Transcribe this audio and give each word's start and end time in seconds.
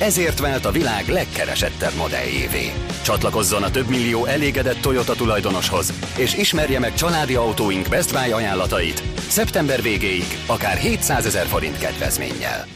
ezért 0.00 0.38
vált 0.38 0.64
a 0.64 0.70
világ 0.70 1.08
legkeresettebb 1.08 1.94
modelljévé. 1.96 2.72
Csatlakozzon 3.02 3.62
a 3.62 3.70
több 3.70 3.88
millió 3.88 4.24
elégedett 4.24 4.80
Toyota 4.80 5.14
tulajdonoshoz, 5.14 5.92
és 6.16 6.34
ismerje 6.34 6.78
meg 6.78 6.94
családi 6.94 7.34
autóink 7.34 7.88
Best 7.88 8.12
Buy 8.12 8.30
ajánlatait 8.30 9.02
szeptember 9.28 9.82
végéig 9.82 10.38
akár 10.46 10.76
700 10.76 11.26
ezer 11.26 11.46
forint 11.46 11.78
kedvezménnyel. 11.78 12.66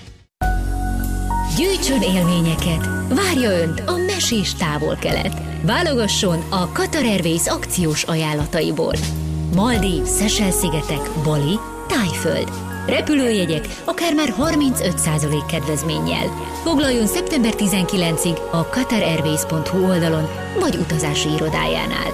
Gyűjtsön 1.57 2.03
élményeket! 2.03 2.89
Várja 3.09 3.51
Önt 3.51 3.83
a 3.87 3.97
mesés 3.97 4.55
távol-kelet! 4.55 5.41
Válogasson 5.63 6.45
a 6.51 6.73
Qatar 6.73 7.05
Airways 7.05 7.47
akciós 7.47 8.03
ajánlataiból. 8.03 8.95
Maldív, 9.55 10.05
Szesel-szigetek, 10.05 11.11
Bali, 11.25 11.59
Tájföld. 11.89 12.74
Repülőjegyek 12.87 13.69
akár 13.85 14.15
már 14.15 14.35
35% 14.39 15.45
kedvezménnyel. 15.49 16.27
Foglaljon 16.63 17.07
szeptember 17.07 17.53
19-ig 17.57 18.51
a 18.51 18.65
qatarairways.hu 18.65 19.89
oldalon 19.89 20.29
vagy 20.61 20.77
utazási 20.77 21.29
irodájánál. 21.29 22.11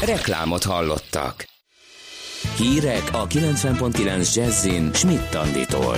Reklámot 0.00 0.64
hallottak. 0.64 1.48
Hírek 2.56 3.02
a 3.12 3.26
90.9 3.26 4.34
Jazzin 4.34 4.90
Schmidt 4.94 5.34
Anditól. 5.34 5.96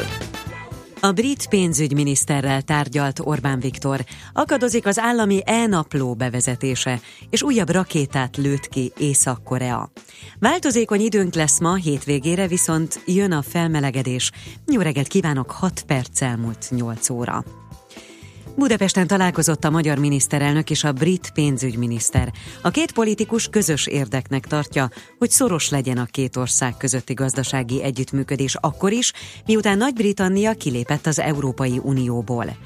A 1.04 1.12
brit 1.12 1.48
pénzügyminiszterrel 1.48 2.62
tárgyalt 2.62 3.20
Orbán 3.22 3.60
Viktor. 3.60 4.04
Akadozik 4.32 4.86
az 4.86 4.98
állami 4.98 5.42
e-napló 5.44 6.14
bevezetése, 6.14 7.00
és 7.30 7.42
újabb 7.42 7.70
rakétát 7.70 8.36
lőtt 8.36 8.68
ki 8.68 8.92
Észak-Korea. 8.98 9.90
Változékony 10.38 11.00
időnk 11.00 11.34
lesz 11.34 11.60
ma, 11.60 11.74
hétvégére 11.74 12.46
viszont 12.46 13.02
jön 13.06 13.32
a 13.32 13.42
felmelegedés. 13.42 14.30
Jó 14.66 14.80
reggelt 14.80 15.08
kívánok, 15.08 15.50
6 15.50 15.82
perc 15.86 16.20
elmúlt 16.20 16.66
8 16.70 17.10
óra. 17.10 17.44
Budapesten 18.56 19.06
találkozott 19.06 19.64
a 19.64 19.70
magyar 19.70 19.98
miniszterelnök 19.98 20.70
és 20.70 20.84
a 20.84 20.92
brit 20.92 21.30
pénzügyminiszter. 21.34 22.32
A 22.62 22.70
két 22.70 22.92
politikus 22.92 23.48
közös 23.48 23.86
érdeknek 23.86 24.46
tartja, 24.46 24.90
hogy 25.18 25.30
szoros 25.30 25.70
legyen 25.70 25.98
a 25.98 26.04
két 26.04 26.36
ország 26.36 26.76
közötti 26.76 27.14
gazdasági 27.14 27.82
együttműködés 27.82 28.56
akkor 28.60 28.92
is, 28.92 29.12
miután 29.46 29.78
Nagy-Britannia 29.78 30.52
kilépett 30.54 31.06
az 31.06 31.18
Európai 31.18 31.80
Unióból. 31.82 32.56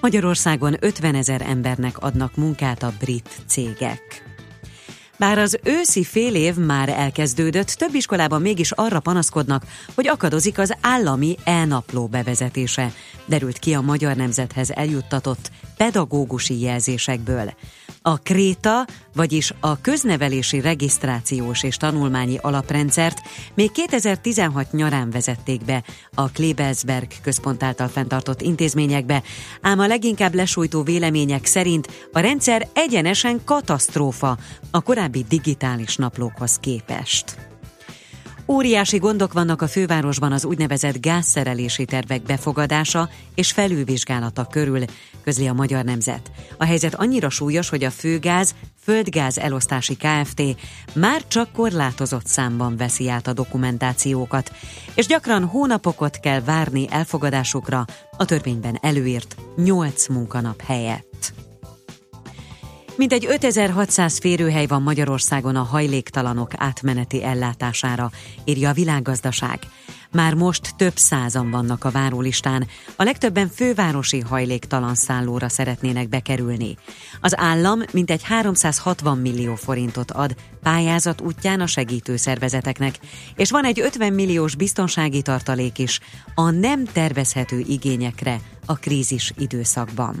Magyarországon 0.00 0.76
50 0.80 1.14
ezer 1.14 1.42
embernek 1.42 1.98
adnak 1.98 2.36
munkát 2.36 2.82
a 2.82 2.92
brit 2.98 3.28
cégek. 3.46 4.33
Bár 5.16 5.38
az 5.38 5.58
őszi 5.62 6.04
fél 6.04 6.34
év 6.34 6.54
már 6.54 6.88
elkezdődött, 6.88 7.68
több 7.68 7.94
iskolában 7.94 8.40
mégis 8.40 8.70
arra 8.70 9.00
panaszkodnak, 9.00 9.64
hogy 9.94 10.08
akadozik 10.08 10.58
az 10.58 10.74
állami 10.80 11.36
e-napló 11.44 12.06
bevezetése, 12.06 12.92
derült 13.26 13.58
ki 13.58 13.72
a 13.74 13.80
Magyar 13.80 14.16
Nemzethez 14.16 14.70
eljuttatott 14.70 15.50
pedagógusi 15.76 16.60
jelzésekből. 16.60 17.54
A 18.02 18.16
Kréta, 18.16 18.86
vagyis 19.14 19.52
a 19.60 19.80
köznevelési 19.80 20.60
regisztrációs 20.60 21.62
és 21.62 21.76
tanulmányi 21.76 22.38
alaprendszert 22.40 23.20
még 23.54 23.70
2016 23.70 24.72
nyarán 24.72 25.10
vezették 25.10 25.64
be 25.64 25.82
a 26.14 26.28
Klebelsberg 26.28 27.06
központ 27.22 27.62
által 27.62 27.88
fenntartott 27.88 28.40
intézményekbe, 28.40 29.22
ám 29.60 29.78
a 29.78 29.86
leginkább 29.86 30.34
lesújtó 30.34 30.82
vélemények 30.82 31.44
szerint 31.44 32.08
a 32.12 32.18
rendszer 32.18 32.68
egyenesen 32.72 33.40
katasztrófa 33.44 34.38
a 34.70 34.80
korábbi 34.80 35.24
digitális 35.28 35.96
naplókhoz 35.96 36.58
képest. 36.60 37.53
Óriási 38.46 38.98
gondok 38.98 39.32
vannak 39.32 39.62
a 39.62 39.66
fővárosban 39.66 40.32
az 40.32 40.44
úgynevezett 40.44 41.00
gázszerelési 41.00 41.84
tervek 41.84 42.22
befogadása 42.22 43.08
és 43.34 43.52
felülvizsgálata 43.52 44.46
körül, 44.46 44.84
közli 45.22 45.46
a 45.46 45.52
Magyar 45.52 45.84
Nemzet. 45.84 46.30
A 46.58 46.64
helyzet 46.64 46.94
annyira 46.94 47.30
súlyos, 47.30 47.68
hogy 47.68 47.84
a 47.84 47.90
főgáz 47.90 48.54
Földgáz 48.82 49.38
elosztási 49.38 49.96
Kft. 49.96 50.42
már 50.94 51.26
csak 51.28 51.52
korlátozott 51.52 52.26
számban 52.26 52.76
veszi 52.76 53.08
át 53.08 53.26
a 53.26 53.32
dokumentációkat, 53.32 54.52
és 54.94 55.06
gyakran 55.06 55.44
hónapokat 55.44 56.20
kell 56.20 56.40
várni 56.40 56.86
elfogadásukra 56.90 57.84
a 58.16 58.24
törvényben 58.24 58.78
előírt 58.80 59.36
8 59.56 60.08
munkanap 60.08 60.62
helyett. 60.62 61.43
Mintegy 62.96 63.26
5600 63.28 64.18
férőhely 64.18 64.66
van 64.66 64.82
Magyarországon 64.82 65.56
a 65.56 65.62
hajléktalanok 65.62 66.50
átmeneti 66.56 67.24
ellátására, 67.24 68.10
írja 68.44 68.68
a 68.68 68.72
világgazdaság. 68.72 69.58
Már 70.10 70.34
most 70.34 70.76
több 70.76 70.96
százan 70.96 71.50
vannak 71.50 71.84
a 71.84 71.90
várólistán, 71.90 72.66
a 72.96 73.02
legtöbben 73.02 73.48
fővárosi 73.48 74.20
hajléktalan 74.20 74.94
szállóra 74.94 75.48
szeretnének 75.48 76.08
bekerülni. 76.08 76.76
Az 77.20 77.38
állam 77.38 77.80
mintegy 77.92 78.22
360 78.22 79.18
millió 79.18 79.54
forintot 79.54 80.10
ad 80.10 80.34
pályázat 80.62 81.20
útján 81.20 81.60
a 81.60 81.66
segítő 81.66 82.16
szervezeteknek, 82.16 82.98
és 83.36 83.50
van 83.50 83.64
egy 83.64 83.80
50 83.80 84.12
milliós 84.12 84.54
biztonsági 84.54 85.22
tartalék 85.22 85.78
is 85.78 86.00
a 86.34 86.50
nem 86.50 86.84
tervezhető 86.84 87.58
igényekre 87.58 88.40
a 88.66 88.74
krízis 88.74 89.32
időszakban. 89.38 90.16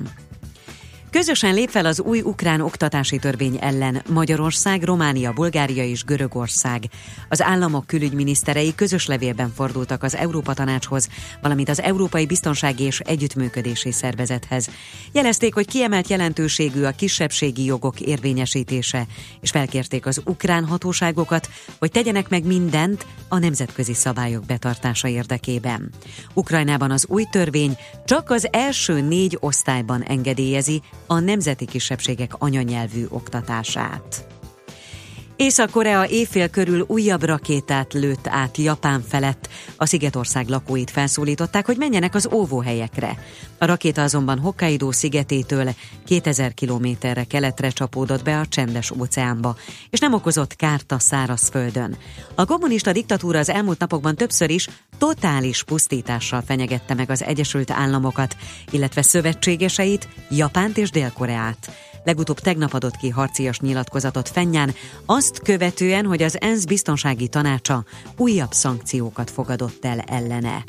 Közösen 1.14 1.54
lép 1.54 1.68
fel 1.68 1.86
az 1.86 2.00
új 2.00 2.20
ukrán 2.20 2.60
oktatási 2.60 3.18
törvény 3.18 3.58
ellen 3.60 4.02
Magyarország, 4.08 4.82
Románia, 4.82 5.32
Bulgária 5.32 5.84
és 5.84 6.04
Görögország. 6.04 6.82
Az 7.28 7.42
államok 7.42 7.86
külügyminiszterei 7.86 8.74
közös 8.74 9.06
levélben 9.06 9.52
fordultak 9.54 10.02
az 10.02 10.16
Európa 10.16 10.54
Tanácshoz, 10.54 11.08
valamint 11.42 11.68
az 11.68 11.80
Európai 11.80 12.26
Biztonsági 12.26 12.84
és 12.84 13.00
Együttműködési 13.00 13.92
Szervezethez. 13.92 14.70
Jelezték, 15.12 15.54
hogy 15.54 15.66
kiemelt 15.66 16.08
jelentőségű 16.08 16.82
a 16.82 16.90
kisebbségi 16.90 17.64
jogok 17.64 18.00
érvényesítése, 18.00 19.06
és 19.40 19.50
felkérték 19.50 20.06
az 20.06 20.22
ukrán 20.24 20.64
hatóságokat, 20.64 21.48
hogy 21.78 21.90
tegyenek 21.90 22.28
meg 22.28 22.44
mindent 22.44 23.06
a 23.28 23.38
nemzetközi 23.38 23.94
szabályok 23.94 24.44
betartása 24.44 25.08
érdekében. 25.08 25.90
Ukrajnában 26.32 26.90
az 26.90 27.06
új 27.08 27.24
törvény 27.30 27.76
csak 28.04 28.30
az 28.30 28.48
első 28.50 29.00
négy 29.00 29.36
osztályban 29.40 30.02
engedélyezi 30.02 30.82
a 31.06 31.18
nemzeti 31.18 31.64
kisebbségek 31.64 32.32
anyanyelvű 32.38 33.04
oktatását. 33.08 34.26
Észak-Korea 35.36 36.06
éjfél 36.08 36.48
körül 36.48 36.84
újabb 36.88 37.22
rakétát 37.22 37.92
lőtt 37.92 38.26
át 38.26 38.56
Japán 38.56 39.02
felett. 39.08 39.48
A 39.76 39.86
Szigetország 39.86 40.48
lakóit 40.48 40.90
felszólították, 40.90 41.66
hogy 41.66 41.76
menjenek 41.76 42.14
az 42.14 42.28
óvóhelyekre. 42.32 43.18
A 43.64 43.66
rakéta 43.66 44.02
azonban 44.02 44.38
Hokkaido 44.38 44.92
szigetétől 44.92 45.74
2000 46.04 46.54
kilométerre 46.54 47.24
keletre 47.24 47.68
csapódott 47.68 48.24
be 48.24 48.38
a 48.38 48.46
csendes 48.46 48.90
óceánba, 48.90 49.56
és 49.90 49.98
nem 49.98 50.14
okozott 50.14 50.56
kárt 50.56 50.92
a 50.92 50.98
szárazföldön. 50.98 51.96
A 52.34 52.44
kommunista 52.44 52.92
diktatúra 52.92 53.38
az 53.38 53.48
elmúlt 53.48 53.78
napokban 53.78 54.14
többször 54.14 54.50
is 54.50 54.68
totális 54.98 55.62
pusztítással 55.62 56.42
fenyegette 56.42 56.94
meg 56.94 57.10
az 57.10 57.22
Egyesült 57.22 57.70
Államokat, 57.70 58.36
illetve 58.70 59.02
szövetségeseit, 59.02 60.08
Japánt 60.30 60.76
és 60.76 60.90
Dél-Koreát 60.90 61.70
legutóbb 62.04 62.38
tegnap 62.38 62.72
adott 62.72 62.96
ki 62.96 63.08
harcias 63.08 63.60
nyilatkozatot 63.60 64.28
Fennyán, 64.28 64.74
azt 65.06 65.42
követően, 65.42 66.06
hogy 66.06 66.22
az 66.22 66.40
ENSZ 66.40 66.64
biztonsági 66.64 67.28
tanácsa 67.28 67.84
újabb 68.16 68.52
szankciókat 68.52 69.30
fogadott 69.30 69.84
el 69.84 70.00
ellene. 70.00 70.64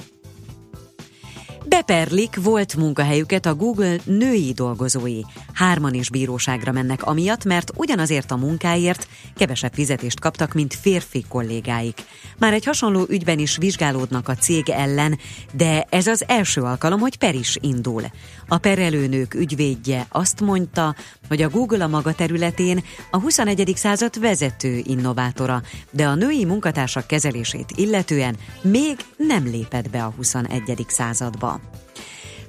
Beperlik 1.68 2.44
volt 2.44 2.76
munkahelyüket 2.76 3.46
a 3.46 3.56
Google 3.56 3.96
női 4.04 4.52
dolgozói. 4.54 5.20
Hárman 5.54 5.94
is 5.94 6.10
bíróságra 6.10 6.72
mennek 6.72 7.04
amiatt, 7.04 7.44
mert 7.44 7.72
ugyanazért 7.76 8.32
a 8.32 8.36
munkáért 8.36 9.08
kevesebb 9.36 9.74
fizetést 9.74 10.20
kaptak, 10.20 10.54
mint 10.54 10.74
férfi 10.74 11.26
kollégáik. 11.30 12.04
Már 12.38 12.54
egy 12.54 12.66
hasonló 12.66 13.06
ügyben 13.10 13.40
is 13.40 13.58
vizsgálódnak 13.58 14.28
a 14.28 14.36
cég 14.36 14.70
ellen, 14.70 15.20
de 15.54 15.86
ez 15.90 16.08
az 16.08 16.24
első 16.28 16.62
alkalom, 16.62 17.00
hogy 17.00 17.18
per 17.18 17.36
is 17.36 17.58
indul. 17.62 18.04
A 18.48 18.58
perelőnők 18.58 19.34
ügyvédje 19.34 20.06
azt 20.10 20.42
mondta, 20.42 20.96
hogy 21.28 21.42
a 21.42 21.50
Google 21.50 21.84
a 21.84 21.88
maga 21.88 22.14
területén 22.14 22.84
a 23.12 23.20
21. 23.20 23.72
század 23.76 24.20
vezető 24.20 24.82
innovátora, 24.84 25.62
de 25.92 26.06
a 26.06 26.16
női 26.16 26.46
munkatársak 26.46 27.08
kezelését 27.08 27.72
illetően 27.76 28.36
még 28.62 28.98
nem 29.18 29.44
lépett 29.44 29.90
be 29.90 30.04
a 30.04 30.14
21. 30.16 30.86
századba. 30.88 31.55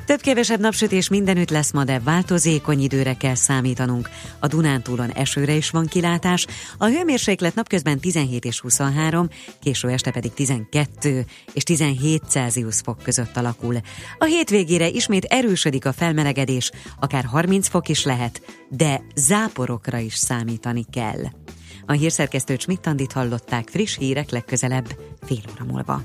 Több-kevesebb 0.07 0.61
napsütés 0.61 1.09
mindenütt 1.09 1.51
lesz 1.51 1.73
ma, 1.73 1.85
de 1.85 2.01
változékony 2.01 2.81
időre 2.81 3.15
kell 3.15 3.35
számítanunk. 3.35 4.09
A 4.39 4.47
Dunántúlon 4.47 5.11
esőre 5.11 5.53
is 5.53 5.71
van 5.71 5.87
kilátás, 5.87 6.47
a 6.79 6.87
hőmérséklet 6.87 7.55
napközben 7.55 7.99
17 7.99 8.45
és 8.45 8.61
23, 8.61 9.29
késő 9.61 9.89
este 9.89 10.11
pedig 10.11 10.33
12 10.33 11.25
és 11.53 11.63
17 11.63 12.23
Celsius 12.29 12.81
fok 12.81 13.03
között 13.03 13.37
alakul. 13.37 13.77
A 14.19 14.25
hétvégére 14.25 14.89
ismét 14.89 15.25
erősödik 15.25 15.87
a 15.87 15.93
felmelegedés, 15.93 16.71
akár 17.01 17.25
30 17.25 17.69
fok 17.69 17.89
is 17.89 18.05
lehet, 18.05 18.41
de 18.69 19.03
záporokra 19.15 19.99
is 19.99 20.15
számítani 20.15 20.85
kell. 20.93 21.23
A 21.87 21.93
hírszerkesztő 21.93 22.57
Csmittandit 22.57 23.13
hallották 23.13 23.69
friss 23.69 23.97
hírek 23.97 24.31
legközelebb 24.31 24.87
fél 25.27 25.43
óra 25.53 25.65
múlva. 25.73 26.03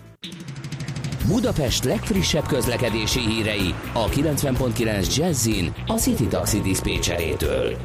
Budapest 1.27 1.83
legfrissebb 1.83 2.45
közlekedési 2.45 3.19
hírei 3.19 3.73
a 3.94 4.06
90.9 4.06 5.15
Jazzin 5.15 5.73
a 5.88 5.94
City 5.94 6.27
Taxi 6.27 6.62
Dispécsejétől. 6.62 7.77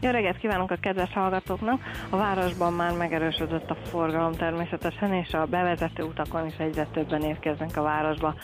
Jó 0.00 0.10
reggelt 0.10 0.38
kívánunk 0.38 0.70
a 0.70 0.76
kedves 0.80 1.12
hallgatóknak! 1.12 1.80
A 2.10 2.16
városban 2.16 2.72
már 2.72 2.96
megerősödött 2.96 3.70
a 3.70 3.76
forgalom 3.84 4.32
természetesen, 4.32 5.12
és 5.12 5.32
a 5.32 5.46
bevezető 5.46 6.02
utakon 6.02 6.46
is 6.46 6.56
egyre 6.58 6.86
többen 6.92 7.22
érkeznek 7.22 7.76
a 7.76 7.82
városba. 7.82 8.34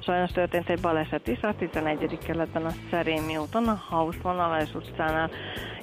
Sajnos 0.00 0.30
történt 0.30 0.68
egy 0.68 0.80
baleset 0.80 1.28
is 1.28 1.40
a 1.40 1.54
11. 1.58 2.18
kerületben 2.26 2.64
a 2.64 2.72
Szerémi 2.90 3.36
úton, 3.36 3.68
a 3.68 3.82
Hauszvonalas 3.88 4.74
utcánál. 4.74 5.30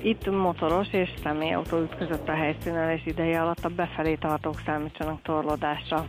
Itt 0.02 0.32
motoros 0.32 0.88
és 0.92 1.10
személyautó 1.24 1.78
ütközött 1.78 2.28
a 2.28 2.36
helyszínen, 2.36 2.90
és 2.90 3.06
ideje 3.06 3.42
alatt 3.42 3.66
a 3.66 3.70
befelé 3.70 4.16
tartók 4.16 4.62
számítsanak 4.66 5.22
torlódásra. 5.22 6.06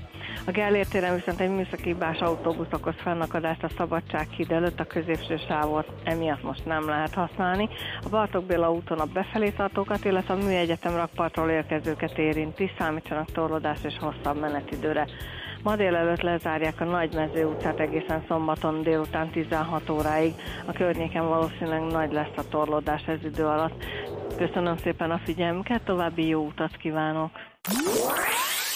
A 0.47 0.51
Gellért 0.51 0.91
téren 0.91 1.15
viszont 1.15 1.41
egy 1.41 1.51
műszaki 1.51 1.95
bás 1.95 2.19
autóbusz 2.19 2.73
okoz 2.73 2.95
fennakadást 2.97 3.65
a 3.65 3.69
Szabadság 3.77 4.29
híd 4.31 4.51
előtt, 4.53 4.81
a 4.81 4.85
középső 4.85 5.37
sávot 5.49 5.89
emiatt 6.05 6.43
most 6.43 6.65
nem 6.65 6.87
lehet 6.87 7.15
használni. 7.15 7.69
A 8.05 8.09
Bartók 8.09 8.45
Béla 8.45 8.73
úton 8.73 8.99
a 8.99 9.05
befelé 9.05 9.51
tartókat, 9.51 10.05
illetve 10.05 10.35
a 10.35 10.37
Műegyetem 10.37 10.97
rakpartról 10.97 11.51
érkezőket 11.51 12.19
érinti, 12.19 12.71
számítsanak 12.79 13.33
torlódás 13.33 13.79
és 13.83 13.99
hosszabb 14.01 14.41
menetidőre. 14.41 15.07
Ma 15.63 15.77
délelőtt 15.77 16.21
lezárják 16.21 16.81
a 16.81 16.85
Nagymező 16.85 17.45
utcát 17.45 17.81
egészen 17.81 18.25
szombaton 18.29 18.83
délután 18.83 19.31
16 19.31 19.91
óráig. 19.91 20.35
A 20.67 20.73
környéken 20.73 21.29
valószínűleg 21.29 21.83
nagy 21.83 22.13
lesz 22.13 22.37
a 22.37 22.49
torlódás 22.49 23.07
ez 23.07 23.25
idő 23.25 23.45
alatt. 23.45 23.85
Köszönöm 24.37 24.77
szépen 24.77 25.11
a 25.11 25.21
figyelmüket, 25.25 25.83
további 25.83 26.27
jó 26.27 26.47
utat 26.47 26.77
kívánok! 26.77 27.31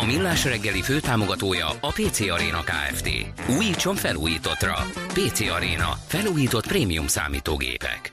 A 0.00 0.04
Millás 0.06 0.44
reggeli 0.44 0.82
főtámogatója 0.82 1.66
a 1.80 1.92
PC 1.92 2.20
Arena 2.20 2.60
Kft. 2.60 3.08
Újítson 3.56 3.94
felújítottra. 3.94 4.74
PC 5.06 5.40
Arena. 5.40 5.88
Felújított 6.06 6.66
prémium 6.66 7.06
számítógépek. 7.06 8.12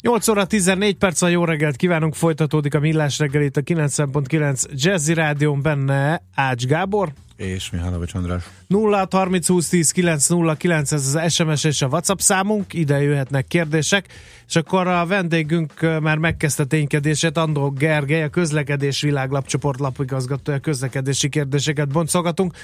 8 0.00 0.28
óra 0.28 0.46
14 0.46 0.96
perc 0.96 1.22
a 1.22 1.28
jó 1.28 1.44
reggelt 1.44 1.76
kívánunk, 1.76 2.14
folytatódik 2.14 2.74
a 2.74 2.78
Millás 2.78 3.18
reggelit 3.18 3.56
a 3.56 3.60
90.9 3.60 4.64
Jazzy 4.72 5.14
Rádión 5.14 5.62
benne 5.62 6.22
Ács 6.34 6.66
Gábor. 6.66 7.12
És 7.38 7.70
Mihálovics 7.70 8.14
András. 8.14 8.42
0 8.66 9.08
30 9.10 9.48
20 9.48 9.68
10 9.68 9.90
9 9.90 10.28
0 10.28 10.54
9 10.54 10.92
ez 10.92 11.14
az 11.14 11.32
SMS 11.32 11.64
és 11.64 11.82
a 11.82 11.86
WhatsApp 11.86 12.18
számunk, 12.18 12.74
ide 12.74 13.02
jöhetnek 13.02 13.46
kérdések, 13.46 14.06
és 14.48 14.56
akkor 14.56 14.86
a 14.86 15.06
vendégünk 15.06 16.00
már 16.00 16.18
megkezdte 16.18 16.64
ténykedését, 16.64 17.36
Andó 17.36 17.70
Gergely, 17.70 18.22
a 18.22 18.28
közlekedés 18.28 19.00
világlapcsoport 19.00 19.78
lapigazgatója, 19.80 20.58
közlekedési 20.58 21.28
kérdéseket 21.28 21.88
boncolgatunk. 21.88 22.54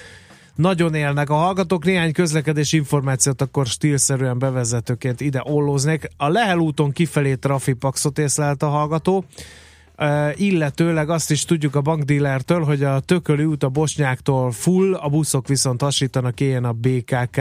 nagyon 0.55 0.95
élnek 0.95 1.31
a 1.31 1.35
hallgatók. 1.35 1.85
Néhány 1.85 2.13
közlekedési 2.13 2.77
információt 2.77 3.41
akkor 3.41 3.67
stílszerűen 3.67 4.39
bevezetőként 4.39 5.21
ide 5.21 5.41
ollóznék. 5.45 6.09
A 6.17 6.29
Lehel 6.29 6.59
úton 6.59 6.93
kifelé 6.93 7.35
trafipaxot 7.35 8.19
észlelt 8.19 8.63
a 8.63 8.69
hallgató, 8.69 9.25
illetőleg 10.35 11.11
azt 11.11 11.31
is 11.31 11.45
tudjuk 11.45 11.75
a 11.75 11.81
bankdílertől, 11.81 12.65
hogy 12.65 12.83
a 12.83 13.01
Tököli 13.01 13.45
út 13.45 13.63
a 13.63 13.69
Bosnyáktól 13.69 14.53
full, 14.53 14.95
a 14.95 15.09
buszok 15.09 15.49
viszont 15.49 15.81
hasítanak 15.81 16.41
ilyen 16.41 16.65
a 16.65 16.73
BKK 16.73 17.41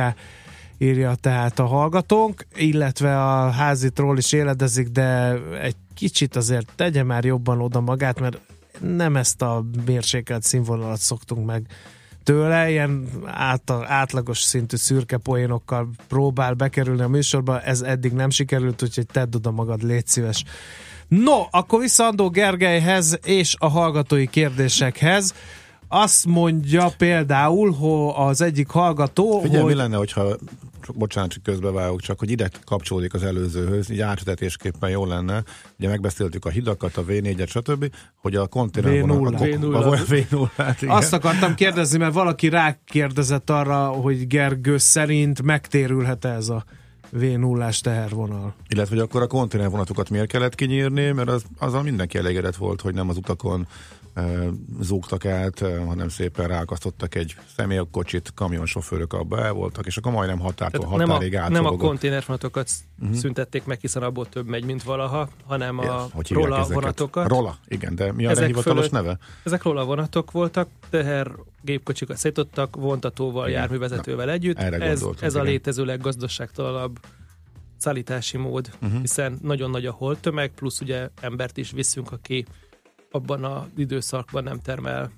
írja 0.78 1.16
tehát 1.16 1.60
a 1.60 1.66
hallgatónk, 1.66 2.46
illetve 2.56 3.22
a 3.22 3.50
házitról 3.50 4.18
is 4.18 4.32
éledezik, 4.32 4.88
de 4.88 5.40
egy 5.62 5.76
kicsit 5.94 6.36
azért 6.36 6.70
tegye 6.76 7.04
már 7.04 7.26
jobban 7.26 7.62
oda 7.62 7.82
magát, 7.82 8.20
mert 8.20 8.40
nem 8.80 9.16
ezt 9.16 9.42
a 9.42 9.66
mérsékelt 9.86 10.44
színvonalat 10.44 11.00
szoktunk 11.00 11.46
meg 11.46 11.66
tőle, 12.24 12.70
ilyen 12.70 13.08
át, 13.26 13.72
átlagos 13.86 14.42
szintű 14.42 14.76
szürke 14.76 15.18
poénokkal 15.18 15.90
próbál 16.08 16.54
bekerülni 16.54 17.02
a 17.02 17.08
műsorba, 17.08 17.62
ez 17.62 17.82
eddig 17.82 18.12
nem 18.12 18.30
sikerült, 18.30 18.84
úgyhogy 18.84 19.06
tedd 19.06 19.36
oda 19.36 19.52
magad, 19.52 19.84
légy 19.84 20.08
szíves. 20.08 20.44
No, 21.22 21.48
akkor 21.52 21.80
vissza 21.80 22.06
Andó 22.06 22.30
Gergelyhez 22.30 23.20
és 23.24 23.56
a 23.60 23.68
hallgatói 23.68 24.28
kérdésekhez. 24.28 25.34
Azt 25.88 26.26
mondja 26.26 26.92
például, 26.98 27.72
hogy 27.72 28.28
az 28.28 28.42
egyik 28.42 28.70
hallgató, 28.70 29.40
Figyelj, 29.40 29.62
hogy... 29.62 29.72
mi 29.74 29.78
lenne, 29.78 29.98
hogyha 29.98 30.38
bocsánat, 30.94 31.32
csak 31.32 31.44
közbevágok, 31.44 32.02
csak 32.02 32.20
hogy 32.20 32.32
ide 32.32 32.50
kapcsolódik 32.66 33.14
az 33.14 33.24
előzőhöz, 33.24 33.90
így 33.90 34.00
átvezetésképpen 34.00 34.90
jó 34.90 35.06
lenne. 35.06 35.44
Ugye 35.80 35.90
megbeszéltük 35.90 36.46
a 36.46 36.50
hidakat, 36.50 36.98
a 36.98 37.04
V4-et, 37.04 37.48
stb., 37.48 37.92
hogy 38.22 38.36
a 38.36 38.48
konténervonal... 38.48 39.34
V0. 39.38 40.00
V0. 40.10 40.76
Igen. 40.82 40.96
Azt 40.96 41.14
akartam 41.14 41.56
kérdezni, 41.56 41.98
mert 41.98 42.14
valaki 42.14 42.50
rákérdezett 42.50 43.50
arra, 43.50 43.88
hogy 43.88 44.28
Gergő 44.28 44.78
szerint 44.78 45.42
megtérülhet 45.42 46.26
ez 46.26 46.50
a 46.50 46.64
v 47.14 47.38
0 47.38 47.70
tehervonal. 47.82 48.54
Illetve, 48.68 48.96
hogy 48.96 49.04
akkor 49.04 49.22
a 49.22 49.28
konténervonatokat 49.28 50.10
miért 50.10 50.28
kellett 50.28 50.56
kinyírni, 50.56 51.12
mert 51.12 51.30
az, 51.30 51.44
azzal 51.58 51.84
mindenki 51.84 52.18
elégedett 52.18 52.56
volt, 52.56 52.82
hogy 52.82 52.94
nem 52.94 53.10
az 53.10 53.18
utakon 53.18 53.68
zúgtak 54.82 55.26
át, 55.26 55.60
hanem 55.60 56.10
szépen 56.10 56.48
ráakasztottak 56.48 57.16
egy 57.16 57.36
személykocsit, 57.56 58.32
kamionsofőrök 58.36 59.14
abba 59.14 59.40
el 59.40 59.52
voltak, 59.52 59.86
és 59.86 59.98
akkor 59.98 60.12
majdnem 60.12 60.40
határtól 60.40 60.86
Tehát 60.86 61.08
határig 61.08 61.34
nem 61.34 61.44
a, 61.44 61.50
nem 61.50 61.66
a 61.66 61.78
konténervonatokat 61.78 62.70
uh-huh. 63.02 63.18
szüntették 63.18 63.66
meg, 63.66 63.80
hiszen 63.80 64.04
abból 64.04 64.30
több 64.30 64.48
megy, 64.48 64.66
mint 64.66 64.84
valaha, 64.84 65.30
hanem 65.46 65.80
a 65.80 65.84
yes, 65.84 66.30
rola 66.30 66.66
vonatokat. 66.70 67.28
Rola, 67.28 67.58
igen, 67.68 67.96
de 67.96 68.12
mi 68.12 68.26
a 68.26 68.46
hivatalos 68.46 68.90
neve? 68.90 69.18
Ezek 69.44 69.64
rola 69.64 69.86
vonatok 69.86 70.32
voltak, 70.32 70.70
teher 70.90 71.32
gépkocsikat 71.62 72.18
szétottak, 72.18 72.76
vontatóval, 72.76 73.48
igen. 73.48 73.60
járművezetővel 73.60 74.26
Na, 74.26 74.32
együtt. 74.32 74.58
Ez, 74.58 75.06
ez 75.20 75.36
a 75.36 75.42
létező 75.42 75.86
leggazdaságtalanabb 75.86 77.00
szállítási 77.78 78.38
mód, 78.38 78.70
uh-huh. 78.82 79.02
hiszen 79.02 79.40
nagyon 79.42 79.70
nagy 79.70 79.86
a 79.86 79.92
holtömeg, 79.92 80.52
plusz 80.52 80.82
ugye 80.82 81.10
embert 81.22 81.58
is 81.58 81.72
viszünk, 81.72 82.12
aki 82.12 82.46
abban 83.14 83.44
az 83.44 83.64
időszakban 83.76 84.44
nem 84.44 84.60
termel 84.60 85.12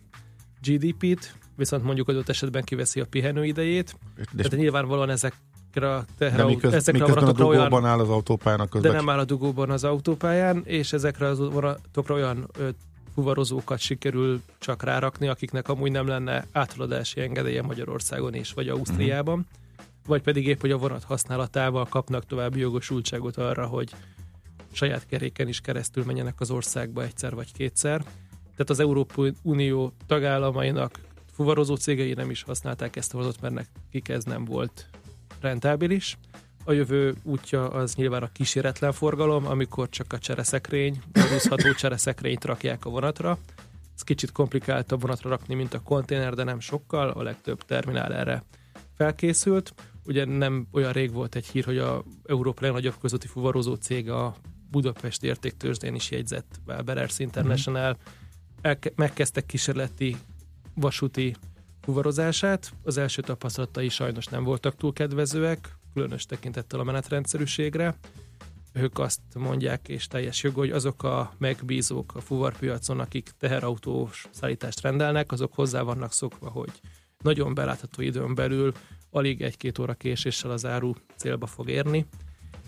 GDP-t, 0.62 1.36
viszont 1.56 1.84
mondjuk 1.84 2.08
adott 2.08 2.30
esetben 2.30 2.64
kiveszi 2.64 3.00
a 3.00 3.06
pihenőidejét. 3.06 3.96
De 4.16 4.44
Tehát 4.44 4.60
nyilvánvalóan 4.60 5.10
ezekre 5.10 5.96
a 5.96 6.06
teheraut, 6.18 6.50
miköz, 6.50 6.74
ezekre 6.74 7.04
a 7.04 7.08
vonatokra 7.08 7.46
olyan... 7.46 7.86
áll 7.86 8.00
az 8.00 8.10
autópályán 8.10 8.70
közben. 8.70 8.92
De 8.92 8.98
nem 8.98 9.10
áll 9.10 9.20
a 9.20 9.25
dugóban 9.25 9.70
az 9.70 9.84
autópályán, 9.84 10.62
és 10.66 10.94
ezekre 10.94 11.28
az 11.28 11.40
vonatokra 11.40 12.16
olyan 12.16 12.48
ö, 12.58 12.70
fuvarozókat 13.14 13.80
sikerül 13.80 14.42
csak 14.60 14.84
rárakni, 14.84 15.28
akiknek 15.28 15.70
amúgy 15.70 15.92
nem 15.92 16.08
lenne 16.08 16.46
átaladási 16.52 17.22
engedélye 17.22 17.62
Magyarországon 17.62 18.34
és 18.34 18.54
vagy 18.54 18.68
Ausztriában, 18.68 19.40
uh-huh. 19.40 20.06
vagy 20.08 20.22
pedig 20.22 20.48
épp, 20.48 20.62
hogy 20.62 20.72
a 20.72 20.78
vonat 20.78 21.04
használatával 21.04 21.86
kapnak 21.86 22.25
további 22.25 22.60
jogosultságot 22.60 23.38
arra, 23.38 23.66
hogy 23.66 23.90
saját 24.75 25.05
keréken 25.05 25.48
is 25.48 25.62
keresztül 25.62 26.03
menjenek 26.03 26.39
az 26.39 26.51
országba 26.51 27.03
egyszer 27.03 27.36
vagy 27.36 27.53
kétszer. 27.53 28.00
Tehát 28.41 28.70
az 28.70 28.79
Európai 28.79 29.34
Unió 29.41 29.94
tagállamainak 30.08 31.00
fuvarozó 31.32 31.75
cégei 31.75 32.13
nem 32.13 32.29
is 32.29 32.44
használták 32.44 32.96
ezt 32.96 33.13
a 33.13 33.17
hozott, 33.17 33.41
mert 33.41 33.53
nekik 33.53 34.10
ez 34.10 34.24
nem 34.24 34.46
volt 34.46 34.89
rentábilis. 35.39 36.17
A 36.63 36.72
jövő 36.72 37.15
útja 37.24 37.70
az 37.70 37.96
nyilván 37.96 38.24
a 38.24 38.32
kíséretlen 38.32 38.91
forgalom, 38.91 39.46
amikor 39.46 39.89
csak 39.89 40.13
a 40.13 40.20
csereszekrény, 40.20 41.01
a 41.13 41.20
húzható 41.20 41.74
csereszekrényt 41.82 42.46
rakják 42.46 42.86
a 42.86 42.89
vonatra. 42.89 43.38
Ez 43.96 44.01
kicsit 44.01 44.32
komplikáltabb 44.32 45.01
vonatra 45.01 45.29
rakni, 45.29 45.55
mint 45.55 45.74
a 45.74 45.82
konténer, 45.82 46.34
de 46.34 46.44
nem 46.44 46.60
sokkal, 46.60 47.10
a 47.10 47.24
legtöbb 47.24 47.63
terminál 47.65 48.13
erre 48.13 48.44
felkészült. 48.98 49.74
Ugye 50.05 50.25
nem 50.25 50.67
olyan 50.72 50.91
rég 50.91 51.12
volt 51.12 51.36
egy 51.36 51.46
hír, 51.46 51.65
hogy 51.65 51.77
a 51.77 52.03
Európa 52.25 52.62
legnagyobb 52.62 52.96
közúti 53.01 53.27
fuvarozó 53.27 53.74
cég 53.74 54.10
a 54.10 54.36
Budapest 54.75 55.24
értéktőzsdén 55.24 55.96
is 55.96 56.12
jegyzett 56.12 56.62
Berers 56.86 57.20
International, 57.20 57.91
uh-huh. 57.91 58.13
Elke- 58.62 58.96
megkezdtek 58.96 59.46
kísérleti 59.46 60.15
vasúti 60.74 61.36
fuvarozását. 61.82 62.74
Az 62.84 62.98
első 62.98 63.22
tapasztalatai 63.22 63.89
sajnos 63.89 64.25
nem 64.25 64.44
voltak 64.44 64.75
túl 64.75 64.94
kedvezőek, 64.94 65.77
különös 65.94 66.25
tekintettel 66.25 66.79
a 66.79 66.84
menetrendszerűségre. 66.84 67.96
Ők 68.74 69.00
azt 69.00 69.20
mondják, 69.34 69.88
és 69.88 70.08
teljes 70.08 70.44
jog, 70.44 70.55
hogy 70.55 70.72
azok 70.72 71.03
a 71.03 71.34
megbízók 71.38 72.15
a 72.15 72.22
fuvarpiacon, 72.22 73.00
akik 73.00 73.29
teherautós 73.39 74.27
szállítást 74.32 74.82
rendelnek, 74.82 75.32
azok 75.32 75.53
hozzá 75.53 75.82
vannak 75.82 76.12
szokva, 76.12 76.50
hogy 76.50 76.72
nagyon 77.17 77.53
belátható 77.53 78.01
időn 78.01 78.36
belül 78.36 78.74
alig 79.10 79.41
egy-két 79.41 79.79
óra 79.79 79.94
késéssel 79.94 80.51
az 80.51 80.65
áru 80.65 80.94
célba 81.15 81.46
fog 81.46 81.70
érni. 81.70 82.05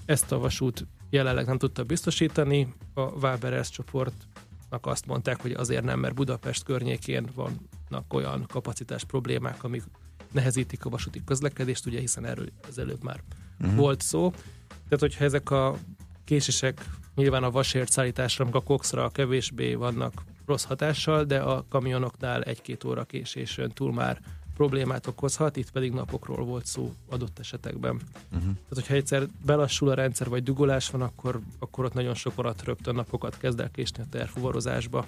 Ezt 0.05 0.31
a 0.31 0.37
vasút 0.37 0.87
jelenleg 1.09 1.45
nem 1.45 1.57
tudta 1.57 1.83
biztosítani. 1.83 2.73
A 2.93 3.01
Waberers 3.01 3.69
csoportnak 3.69 4.85
azt 4.85 5.05
mondták, 5.05 5.41
hogy 5.41 5.51
azért 5.51 5.83
nem, 5.83 5.99
mert 5.99 6.13
Budapest 6.13 6.63
környékén 6.63 7.27
vannak 7.35 8.13
olyan 8.13 8.45
kapacitás 8.47 9.03
problémák, 9.03 9.63
amik 9.63 9.83
nehezítik 10.31 10.85
a 10.85 10.89
vasúti 10.89 11.21
közlekedést, 11.25 11.85
ugye 11.85 11.99
hiszen 11.99 12.25
erről 12.25 12.49
az 12.67 12.77
előbb 12.77 13.03
már 13.03 13.23
uh-huh. 13.59 13.75
volt 13.75 14.01
szó. 14.01 14.31
Tehát, 14.67 14.99
hogyha 14.99 15.23
ezek 15.23 15.51
a 15.51 15.75
késések 16.23 16.85
nyilván 17.15 17.43
a 17.43 17.51
vasért 17.51 17.91
szállításra, 17.91 18.47
a 18.51 18.61
kokszra 18.61 19.09
kevésbé 19.09 19.73
vannak 19.73 20.23
rossz 20.45 20.63
hatással, 20.63 21.23
de 21.23 21.39
a 21.39 21.65
kamionoknál 21.69 22.43
egy-két 22.43 22.83
óra 22.83 23.03
késésön 23.03 23.69
túl 23.69 23.93
már 23.93 24.19
problémát 24.57 25.07
okozhat, 25.07 25.57
itt 25.57 25.71
pedig 25.71 25.91
napokról 25.91 26.45
volt 26.45 26.65
szó 26.65 26.93
adott 27.09 27.39
esetekben. 27.39 27.91
Uh-huh. 27.91 28.41
Tehát, 28.41 28.73
hogyha 28.73 28.93
egyszer 28.93 29.27
belassul 29.45 29.89
a 29.89 29.93
rendszer, 29.93 30.29
vagy 30.29 30.43
dugolás 30.43 30.89
van, 30.89 31.01
akkor, 31.01 31.39
akkor 31.59 31.85
ott 31.85 31.93
nagyon 31.93 32.13
sok 32.13 32.35
vonat 32.35 32.63
rögtön 32.63 32.95
napokat 32.95 33.37
kezd 33.37 33.59
el 33.59 33.71
késni 33.71 34.03
a 34.03 34.05
terfuvarozásba. 34.09 35.05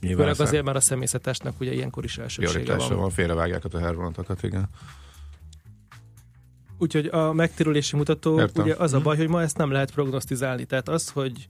Főleg 0.00 0.40
azért 0.40 0.64
már 0.64 0.76
a 0.76 0.80
személyzetesnek 0.80 1.60
ugye 1.60 1.72
ilyenkor 1.72 2.04
is 2.04 2.18
elsősége 2.18 2.76
van. 2.76 2.96
van. 2.96 3.10
Félrevágják 3.10 3.64
a 3.64 3.68
tehervonatokat, 3.68 4.42
igen. 4.42 4.68
Úgyhogy 6.78 7.06
a 7.06 7.32
megtérülési 7.32 7.96
mutató, 7.96 8.40
Értem. 8.40 8.64
ugye 8.64 8.74
az 8.74 8.92
a 8.92 8.96
mhm. 8.96 9.04
baj, 9.04 9.16
hogy 9.16 9.28
ma 9.28 9.42
ezt 9.42 9.56
nem 9.56 9.70
lehet 9.70 9.90
prognosztizálni. 9.90 10.64
Tehát 10.64 10.88
az, 10.88 11.10
hogy 11.10 11.48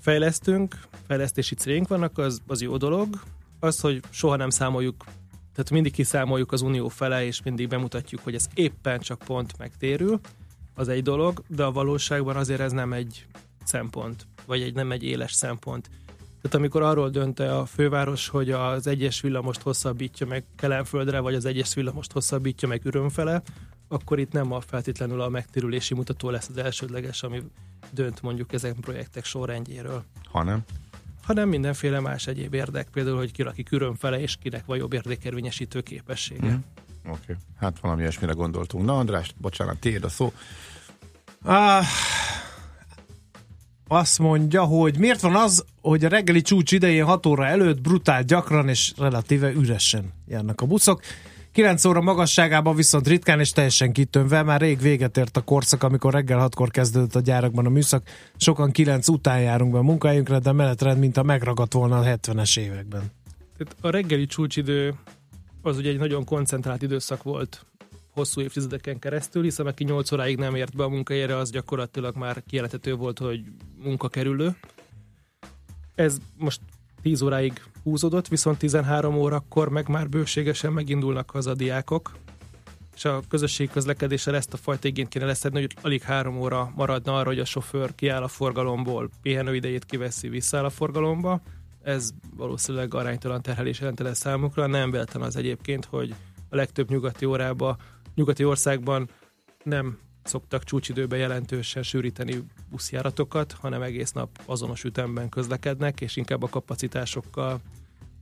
fejlesztünk, 0.00 0.80
fejlesztési 1.06 1.54
célink 1.54 1.88
vannak, 1.88 2.18
az, 2.18 2.40
az 2.46 2.62
jó 2.62 2.76
dolog. 2.76 3.20
Az, 3.60 3.80
hogy 3.80 4.02
soha 4.10 4.36
nem 4.36 4.50
számoljuk 4.50 5.04
tehát 5.56 5.70
mindig 5.70 5.92
kiszámoljuk 5.92 6.52
az 6.52 6.62
unió 6.62 6.88
fele, 6.88 7.24
és 7.24 7.42
mindig 7.42 7.68
bemutatjuk, 7.68 8.20
hogy 8.24 8.34
ez 8.34 8.46
éppen 8.54 8.98
csak 8.98 9.18
pont 9.18 9.58
megtérül, 9.58 10.20
az 10.74 10.88
egy 10.88 11.02
dolog, 11.02 11.42
de 11.48 11.64
a 11.64 11.72
valóságban 11.72 12.36
azért 12.36 12.60
ez 12.60 12.72
nem 12.72 12.92
egy 12.92 13.26
szempont, 13.64 14.26
vagy 14.46 14.62
egy 14.62 14.74
nem 14.74 14.92
egy 14.92 15.02
éles 15.02 15.32
szempont. 15.32 15.90
Tehát 16.40 16.56
amikor 16.56 16.82
arról 16.82 17.10
dönt 17.10 17.40
a 17.40 17.66
főváros, 17.66 18.28
hogy 18.28 18.50
az 18.50 18.86
egyes 18.86 19.20
villamost 19.20 19.62
hosszabbítja 19.62 20.26
meg 20.26 20.44
Kelenföldre, 20.56 21.20
vagy 21.20 21.34
az 21.34 21.44
egyes 21.44 21.74
villamost 21.74 22.12
hosszabbítja 22.12 22.68
meg 22.68 22.84
Ürömfele, 22.84 23.42
akkor 23.88 24.18
itt 24.18 24.32
nem 24.32 24.52
a 24.52 24.60
feltétlenül 24.60 25.20
a 25.20 25.28
megtérülési 25.28 25.94
mutató 25.94 26.30
lesz 26.30 26.48
az 26.48 26.56
elsődleges, 26.56 27.22
ami 27.22 27.42
dönt 27.90 28.22
mondjuk 28.22 28.52
ezek 28.52 28.74
a 28.76 28.80
projektek 28.80 29.24
sorrendjéről. 29.24 30.04
Hanem? 30.24 30.64
Hanem 31.26 31.48
mindenféle 31.48 32.00
más 32.00 32.26
egyéb 32.26 32.54
érdek, 32.54 32.88
például, 32.92 33.16
hogy 33.16 33.32
ki 33.32 33.42
laki 33.42 33.64
fele, 33.98 34.20
és 34.20 34.36
kinek 34.36 34.64
van 34.66 34.76
jobb 34.76 34.92
érdekérvényesítő 34.92 35.80
képessége. 35.80 36.46
Mm. 36.46 36.56
Oké, 37.06 37.18
okay. 37.22 37.34
hát 37.58 37.80
valami 37.80 38.00
ilyesmire 38.00 38.32
gondoltunk. 38.32 38.84
Na 38.84 38.98
András, 38.98 39.32
bocsánat, 39.36 39.78
tiéd 39.78 40.04
a 40.04 40.08
szó. 40.08 40.32
Ah, 41.42 41.84
azt 43.88 44.18
mondja, 44.18 44.64
hogy 44.64 44.98
miért 44.98 45.20
van 45.20 45.36
az, 45.36 45.64
hogy 45.80 46.04
a 46.04 46.08
reggeli 46.08 46.42
csúcs 46.42 46.72
idején 46.72 47.04
6 47.04 47.26
óra 47.26 47.46
előtt 47.46 47.80
brutál 47.80 48.22
gyakran 48.22 48.68
és 48.68 48.92
relatíve 48.96 49.52
üresen 49.52 50.12
járnak 50.26 50.60
a 50.60 50.66
buszok. 50.66 51.00
9 51.56 51.84
óra 51.84 52.00
magasságában 52.00 52.74
viszont 52.74 53.08
ritkán 53.08 53.40
és 53.40 53.50
teljesen 53.50 53.92
kitönve, 53.92 54.42
már 54.42 54.60
rég 54.60 54.80
véget 54.80 55.16
ért 55.16 55.36
a 55.36 55.40
korszak, 55.40 55.82
amikor 55.82 56.12
reggel 56.12 56.48
6-kor 56.50 56.70
kezdődött 56.70 57.14
a 57.14 57.20
gyárakban 57.20 57.66
a 57.66 57.68
műszak. 57.68 58.08
Sokan 58.36 58.70
9 58.70 59.08
után 59.08 59.40
járunk 59.40 59.72
be 59.72 59.78
a 59.78 59.82
munkahelyünkre, 59.82 60.38
de 60.38 60.52
menetrend, 60.52 60.98
mint 60.98 61.16
a 61.16 61.22
megragadt 61.22 61.72
volna 61.72 61.98
a 61.98 62.02
70-es 62.02 62.58
években. 62.58 63.02
Tehát 63.56 63.76
a 63.80 63.90
reggeli 63.90 64.26
csúcsidő 64.26 64.94
az 65.62 65.76
ugye 65.76 65.90
egy 65.90 65.98
nagyon 65.98 66.24
koncentrált 66.24 66.82
időszak 66.82 67.22
volt 67.22 67.66
hosszú 68.10 68.40
évtizedeken 68.40 68.98
keresztül, 68.98 69.42
hiszen 69.42 69.66
aki 69.66 69.84
8 69.84 70.12
óráig 70.12 70.38
nem 70.38 70.54
ért 70.54 70.76
be 70.76 70.84
a 70.84 70.88
munkahelyre, 70.88 71.36
az 71.36 71.50
gyakorlatilag 71.50 72.16
már 72.16 72.42
kijelentető 72.46 72.94
volt, 72.94 73.18
hogy 73.18 73.40
munkakerülő. 73.82 74.56
Ez 75.94 76.16
most 76.38 76.60
10 77.06 77.22
óráig 77.22 77.62
húzódott, 77.82 78.28
viszont 78.28 78.58
13 78.58 79.14
órakor 79.14 79.68
meg 79.68 79.88
már 79.88 80.08
bőségesen 80.08 80.72
megindulnak 80.72 81.34
az 81.34 81.46
a 81.46 81.54
diákok, 81.54 82.16
és 82.94 83.04
a 83.04 83.22
közösségi 83.28 83.70
közlekedéssel 83.72 84.34
ezt 84.34 84.52
a 84.52 84.56
fajta 84.56 84.88
igényt 84.88 85.08
kéne 85.08 85.24
leszedni, 85.24 85.60
hogy 85.60 85.76
alig 85.82 86.02
három 86.02 86.38
óra 86.38 86.72
maradna 86.74 87.16
arra, 87.16 87.28
hogy 87.28 87.38
a 87.38 87.44
sofőr 87.44 87.94
kiáll 87.94 88.22
a 88.22 88.28
forgalomból, 88.28 89.10
pihenőidejét 89.22 89.84
kiveszi, 89.84 90.28
visszaáll 90.28 90.64
a 90.64 90.70
forgalomba. 90.70 91.40
Ez 91.82 92.10
valószínűleg 92.36 92.94
aránytalan 92.94 93.42
terhelés 93.42 93.80
jelentene 93.80 94.14
számukra. 94.14 94.66
Nem 94.66 94.90
véletlen 94.90 95.22
az 95.22 95.36
egyébként, 95.36 95.84
hogy 95.84 96.14
a 96.48 96.56
legtöbb 96.56 96.90
nyugati 96.90 97.24
órába, 97.24 97.76
nyugati 98.14 98.44
országban 98.44 99.08
nem 99.62 99.98
szoktak 100.26 100.64
csúcsidőben 100.64 101.18
jelentősen 101.18 101.82
sűríteni 101.82 102.42
buszjáratokat, 102.70 103.52
hanem 103.52 103.82
egész 103.82 104.12
nap 104.12 104.40
azonos 104.44 104.84
ütemben 104.84 105.28
közlekednek, 105.28 106.00
és 106.00 106.16
inkább 106.16 106.42
a 106.42 106.48
kapacitásokkal 106.48 107.60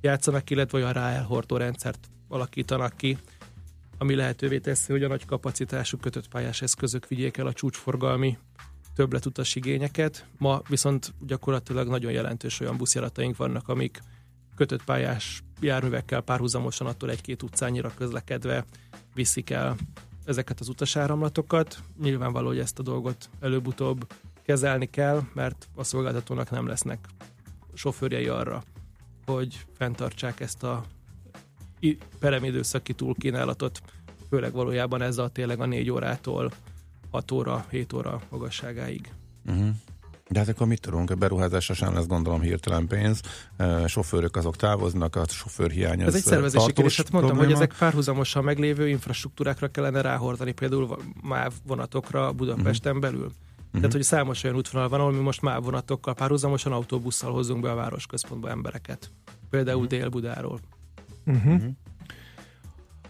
játszanak, 0.00 0.50
illetve 0.50 0.78
olyan 0.78 0.92
ráelhordó 0.92 1.56
rendszert 1.56 2.08
alakítanak 2.28 2.96
ki, 2.96 3.18
ami 3.98 4.14
lehetővé 4.14 4.58
teszi, 4.58 4.92
hogy 4.92 5.02
a 5.02 5.08
nagy 5.08 5.24
kapacitású 5.24 5.98
kötött 5.98 6.28
pályás 6.28 6.62
eszközök 6.62 7.08
vigyék 7.08 7.36
el 7.36 7.46
a 7.46 7.52
csúcsforgalmi 7.52 8.38
többletutas 8.94 9.54
igényeket. 9.54 10.26
Ma 10.38 10.62
viszont 10.68 11.14
gyakorlatilag 11.26 11.88
nagyon 11.88 12.12
jelentős 12.12 12.60
olyan 12.60 12.76
buszjárataink 12.76 13.36
vannak, 13.36 13.68
amik 13.68 14.00
kötött 14.56 14.84
pályás 14.84 15.42
járművekkel 15.60 16.20
párhuzamosan 16.20 16.86
attól 16.86 17.10
egy-két 17.10 17.42
utcányira 17.42 17.94
közlekedve 17.94 18.64
viszik 19.14 19.50
el 19.50 19.76
ezeket 20.24 20.60
az 20.60 20.68
utasáramlatokat. 20.68 21.78
Nyilvánvaló, 22.02 22.46
hogy 22.46 22.58
ezt 22.58 22.78
a 22.78 22.82
dolgot 22.82 23.30
előbb-utóbb 23.40 24.12
kezelni 24.42 24.90
kell, 24.90 25.22
mert 25.32 25.68
a 25.74 25.84
szolgáltatónak 25.84 26.50
nem 26.50 26.66
lesznek 26.66 27.06
sofőrjei 27.74 28.28
arra, 28.28 28.62
hogy 29.26 29.66
fenntartsák 29.76 30.40
ezt 30.40 30.62
a 30.62 30.84
peremidőszaki 32.18 32.92
túlkínálatot, 32.92 33.82
főleg 34.28 34.52
valójában 34.52 35.02
ezzel 35.02 35.30
tényleg 35.30 35.60
a 35.60 35.66
négy 35.66 35.90
órától 35.90 36.52
6 37.10 37.30
óra, 37.30 37.66
7 37.70 37.92
óra 37.92 38.20
magasságáig. 38.30 39.12
Uh-huh. 39.46 39.68
De 40.28 40.38
hát 40.38 40.48
akkor 40.48 40.66
mit 40.66 40.80
tudunk? 40.80 41.10
A 41.10 41.14
beruházásra 41.14 41.74
sem 41.74 41.94
lesz 41.94 42.06
gondolom 42.06 42.40
hirtelen 42.40 42.86
pénz. 42.86 43.20
E, 43.56 43.86
sofőrök 43.86 44.36
azok 44.36 44.56
távoznak, 44.56 45.16
a 45.16 45.24
sofőrhiány 45.28 46.00
az 46.00 46.06
Ez 46.06 46.14
egy 46.14 46.22
szervezési 46.22 46.72
kérdés. 46.72 46.96
Hát 46.96 47.10
mondtam, 47.10 47.36
probléma. 47.36 47.56
hogy 47.56 47.62
ezek 47.62 47.78
párhuzamosan 47.78 48.44
meglévő 48.44 48.88
infrastruktúrákra 48.88 49.68
kellene 49.68 50.00
ráhordani, 50.00 50.52
például 50.52 50.98
MÁV 51.22 51.52
vonatokra 51.66 52.32
Budapesten 52.32 52.96
uh-huh. 52.96 53.10
belül. 53.10 53.26
Uh-huh. 53.26 53.72
Tehát, 53.72 53.92
hogy 53.92 54.02
számos 54.02 54.44
olyan 54.44 54.56
útvonal 54.56 54.88
van, 54.88 55.00
ahol 55.00 55.12
mi 55.12 55.20
most 55.20 55.42
MÁV 55.42 55.62
vonatokkal 55.62 56.14
párhuzamosan 56.14 56.72
autóbusszal 56.72 57.32
hozunk 57.32 57.62
be 57.62 57.70
a 57.70 57.74
városközpontba 57.74 58.50
embereket. 58.50 59.10
Például 59.50 59.82
uh-huh. 59.82 59.98
Dél-Budáról. 59.98 60.60
Uh-huh. 61.26 61.52
Uh-huh. 61.54 61.70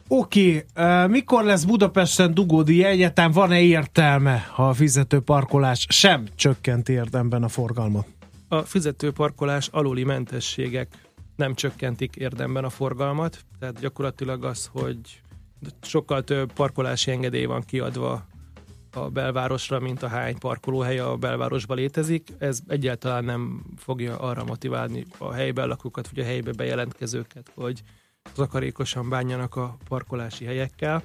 Oké, 0.09 0.65
okay. 0.75 1.07
mikor 1.07 1.45
lesz 1.45 1.65
Budapesten 1.65 2.35
dugódi 2.35 2.85
egyetem? 2.85 3.31
Van-e 3.31 3.61
értelme, 3.61 4.47
ha 4.53 4.69
a 4.69 4.73
fizető 4.75 5.21
parkolás 5.21 5.87
sem 5.89 6.27
csökkent 6.35 6.89
érdemben 6.89 7.43
a 7.43 7.49
forgalmat? 7.49 8.07
A 8.49 8.63
fizető 8.63 9.13
parkolás 9.13 9.69
aluli 9.69 10.05
mentességek 10.05 10.89
nem 11.37 11.55
csökkentik 11.55 12.17
érdemben 12.17 12.65
a 12.65 12.71
forgalmat, 12.71 13.45
tehát 13.59 13.81
gyakorlatilag 13.81 14.45
az, 14.45 14.71
hogy 14.73 14.99
sokkal 15.83 16.25
több 16.25 16.53
parkolási 16.53 17.11
engedély 17.11 17.45
van 17.45 17.63
kiadva 17.63 18.27
a 18.93 19.01
belvárosra, 19.01 19.81
mint 19.81 20.03
a 20.03 20.09
hány 20.09 20.39
parkolóhely 20.39 20.99
a 20.99 21.17
belvárosban 21.17 21.77
létezik. 21.77 22.29
Ez 22.39 22.59
egyáltalán 22.69 23.25
nem 23.25 23.63
fogja 23.77 24.19
arra 24.19 24.45
motiválni 24.45 25.07
a 25.19 25.33
helyben 25.33 25.69
lakókat, 25.69 26.09
vagy 26.09 26.25
a 26.25 26.27
helybe 26.27 26.53
bejelentkezőket, 26.53 27.51
hogy 27.55 27.83
zakarékosan 28.35 29.09
bánjanak 29.09 29.57
a 29.57 29.77
parkolási 29.89 30.45
helyekkel. 30.45 31.03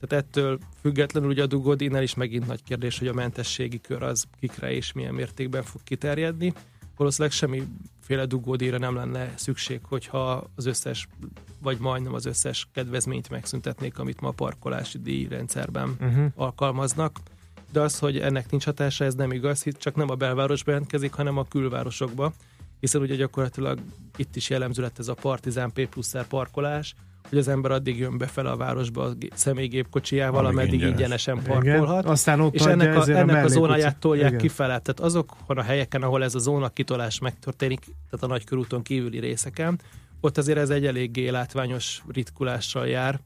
Tehát 0.00 0.24
ettől 0.24 0.58
függetlenül 0.80 1.28
ugye 1.28 1.42
a 1.42 1.46
dugódinál 1.46 2.02
is 2.02 2.14
megint 2.14 2.46
nagy 2.46 2.62
kérdés, 2.62 2.98
hogy 2.98 3.08
a 3.08 3.12
mentességi 3.12 3.80
kör 3.80 4.02
az 4.02 4.24
kikre 4.40 4.72
és 4.72 4.92
milyen 4.92 5.14
mértékben 5.14 5.62
fog 5.62 5.80
kiterjedni. 5.84 6.52
Valószínűleg 6.96 7.32
semmiféle 7.32 8.26
dugódíjra 8.26 8.78
nem 8.78 8.94
lenne 8.94 9.32
szükség, 9.36 9.80
hogyha 9.82 10.50
az 10.54 10.66
összes, 10.66 11.08
vagy 11.62 11.78
majdnem 11.78 12.14
az 12.14 12.26
összes 12.26 12.68
kedvezményt 12.72 13.30
megszüntetnék, 13.30 13.98
amit 13.98 14.20
ma 14.20 14.28
a 14.28 14.32
parkolási 14.32 14.98
díjrendszerben 14.98 15.96
uh-huh. 16.00 16.32
alkalmaznak. 16.34 17.18
De 17.72 17.80
az, 17.80 17.98
hogy 17.98 18.18
ennek 18.18 18.50
nincs 18.50 18.64
hatása, 18.64 19.04
ez 19.04 19.14
nem 19.14 19.32
igaz, 19.32 19.64
csak 19.78 19.94
nem 19.94 20.10
a 20.10 20.14
belvárosba 20.14 20.70
jelentkezik, 20.70 21.12
hanem 21.12 21.38
a 21.38 21.48
külvárosokba 21.48 22.32
hiszen 22.80 23.00
ugye 23.00 23.14
gyakorlatilag 23.14 23.78
itt 24.16 24.36
is 24.36 24.50
jellemző 24.50 24.82
lett 24.82 24.98
ez 24.98 25.08
a 25.08 25.14
Partizán 25.14 25.72
P 25.72 25.88
plusz 25.88 26.14
parkolás, 26.28 26.94
hogy 27.28 27.38
az 27.38 27.48
ember 27.48 27.70
addig 27.70 27.98
jön 27.98 28.18
befele 28.18 28.50
a 28.50 28.56
városba 28.56 29.04
a 29.04 29.14
személygépkocsijával, 29.34 30.46
ameddig 30.46 30.72
ingyenes. 30.72 30.92
ingyenesen 30.92 31.42
parkolhat. 31.42 32.00
Igen. 32.00 32.12
Aztán 32.12 32.40
ott 32.40 32.54
és 32.54 32.64
ennek 32.64 32.96
a, 32.96 33.10
ennek 33.10 33.36
a, 33.36 33.44
a 33.44 33.48
zónáját 33.48 33.96
tolják 33.96 34.28
Igen. 34.28 34.40
kifele. 34.40 34.78
Tehát 34.78 35.00
azokon 35.00 35.58
a 35.58 35.62
helyeken, 35.62 36.02
ahol 36.02 36.22
ez 36.22 36.34
a 36.34 36.38
zóna 36.38 36.68
kitolás 36.68 37.18
megtörténik, 37.18 37.80
tehát 37.80 38.24
a 38.24 38.26
nagykörúton 38.26 38.82
kívüli 38.82 39.18
részeken, 39.18 39.80
ott 40.20 40.38
azért 40.38 40.58
ez 40.58 40.70
egy 40.70 40.86
eléggé 40.86 41.28
látványos 41.28 42.02
ritkulással 42.08 42.86
jár, 42.86 43.20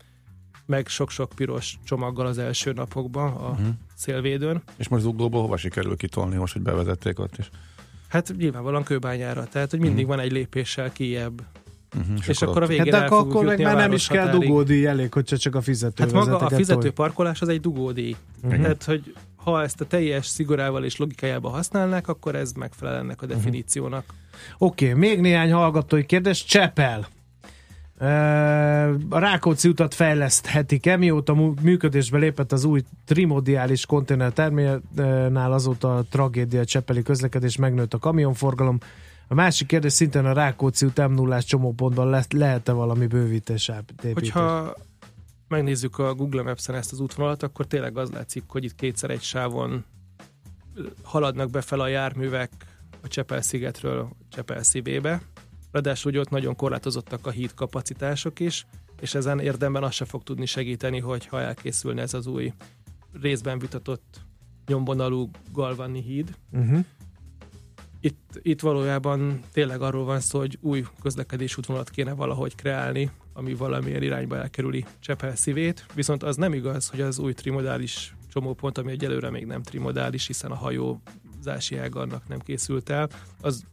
meg 0.66 0.86
sok-sok 0.86 1.32
piros 1.34 1.78
csomaggal 1.84 2.26
az 2.26 2.38
első 2.38 2.72
napokban 2.72 3.32
a 3.32 3.48
uh-huh. 3.48 3.66
szélvédőn. 3.94 4.62
És 4.76 4.88
most 4.88 5.02
zuglóból 5.02 5.40
hova 5.40 5.56
sikerül 5.56 5.96
kitolni 5.96 6.36
most, 6.36 6.52
hogy 6.52 6.62
bevezették 6.62 7.18
ott 7.18 7.38
is? 7.38 7.50
Hát 8.14 8.34
nyilvánvalóan 8.38 8.82
kőbányára, 8.82 9.44
tehát 9.44 9.70
hogy 9.70 9.80
mindig 9.80 10.04
uh-huh. 10.04 10.16
van 10.16 10.24
egy 10.24 10.32
lépéssel 10.32 10.92
kijebb. 10.92 11.42
Uh-huh, 11.96 12.18
és, 12.18 12.28
és 12.28 12.42
akkor, 12.42 12.62
a 12.62 12.66
végén 12.66 12.92
hát 12.92 13.10
akkor 13.10 13.44
meg 13.44 13.60
már 13.60 13.76
nem 13.76 13.92
is 13.92 14.06
kell 14.06 14.28
dugódíj, 14.30 14.86
elég, 14.86 15.12
hogyha 15.12 15.36
csak 15.36 15.54
a 15.54 15.60
fizető 15.60 16.02
Hát 16.02 16.12
maga 16.12 16.38
a 16.38 16.50
fizető 16.50 16.90
parkolás 16.90 17.40
az 17.40 17.48
egy 17.48 17.60
dugódíj. 17.60 18.16
Uh-huh. 18.42 18.60
Tehát, 18.60 18.84
hogy 18.84 19.14
ha 19.36 19.62
ezt 19.62 19.80
a 19.80 19.84
teljes 19.84 20.26
szigorával 20.26 20.84
és 20.84 20.96
logikájában 20.96 21.52
használnák, 21.52 22.08
akkor 22.08 22.34
ez 22.34 22.52
megfelel 22.52 22.96
ennek 22.96 23.22
a 23.22 23.26
definíciónak. 23.26 24.04
Oké, 24.58 24.88
okay, 24.88 24.98
még 24.98 25.20
néhány 25.20 25.52
hallgatói 25.52 26.06
kérdés. 26.06 26.44
Csepel. 26.44 27.06
A 29.08 29.18
Rákóczi 29.18 29.68
utat 29.68 29.94
fejleszthetik-e? 29.94 30.96
Mióta 30.96 31.34
működésbe 31.62 32.18
lépett 32.18 32.52
az 32.52 32.64
új 32.64 32.82
trimodiális 33.04 33.86
konténer 33.86 34.32
terminál, 34.32 35.52
azóta 35.52 35.96
a 35.96 36.04
tragédia 36.10 36.64
csepeli 36.64 37.02
közlekedés, 37.02 37.56
megnőtt 37.56 37.94
a 37.94 37.98
kamionforgalom. 37.98 38.78
A 39.28 39.34
másik 39.34 39.66
kérdés 39.66 39.92
szintén 39.92 40.24
a 40.24 40.32
Rákóczi 40.32 40.86
út 40.86 41.08
m 41.08 41.12
0 41.12 41.42
csomópontban 41.42 42.10
le- 42.10 42.24
lehet-e 42.30 42.72
valami 42.72 43.06
bővítés 43.06 43.68
építés? 43.68 44.12
Hogyha 44.12 44.74
megnézzük 45.48 45.98
a 45.98 46.14
Google 46.14 46.42
Maps-en 46.42 46.74
ezt 46.74 46.92
az 46.92 47.00
útvonalat, 47.00 47.42
akkor 47.42 47.66
tényleg 47.66 47.98
az 47.98 48.10
látszik, 48.10 48.42
hogy 48.46 48.64
itt 48.64 48.74
kétszer 48.74 49.10
egy 49.10 49.22
sávon 49.22 49.84
haladnak 51.02 51.50
befel 51.50 51.80
a 51.80 51.86
járművek 51.86 52.50
a 53.02 53.08
Csepel-szigetről 53.08 54.08
Csepel-szívébe, 54.28 55.22
Ráadásul 55.74 56.12
hogy 56.12 56.20
ott 56.20 56.30
nagyon 56.30 56.56
korlátozottak 56.56 57.26
a 57.26 57.30
híd 57.30 57.54
kapacitások 57.54 58.40
is, 58.40 58.66
és 59.00 59.14
ezen 59.14 59.40
érdemben 59.40 59.82
azt 59.82 59.94
se 59.94 60.04
fog 60.04 60.22
tudni 60.22 60.46
segíteni, 60.46 61.00
hogy 61.00 61.26
ha 61.26 61.40
elkészülne 61.40 62.02
ez 62.02 62.14
az 62.14 62.26
új 62.26 62.52
részben 63.20 63.58
vitatott 63.58 64.20
nyomvonalú 64.66 65.30
galvani 65.52 66.02
híd. 66.02 66.34
Uh-huh. 66.52 66.84
Itt, 68.00 68.40
itt 68.42 68.60
valójában 68.60 69.40
tényleg 69.52 69.82
arról 69.82 70.04
van 70.04 70.20
szó, 70.20 70.38
hogy 70.38 70.58
új 70.60 70.84
közlekedés 71.02 71.56
útvonalat 71.56 71.90
kéne 71.90 72.12
valahogy 72.12 72.54
kreálni, 72.54 73.10
ami 73.32 73.54
valamilyen 73.54 74.02
irányba 74.02 74.36
elkerüli 74.36 74.84
Csepel 75.00 75.36
szívét, 75.36 75.86
viszont 75.94 76.22
az 76.22 76.36
nem 76.36 76.52
igaz, 76.52 76.88
hogy 76.88 77.00
az 77.00 77.18
új 77.18 77.32
trimodális 77.32 78.14
csomópont, 78.32 78.78
ami 78.78 78.90
egyelőre 78.90 79.30
még 79.30 79.46
nem 79.46 79.62
trimodális, 79.62 80.26
hiszen 80.26 80.50
a 80.50 80.56
hajó 80.56 81.00
zási 81.44 81.76
ág 81.76 81.96
annak 81.96 82.28
nem 82.28 82.38
készült 82.38 82.90
el, 82.90 83.08
az 83.40 83.64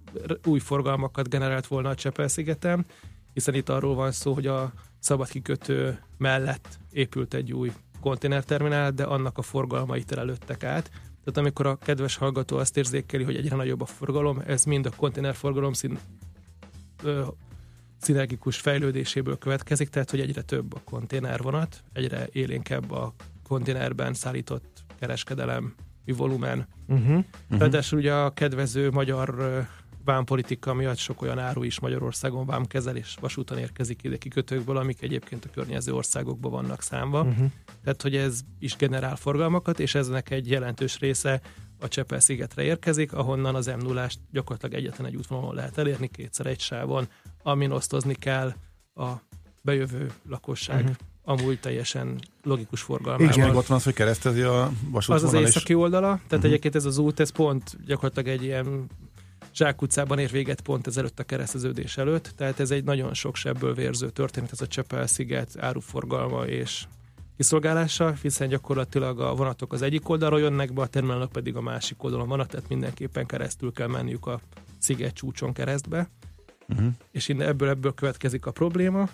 új 0.45 0.59
forgalmakat 0.59 1.29
generált 1.29 1.67
volna 1.67 1.89
a 1.89 1.95
Csepel-szigeten, 1.95 2.85
hiszen 3.33 3.53
itt 3.53 3.69
arról 3.69 3.95
van 3.95 4.11
szó, 4.11 4.33
hogy 4.33 4.47
a 4.47 4.71
szabad 4.99 5.27
kikötő 5.29 5.99
mellett 6.17 6.79
épült 6.91 7.33
egy 7.33 7.53
új 7.53 7.71
konténerterminál, 8.01 8.91
de 8.91 9.03
annak 9.03 9.37
a 9.37 9.41
forgalmai 9.41 10.03
terelődtek 10.03 10.63
át. 10.63 10.89
Tehát 11.23 11.37
amikor 11.37 11.65
a 11.65 11.75
kedves 11.75 12.15
hallgató 12.15 12.57
azt 12.57 12.77
érzékeli, 12.77 13.23
hogy 13.23 13.35
egyre 13.35 13.55
nagyobb 13.55 13.81
a 13.81 13.85
forgalom, 13.85 14.41
ez 14.45 14.63
mind 14.63 14.85
a 14.85 14.95
konténerforgalom 14.95 15.73
szín, 15.73 15.99
ö, 17.03 17.25
szinergikus 17.97 18.57
fejlődéséből 18.57 19.37
következik, 19.37 19.89
tehát 19.89 20.09
hogy 20.09 20.19
egyre 20.19 20.41
több 20.41 20.73
a 20.73 20.81
konténervonat, 20.83 21.83
egyre 21.93 22.27
élénkebb 22.31 22.91
a 22.91 23.13
konténerben 23.47 24.13
szállított 24.13 24.83
kereskedelem 24.99 25.75
volumen. 26.05 26.67
Uh-huh. 26.87 27.07
Uh-huh. 27.07 27.25
Ráadásul 27.49 27.99
ugye 27.99 28.13
a 28.13 28.29
kedvező 28.29 28.89
magyar 28.89 29.35
vámpolitika 30.05 30.73
miatt 30.73 30.97
sok 30.97 31.21
olyan 31.21 31.39
áru 31.39 31.63
is 31.63 31.79
Magyarországon 31.79 32.45
vámkezelés 32.45 33.17
vasúton 33.19 33.57
érkezik 33.57 34.03
ide 34.03 34.17
kikötőkből, 34.17 34.77
amik 34.77 35.01
egyébként 35.01 35.45
a 35.45 35.49
környező 35.49 35.93
országokban 35.93 36.51
vannak 36.51 36.81
számva. 36.81 37.21
Uh-huh. 37.21 37.51
Tehát, 37.83 38.01
hogy 38.01 38.15
ez 38.15 38.39
is 38.59 38.75
generál 38.75 39.15
forgalmakat, 39.15 39.79
és 39.79 39.95
eznek 39.95 40.29
egy 40.29 40.49
jelentős 40.49 40.99
része 40.99 41.41
a 41.79 41.87
Csepel-szigetre 41.87 42.63
érkezik, 42.63 43.13
ahonnan 43.13 43.55
az 43.55 43.65
m 43.65 43.85
0 43.85 44.07
gyakorlatilag 44.31 44.75
egyetlen 44.75 45.07
egy 45.07 45.15
útvonalon 45.15 45.55
lehet 45.55 45.77
elérni, 45.77 46.07
kétszer 46.07 46.45
egy 46.45 46.59
sávon, 46.59 47.07
amin 47.43 47.71
osztozni 47.71 48.13
kell 48.13 48.53
a 48.93 49.09
bejövő 49.61 50.11
lakosság 50.29 50.79
uh-huh. 50.79 50.95
Amúgy 51.31 51.59
teljesen 51.59 52.19
logikus 52.43 52.81
forgalmával. 52.81 53.35
Igen, 53.35 53.55
ott 53.55 53.65
van 53.65 53.77
az, 53.77 53.83
hogy 53.83 53.93
keresztezi 53.93 54.41
a 54.41 54.71
vasútvonal. 54.89 55.27
Az 55.27 55.33
az 55.33 55.47
északi 55.47 55.73
oldala, 55.73 56.07
tehát 56.07 56.23
uh-huh. 56.31 56.45
egyébként 56.45 56.75
ez 56.75 56.85
az 56.85 56.97
út, 56.97 57.19
ez 57.19 57.29
pont 57.29 57.77
gyakorlatilag 57.85 58.27
egy 58.39 58.43
ilyen 58.43 58.87
Zsák 59.53 59.81
utcában 59.81 60.19
ér 60.19 60.31
véget 60.31 60.61
pont 60.61 60.87
ezelőtt 60.87 61.19
a 61.19 61.23
kereszteződés 61.23 61.97
előtt, 61.97 62.33
tehát 62.35 62.59
ez 62.59 62.71
egy 62.71 62.83
nagyon 62.83 63.13
sok 63.13 63.35
sebből 63.35 63.73
vérző 63.73 64.09
történet, 64.09 64.51
ez 64.51 64.61
a 64.61 64.67
Csepel-sziget 64.67 65.55
áruforgalma 65.59 66.45
és 66.45 66.85
kiszolgálása, 67.37 68.13
hiszen 68.21 68.47
gyakorlatilag 68.47 69.19
a 69.19 69.35
vonatok 69.35 69.73
az 69.73 69.81
egyik 69.81 70.09
oldalról 70.09 70.39
jönnek 70.39 70.73
be, 70.73 70.81
a 70.81 70.87
terminálok 70.87 71.31
pedig 71.31 71.55
a 71.55 71.61
másik 71.61 72.03
oldalon 72.03 72.27
vannak, 72.27 72.47
tehát 72.47 72.69
mindenképpen 72.69 73.25
keresztül 73.25 73.71
kell 73.71 73.87
menniük 73.87 74.27
a 74.27 74.39
sziget 74.79 75.13
csúcson 75.13 75.53
keresztbe, 75.53 76.09
uh-huh. 76.69 76.87
és 77.11 77.27
innen 77.27 77.47
ebből 77.47 77.69
ebből 77.69 77.93
következik 77.93 78.45
a 78.45 78.51
probléma, 78.51 79.09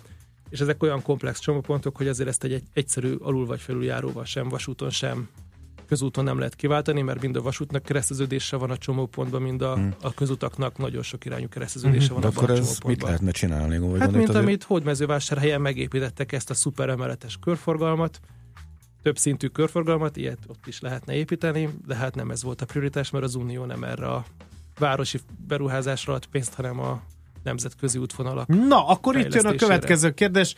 és 0.50 0.60
ezek 0.60 0.82
olyan 0.82 1.02
komplex 1.02 1.38
csomópontok, 1.38 1.96
hogy 1.96 2.08
azért 2.08 2.28
ezt 2.28 2.44
egy 2.44 2.62
egyszerű 2.72 3.14
alul 3.14 3.46
vagy 3.46 3.60
felüljáróval 3.60 4.24
sem, 4.24 4.48
vasúton 4.48 4.90
sem 4.90 5.28
közúton 5.88 6.24
nem 6.24 6.38
lehet 6.38 6.54
kiváltani, 6.54 7.02
mert 7.02 7.22
mind 7.22 7.36
a 7.36 7.42
vasútnak 7.42 7.82
kereszteződése 7.82 8.56
van 8.56 8.70
a 8.70 8.76
csomópontban, 8.76 9.42
mind 9.42 9.62
a, 9.62 9.74
hmm. 9.74 9.94
a 10.00 10.14
közutaknak 10.14 10.78
nagyon 10.78 11.02
sok 11.02 11.24
irányú 11.24 11.48
kereszteződése 11.48 12.06
hmm. 12.06 12.20
van 12.20 12.30
De 12.30 12.36
akkor 12.36 12.50
ez 12.50 12.78
mit 12.86 13.02
lehetne 13.02 13.30
csinálni? 13.30 13.78
Vagy 13.78 14.00
hát 14.00 14.12
mint 14.12 14.28
azért... 14.28 14.44
amit 14.44 14.62
Hódmezővásárhelyen 14.62 15.60
megépítettek 15.60 16.32
ezt 16.32 16.50
a 16.50 16.54
szuperemeletes 16.54 17.36
körforgalmat, 17.40 18.20
több 19.02 19.18
szintű 19.18 19.46
körforgalmat, 19.46 20.16
ilyet 20.16 20.38
ott 20.46 20.66
is 20.66 20.80
lehetne 20.80 21.14
építeni, 21.14 21.68
de 21.86 21.94
hát 21.94 22.14
nem 22.14 22.30
ez 22.30 22.42
volt 22.42 22.60
a 22.60 22.66
prioritás, 22.66 23.10
mert 23.10 23.24
az 23.24 23.34
Unió 23.34 23.64
nem 23.64 23.84
erre 23.84 24.06
a 24.06 24.24
városi 24.78 25.18
beruházásra 25.46 26.14
ad 26.14 26.26
pénzt, 26.26 26.54
hanem 26.54 26.80
a 26.80 27.02
nemzetközi 27.42 27.98
útvonalak. 27.98 28.46
Na, 28.46 28.86
akkor 28.86 29.16
itt 29.16 29.34
jön 29.34 29.46
a 29.46 29.54
következő 29.54 30.10
kérdés. 30.10 30.54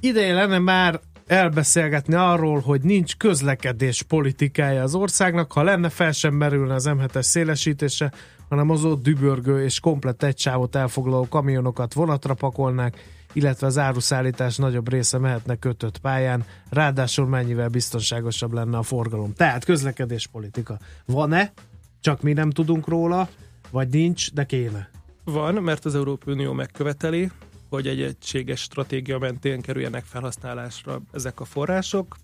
Ideje 0.00 0.34
lenne 0.34 0.58
már 0.58 1.00
elbeszélgetni 1.26 2.14
arról, 2.14 2.60
hogy 2.60 2.80
nincs 2.80 3.16
közlekedés 3.16 4.02
politikája 4.02 4.82
az 4.82 4.94
országnak, 4.94 5.52
ha 5.52 5.62
lenne, 5.62 5.88
fel 5.88 6.12
sem 6.12 6.34
merülne 6.34 6.74
az 6.74 6.88
M7-es 6.88 7.22
szélesítése, 7.22 8.12
hanem 8.48 8.70
az 8.70 8.84
ott 8.84 9.02
dübörgő 9.02 9.64
és 9.64 9.80
komplet 9.80 10.22
egy 10.22 10.38
sávot 10.38 10.76
elfoglaló 10.76 11.26
kamionokat 11.28 11.92
vonatra 11.94 12.34
pakolnák, 12.34 13.04
illetve 13.32 13.66
az 13.66 13.78
áruszállítás 13.78 14.56
nagyobb 14.56 14.90
része 14.90 15.18
mehetne 15.18 15.56
kötött 15.56 15.98
pályán, 15.98 16.44
ráadásul 16.70 17.26
mennyivel 17.26 17.68
biztonságosabb 17.68 18.52
lenne 18.52 18.78
a 18.78 18.82
forgalom. 18.82 19.32
Tehát 19.34 19.64
közlekedés 19.64 20.26
politika. 20.26 20.78
Van-e? 21.06 21.52
Csak 22.00 22.22
mi 22.22 22.32
nem 22.32 22.50
tudunk 22.50 22.88
róla, 22.88 23.28
vagy 23.70 23.88
nincs, 23.88 24.32
de 24.32 24.44
kéne. 24.44 24.88
Van, 25.32 25.54
mert 25.54 25.84
az 25.84 25.94
Európai 25.94 26.34
Unió 26.34 26.52
megköveteli, 26.52 27.30
hogy 27.68 27.86
egy 27.86 28.00
egységes 28.00 28.60
stratégia 28.60 29.18
mentén 29.18 29.60
kerüljenek 29.60 30.04
felhasználásra 30.04 31.00
ezek 31.12 31.40
a 31.40 31.44
források, 31.44 32.16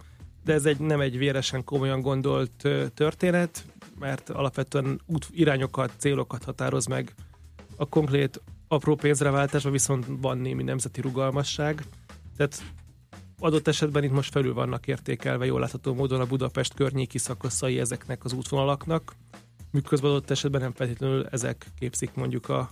de 0.44 0.52
ez 0.52 0.64
egy, 0.64 0.78
nem 0.78 1.00
egy 1.00 1.18
véresen 1.18 1.64
komolyan 1.64 2.00
gondolt 2.00 2.68
történet, 2.94 3.64
mert 3.98 4.30
alapvetően 4.30 5.00
út, 5.06 5.26
irányokat, 5.30 5.92
célokat 5.96 6.44
határoz 6.44 6.86
meg. 6.86 7.14
A 7.76 7.88
konkrét 7.88 8.42
apró 8.68 8.94
pénzreváltásban 8.94 9.72
viszont 9.72 10.06
van 10.20 10.38
némi 10.38 10.62
nemzeti 10.62 11.00
rugalmasság, 11.00 11.84
tehát 12.36 12.62
adott 13.38 13.68
esetben 13.68 14.04
itt 14.04 14.12
most 14.12 14.32
felül 14.32 14.54
vannak 14.54 14.86
értékelve 14.86 15.44
jól 15.44 15.60
látható 15.60 15.94
módon 15.94 16.20
a 16.20 16.26
Budapest 16.26 16.74
környéki 16.74 17.18
szakaszai 17.18 17.78
ezeknek 17.78 18.24
az 18.24 18.32
útvonalaknak, 18.32 19.14
miközben 19.70 20.10
adott 20.10 20.30
esetben 20.30 20.60
nem 20.60 20.72
feltétlenül 20.72 21.26
ezek 21.26 21.66
képzik 21.78 22.14
mondjuk 22.14 22.48
a, 22.48 22.70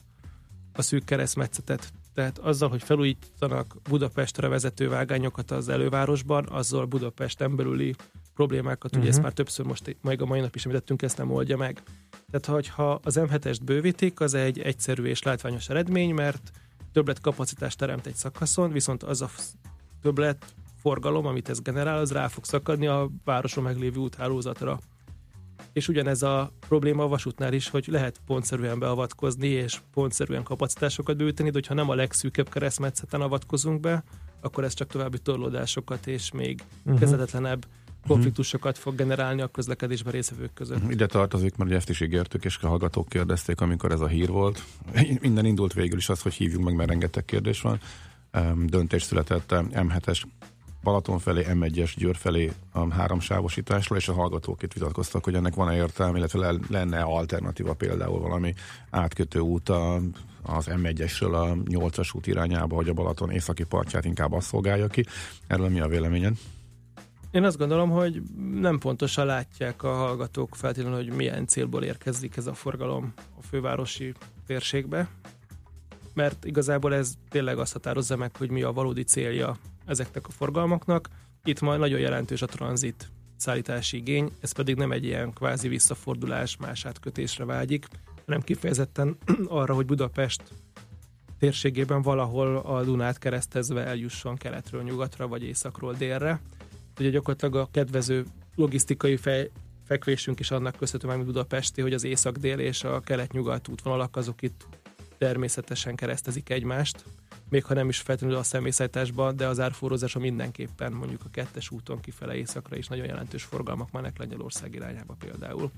a 0.81 0.83
szűk 0.83 1.05
keresztmetszetet. 1.05 1.93
Tehát 2.15 2.39
azzal, 2.39 2.69
hogy 2.69 2.83
felújítanak 2.83 3.77
Budapestre 3.89 4.49
vezető 4.49 4.89
vágányokat 4.89 5.51
az 5.51 5.69
elővárosban, 5.69 6.49
azzal 6.49 6.85
Budapesten 6.85 7.57
belüli 7.57 7.95
problémákat, 8.35 8.85
uh-huh. 8.85 9.01
ugye 9.01 9.09
ezt 9.09 9.17
mhm. 9.17 9.27
már 9.27 9.33
többször 9.33 9.67
most, 9.67 9.97
majd 10.01 10.21
a 10.21 10.25
mai 10.25 10.41
nap 10.41 10.55
is 10.55 10.65
említettünk, 10.65 11.03
ezt 11.03 11.17
nem 11.17 11.31
oldja 11.31 11.57
meg. 11.57 11.83
Tehát, 12.31 12.47
hogyha 12.47 13.01
az 13.03 13.19
M7-est 13.21 13.59
bővítik, 13.65 14.21
az 14.21 14.35
egy 14.35 14.59
egyszerű 14.59 15.05
és 15.05 15.23
látványos 15.23 15.69
eredmény, 15.69 16.15
mert 16.15 16.51
többlet 16.93 17.21
kapacitást 17.21 17.79
teremt 17.79 18.07
egy 18.07 18.15
szakaszon, 18.15 18.73
viszont 18.73 19.03
az 19.03 19.23
a 19.23 19.31
többlet 20.03 20.55
forgalom, 20.83 21.27
amit 21.27 21.49
ez 21.49 21.61
generál, 21.61 21.99
az 21.99 22.13
rá 22.13 22.29
fog 22.29 22.45
szakadni 22.45 22.87
a 22.87 23.11
városon 23.25 23.65
meglévő 23.65 24.01
úthálózatra 24.01 24.81
és 25.73 25.89
ugyanez 25.89 26.23
a 26.23 26.53
probléma 26.69 27.03
a 27.03 27.09
vasútnál 27.09 27.53
is, 27.53 27.69
hogy 27.69 27.87
lehet 27.87 28.21
pontszerűen 28.27 28.79
beavatkozni, 28.79 29.49
és 29.49 29.81
pontszerűen 29.93 30.43
kapacitásokat 30.43 31.17
bővíteni, 31.17 31.49
de 31.49 31.55
hogyha 31.55 31.75
nem 31.75 31.89
a 31.89 31.95
legszűkebb 31.95 32.49
keresztmetszeten 32.49 33.21
avatkozunk 33.21 33.81
be, 33.81 34.05
akkor 34.41 34.65
ez 34.65 34.75
csak 34.75 34.89
további 34.89 35.19
torlódásokat 35.19 36.07
és 36.07 36.31
még 36.31 36.63
uh-huh. 36.83 37.01
kezetetlenebb 37.01 37.67
konfliktusokat 38.07 38.79
fog 38.79 38.95
generálni 38.95 39.41
a 39.41 39.47
közlekedésben 39.47 40.13
részvevők 40.13 40.53
között. 40.55 40.91
Ide 40.91 41.07
tartozik, 41.07 41.57
mert 41.57 41.71
ezt 41.71 41.89
is 41.89 42.01
ígértük, 42.01 42.45
és 42.45 42.59
a 42.61 42.69
hallgatók 42.69 43.09
kérdezték, 43.09 43.61
amikor 43.61 43.93
ez 43.93 44.01
a 44.01 44.07
hír 44.07 44.29
volt. 44.29 44.65
Minden 45.21 45.45
indult 45.45 45.73
végül 45.73 45.99
is 45.99 46.09
az, 46.09 46.23
hogy 46.23 46.35
hívjuk 46.35 46.63
meg, 46.63 46.75
mert 46.75 46.89
rengeteg 46.89 47.25
kérdés 47.25 47.61
van. 47.61 47.81
Döntés 48.67 49.03
született 49.03 49.55
M7-es 49.55 50.23
Balaton 50.83 51.19
felé, 51.19 51.47
M1-es 51.49 51.93
Győr 51.97 52.17
felé 52.17 52.53
a 52.73 52.93
három 52.93 53.21
sávosításról, 53.21 53.99
és 53.99 54.09
a 54.09 54.13
hallgatók 54.13 54.63
itt 54.63 54.73
vitatkoztak, 54.73 55.25
hogy 55.25 55.35
ennek 55.35 55.55
van-e 55.55 55.75
értelme, 55.75 56.19
illetve 56.19 56.55
lenne 56.69 57.01
alternatíva 57.01 57.75
például 57.75 58.21
valami 58.21 58.55
átkötő 58.91 59.39
út 59.39 59.69
a, 59.69 59.95
az 60.43 60.67
M1-esről 60.71 61.33
a 61.33 61.55
8-as 61.55 62.17
út 62.17 62.27
irányába, 62.27 62.75
hogy 62.75 62.89
a 62.89 62.93
Balaton 62.93 63.31
északi 63.31 63.65
partját 63.65 64.05
inkább 64.05 64.33
azt 64.33 64.47
szolgálja 64.47 64.87
ki. 64.87 65.05
Erről 65.47 65.69
mi 65.69 65.81
a 65.81 65.89
véleményed? 65.89 66.37
Én 67.31 67.45
azt 67.45 67.59
gondolom, 67.59 67.91
hogy 67.91 68.23
nem 68.55 68.79
pontosan 68.79 69.27
látják 69.27 69.83
a 69.83 69.95
hallgatók 69.95 70.57
feltétlenül, 70.57 70.99
hogy 70.99 71.17
milyen 71.17 71.47
célból 71.47 71.83
érkezik 71.83 72.37
ez 72.37 72.47
a 72.47 72.55
forgalom 72.55 73.13
a 73.39 73.43
fővárosi 73.43 74.15
térségbe, 74.47 75.09
mert 76.15 76.45
igazából 76.45 76.95
ez 76.95 77.13
tényleg 77.29 77.59
azt 77.59 77.73
határozza 77.73 78.17
meg, 78.17 78.37
hogy 78.37 78.51
mi 78.51 78.63
a 78.63 78.73
valódi 78.73 79.03
célja 79.03 79.57
ezeknek 79.91 80.27
a 80.27 80.31
forgalmaknak. 80.31 81.09
Itt 81.45 81.61
majd 81.61 81.81
nagyon 81.81 82.01
jelentős 82.01 82.43
a 82.43 82.47
tranzit 82.47 83.11
szállítási 83.37 83.97
igény, 83.97 84.33
ez 84.41 84.53
pedig 84.53 84.77
nem 84.77 84.93
egy 84.93 85.05
ilyen 85.05 85.33
kvázi 85.33 85.69
visszafordulás, 85.69 86.57
más 86.57 86.85
átkötésre 86.85 87.45
vágyik, 87.45 87.87
hanem 88.25 88.41
kifejezetten 88.41 89.17
arra, 89.49 89.75
hogy 89.75 89.87
Budapest 89.87 90.43
térségében 91.39 92.03
valahol 92.03 92.57
a 92.57 92.83
Dunát 92.83 93.19
keresztezve 93.19 93.85
eljusson 93.85 94.37
keletről 94.37 94.83
nyugatra, 94.83 95.29
vagy 95.29 95.43
északról 95.43 95.95
délre. 95.95 96.41
Ugye 96.99 97.09
gyakorlatilag 97.09 97.55
a 97.55 97.69
kedvező 97.71 98.25
logisztikai 98.55 99.17
fej, 99.17 99.51
fekvésünk 99.85 100.41
is 100.41 100.51
annak 100.51 100.77
köszönhető 100.77 101.15
mint 101.15 101.27
Budapesti, 101.27 101.81
hogy 101.81 101.93
az 101.93 102.05
észak-dél 102.05 102.59
és 102.59 102.85
a 102.85 103.01
kelet-nyugat 103.01 103.69
útvonalak 103.69 104.17
azok 104.17 104.43
itt 104.43 104.67
természetesen 105.19 105.95
keresztezik 105.95 106.51
egymást, 106.51 107.05
még 107.51 107.65
ha 107.65 107.75
nem 107.75 107.89
is 107.89 108.01
feltétlenül 108.01 108.39
a 108.39 108.43
személyszállításban, 108.43 109.37
de 109.37 109.47
az 109.47 109.61
árforrózása 109.61 110.19
mindenképpen 110.19 110.93
mondjuk 110.93 111.25
a 111.25 111.31
kettes 111.31 111.71
úton 111.71 112.01
kifele 112.01 112.35
északra 112.35 112.77
is 112.77 112.87
nagyon 112.89 113.07
jelentős 113.07 113.45
forgalmak 113.45 113.91
mennek 113.93 114.19
Lengyelország 114.19 114.75
irányába 114.75 115.15
például, 115.19 115.71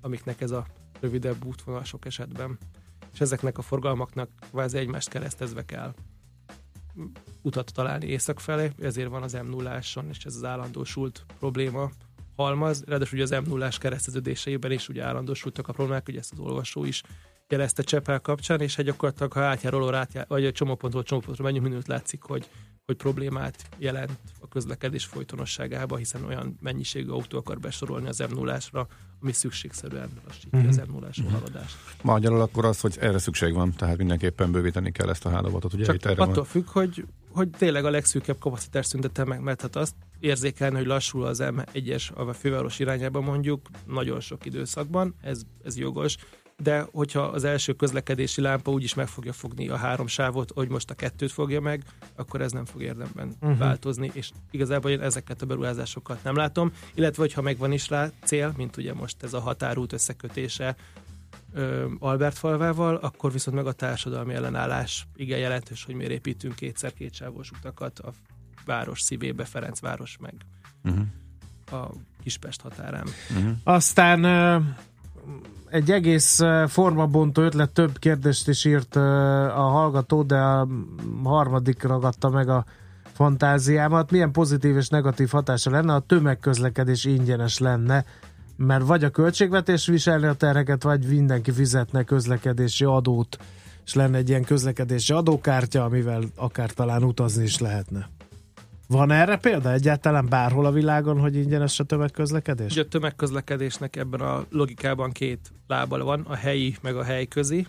amiknek 0.00 0.40
ez 0.40 0.50
a 0.50 0.66
rövidebb 1.00 1.44
útvonal 1.44 1.84
sok 1.84 2.04
esetben. 2.04 2.58
És 3.12 3.20
ezeknek 3.20 3.58
a 3.58 3.62
forgalmaknak 3.62 4.28
kvázi 4.50 4.78
egymást 4.78 5.08
keresztezve 5.08 5.64
kell 5.64 5.94
utat 7.42 7.72
találni 7.72 8.06
észak 8.06 8.40
felé, 8.40 8.72
ezért 8.78 9.08
van 9.08 9.22
az 9.22 9.32
m 9.32 9.48
0 9.48 9.78
és 10.08 10.24
ez 10.24 10.34
az 10.34 10.44
állandósult 10.44 11.24
probléma 11.38 11.90
halmaz, 12.36 12.84
ráadásul 12.86 13.18
ugye 13.18 13.36
az 13.36 13.44
m 13.44 13.48
0 13.48 13.68
kereszteződéseiben 13.78 14.72
is 14.72 14.88
ugye 14.88 15.04
állandósultak 15.04 15.68
a 15.68 15.72
problémák, 15.72 16.08
ugye 16.08 16.18
ezt 16.18 16.32
az 16.32 16.38
olvasó 16.38 16.84
is 16.84 17.02
jelezte 17.48 17.82
Csepel 17.82 18.20
kapcsán, 18.20 18.60
és 18.60 18.78
egy 18.78 18.84
gyakorlatilag, 18.84 19.32
ha 19.32 19.40
átjáról, 19.40 19.94
átjár, 19.94 20.24
vagy 20.28 20.44
a 20.44 20.52
csomópontról 20.52 21.02
csomópontra 21.02 21.44
menjünk, 21.44 21.66
minőt 21.66 21.86
látszik, 21.86 22.22
hogy, 22.22 22.48
hogy 22.84 22.96
problémát 22.96 23.64
jelent 23.78 24.18
a 24.40 24.48
közlekedés 24.48 25.04
folytonosságába, 25.04 25.96
hiszen 25.96 26.24
olyan 26.24 26.58
mennyiségű 26.60 27.10
autó 27.10 27.38
akar 27.38 27.58
besorolni 27.58 28.08
az 28.08 28.18
m 28.18 28.34
0 28.34 28.58
ami 29.20 29.32
szükségszerűen 29.32 30.08
lassítja 30.26 30.58
mm-hmm. 30.58 30.68
az 30.68 30.76
m 30.76 30.92
0 30.92 31.08
haladást. 31.30 31.76
Magyarul 32.02 32.40
akkor 32.40 32.64
az, 32.64 32.80
hogy 32.80 32.96
erre 33.00 33.18
szükség 33.18 33.52
van, 33.52 33.72
tehát 33.76 33.96
mindenképpen 33.96 34.52
bővíteni 34.52 34.92
kell 34.92 35.08
ezt 35.08 35.24
a 35.24 35.30
hálózatot. 35.30 35.72
Ugye 35.72 35.84
Csak 35.84 35.94
itt 35.94 36.04
erre 36.04 36.22
attól 36.22 36.34
van. 36.34 36.44
függ, 36.44 36.68
hogy, 36.68 37.04
hogy 37.30 37.50
tényleg 37.50 37.84
a 37.84 37.90
legszűkebb 37.90 38.38
kapacitás 38.38 38.86
szüntette 38.86 39.24
meg, 39.24 39.40
mert 39.40 39.60
hát 39.60 39.76
azt 39.76 39.94
érzékelni, 40.20 40.76
hogy 40.76 40.86
lassul 40.86 41.24
az 41.24 41.42
M1-es 41.42 42.12
a 42.14 42.32
főváros 42.32 42.78
irányába 42.78 43.20
mondjuk 43.20 43.68
nagyon 43.86 44.20
sok 44.20 44.46
időszakban, 44.46 45.14
ez, 45.20 45.42
ez 45.64 45.78
jogos, 45.78 46.16
de 46.62 46.86
hogyha 46.92 47.20
az 47.20 47.44
első 47.44 47.72
közlekedési 47.72 48.40
lámpa 48.40 48.70
úgyis 48.70 48.94
meg 48.94 49.08
fogja 49.08 49.32
fogni 49.32 49.68
a 49.68 49.76
három 49.76 50.06
sávot, 50.06 50.50
hogy 50.54 50.68
most 50.68 50.90
a 50.90 50.94
kettőt 50.94 51.32
fogja 51.32 51.60
meg, 51.60 51.82
akkor 52.14 52.40
ez 52.40 52.52
nem 52.52 52.64
fog 52.64 52.82
érdemben 52.82 53.36
uh-huh. 53.40 53.58
változni, 53.58 54.10
és 54.14 54.30
igazából 54.50 54.90
én 54.90 55.00
ezeket 55.00 55.42
a 55.42 55.46
beruházásokat 55.46 56.22
nem 56.22 56.36
látom, 56.36 56.72
illetve 56.94 57.22
hogyha 57.22 57.42
megvan 57.42 57.72
is 57.72 57.88
rá 57.88 58.10
cél, 58.24 58.54
mint 58.56 58.76
ugye 58.76 58.94
most 58.94 59.22
ez 59.22 59.32
a 59.32 59.40
határút 59.40 59.92
összekötése 59.92 60.76
Albert 61.98 62.38
falvával, 62.38 62.96
akkor 62.96 63.32
viszont 63.32 63.56
meg 63.56 63.66
a 63.66 63.72
társadalmi 63.72 64.34
ellenállás 64.34 65.06
igen 65.14 65.38
jelentős, 65.38 65.84
hogy 65.84 65.94
miért 65.94 66.12
építünk 66.12 66.54
kétszer 66.54 66.92
kétsávos 66.92 67.50
utakat 67.50 67.98
a 67.98 68.12
város 68.64 69.00
szívébe, 69.00 69.44
Ferencváros 69.44 70.16
meg 70.20 70.34
uh-huh. 70.84 71.06
a 71.82 71.90
Kispest 72.22 72.60
határán. 72.60 73.08
Uh-huh. 73.36 73.52
Aztán 73.64 74.24
egy 75.70 75.90
egész 75.90 76.40
formabontó 76.66 77.42
ötlet, 77.42 77.70
több 77.70 77.98
kérdést 77.98 78.48
is 78.48 78.64
írt 78.64 78.96
a 78.96 79.68
hallgató, 79.70 80.22
de 80.22 80.36
a 80.36 80.68
harmadik 81.24 81.82
ragadta 81.82 82.30
meg 82.30 82.48
a 82.48 82.64
fantáziámat. 83.12 84.10
Milyen 84.10 84.32
pozitív 84.32 84.76
és 84.76 84.88
negatív 84.88 85.30
hatása 85.30 85.70
lenne, 85.70 85.94
a 85.94 86.00
tömegközlekedés 86.00 87.04
ingyenes 87.04 87.58
lenne, 87.58 88.04
mert 88.56 88.86
vagy 88.86 89.04
a 89.04 89.10
költségvetés 89.10 89.86
viselni 89.86 90.26
a 90.26 90.34
terheket, 90.34 90.82
vagy 90.82 91.06
mindenki 91.08 91.50
fizetne 91.50 92.02
közlekedési 92.02 92.84
adót, 92.84 93.38
és 93.84 93.94
lenne 93.94 94.16
egy 94.16 94.28
ilyen 94.28 94.44
közlekedési 94.44 95.12
adókártya, 95.12 95.84
amivel 95.84 96.22
akár 96.36 96.70
talán 96.70 97.02
utazni 97.02 97.42
is 97.44 97.58
lehetne. 97.58 98.08
Van 98.88 99.10
erre 99.10 99.36
példa 99.36 99.72
egyáltalán 99.72 100.26
bárhol 100.28 100.66
a 100.66 100.70
világon, 100.70 101.20
hogy 101.20 101.36
ingyenes 101.36 101.80
a 101.80 101.84
tömegközlekedés? 101.84 102.72
Ugye 102.72 102.82
a 102.82 102.88
tömegközlekedésnek 102.88 103.96
ebben 103.96 104.20
a 104.20 104.44
logikában 104.50 105.12
két 105.12 105.52
lába 105.66 106.04
van, 106.04 106.20
a 106.20 106.34
helyi 106.34 106.76
meg 106.82 106.96
a 106.96 107.02
helyközi. 107.02 107.66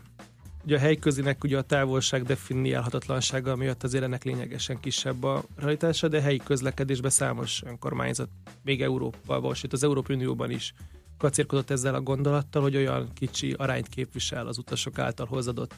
Ugye 0.64 0.76
a 0.76 0.80
helyközinek 0.80 1.44
ugye 1.44 1.58
a 1.58 1.62
távolság 1.62 2.24
definiálhatatlansága 2.24 3.56
miatt 3.56 3.84
azért 3.84 4.04
ennek 4.04 4.24
lényegesen 4.24 4.80
kisebb 4.80 5.24
a 5.24 5.44
realitása, 5.56 6.08
de 6.08 6.22
helyi 6.22 6.38
közlekedésben 6.38 7.12
számos 7.12 7.64
önkormányzat, 7.66 8.30
még 8.64 8.82
Európában, 8.82 9.54
sőt 9.54 9.74
az 9.74 9.84
Európai 9.84 10.16
Unióban 10.16 10.52
is 10.52 10.74
kacérkodott 11.18 11.70
ezzel 11.70 11.96
a 11.96 12.02
gondolattal, 12.02 12.62
hogy 12.62 12.76
olyan 12.76 13.10
kicsi 13.14 13.54
arányt 13.58 13.88
képvisel 13.88 14.48
az 14.48 14.58
utasok 14.58 15.00
által 15.00 15.26
hozadott 15.26 15.76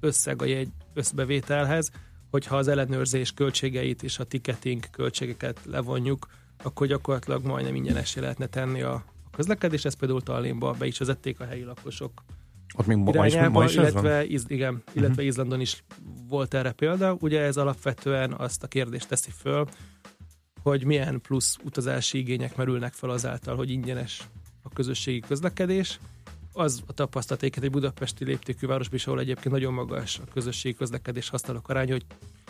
összeg 0.00 0.42
a 0.42 0.44
jegy 0.44 0.68
összbevételhez, 0.94 1.90
hogyha 2.32 2.56
az 2.56 2.68
ellenőrzés 2.68 3.32
költségeit 3.32 4.02
és 4.02 4.18
a 4.18 4.24
ticketing 4.24 4.90
költségeket 4.90 5.60
levonjuk, 5.64 6.26
akkor 6.62 6.86
gyakorlatilag 6.86 7.44
majdnem 7.44 7.74
ingyenesé 7.74 8.20
lehetne 8.20 8.46
tenni 8.46 8.82
a, 8.82 9.04
közlekedés, 9.32 9.84
ezt 9.84 9.98
például 9.98 10.22
Tallinnba 10.22 10.72
be 10.72 10.86
is 10.86 10.98
vezették 10.98 11.40
a 11.40 11.44
helyi 11.44 11.62
lakosok 11.62 12.22
ott 12.76 12.86
még 12.86 12.96
ma 12.96 13.26
is, 13.26 13.34
ma 13.50 13.64
is 13.64 13.74
illetve, 13.74 14.24
iz, 14.24 14.44
igen, 14.46 14.74
uh-huh. 14.74 14.96
illetve 14.96 15.22
Izlandon 15.22 15.60
is 15.60 15.84
volt 16.28 16.54
erre 16.54 16.72
példa. 16.72 17.16
Ugye 17.20 17.40
ez 17.40 17.56
alapvetően 17.56 18.32
azt 18.32 18.62
a 18.62 18.66
kérdést 18.66 19.08
teszi 19.08 19.30
föl, 19.30 19.66
hogy 20.62 20.84
milyen 20.84 21.20
plusz 21.20 21.58
utazási 21.64 22.18
igények 22.18 22.56
merülnek 22.56 22.92
fel 22.92 23.10
azáltal, 23.10 23.56
hogy 23.56 23.70
ingyenes 23.70 24.28
a 24.62 24.68
közösségi 24.68 25.20
közlekedés, 25.20 26.00
az 26.52 26.82
a 26.86 26.92
tapasztalatéket 26.92 27.62
egy 27.62 27.70
budapesti 27.70 28.24
léptékű 28.24 28.66
városban 28.66 28.96
is, 28.96 29.06
ahol 29.06 29.20
egyébként 29.20 29.54
nagyon 29.54 29.72
magas 29.72 30.18
a 30.18 30.30
közösségi 30.32 30.74
közlekedés 30.74 31.28
használók 31.28 31.68
aránya, 31.68 31.92
hogy 31.92 32.04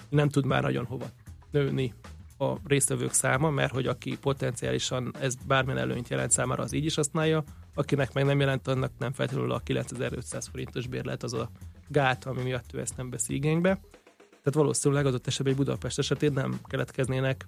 nem 0.08 0.28
tud 0.28 0.44
már 0.44 0.62
nagyon 0.62 0.84
hova 0.84 1.06
nőni 1.50 1.94
a 2.38 2.56
résztvevők 2.64 3.12
száma, 3.12 3.50
mert 3.50 3.72
hogy 3.72 3.86
aki 3.86 4.18
potenciálisan 4.18 5.14
ez 5.20 5.34
bármilyen 5.46 5.80
előnyt 5.80 6.08
jelent 6.08 6.30
számára, 6.30 6.62
az 6.62 6.72
így 6.72 6.84
is 6.84 6.94
használja, 6.94 7.44
akinek 7.74 8.12
meg 8.12 8.24
nem 8.24 8.40
jelent, 8.40 8.68
annak 8.68 8.92
nem 8.98 9.12
feltétlenül 9.12 9.52
a 9.52 9.58
9500 9.58 10.46
forintos 10.46 10.86
bérlet 10.86 11.22
az 11.22 11.32
a 11.32 11.50
gát, 11.88 12.24
ami 12.24 12.42
miatt 12.42 12.74
ő 12.74 12.80
ezt 12.80 12.96
nem 12.96 13.10
veszi 13.10 13.34
igénybe. 13.34 13.80
Tehát 14.28 14.54
valószínűleg 14.54 15.06
adott 15.06 15.26
esetben 15.26 15.52
egy 15.52 15.58
Budapest 15.58 15.98
esetén 15.98 16.32
nem 16.32 16.60
keletkeznének 16.64 17.46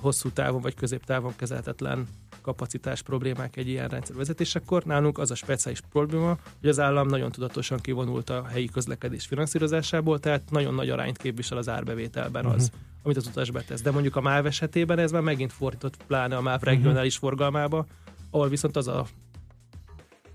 hosszú 0.00 0.30
távon 0.30 0.60
vagy 0.60 0.74
középtávon 0.74 1.36
kezelhetetlen 1.36 2.08
kapacitás 2.48 3.02
problémák 3.02 3.56
egy 3.56 3.68
ilyen 3.68 3.88
rendszer 3.88 4.16
vezetésekor. 4.16 4.84
Nálunk 4.84 5.18
az 5.18 5.30
a 5.30 5.34
speciális 5.34 5.80
probléma, 5.90 6.38
hogy 6.60 6.68
az 6.68 6.80
állam 6.80 7.06
nagyon 7.06 7.32
tudatosan 7.32 7.78
kivonult 7.78 8.30
a 8.30 8.46
helyi 8.46 8.68
közlekedés 8.68 9.26
finanszírozásából, 9.26 10.18
tehát 10.18 10.50
nagyon 10.50 10.74
nagy 10.74 10.90
arányt 10.90 11.16
képvisel 11.16 11.58
az 11.58 11.68
árbevételben 11.68 12.44
az, 12.44 12.64
uh-huh. 12.64 12.80
amit 13.02 13.16
az 13.16 13.26
utas 13.26 13.50
betesz. 13.50 13.82
De 13.82 13.90
mondjuk 13.90 14.16
a 14.16 14.20
MÁV 14.20 14.46
esetében 14.46 14.98
ez 14.98 15.12
már 15.12 15.22
megint 15.22 15.52
fordított, 15.52 15.96
pláne 16.06 16.36
a 16.36 16.40
MÁV 16.40 16.62
regionális 16.62 17.14
uh-huh. 17.14 17.28
forgalmába, 17.28 17.86
ahol 18.30 18.48
viszont 18.48 18.76
az 18.76 18.88
a 18.88 19.06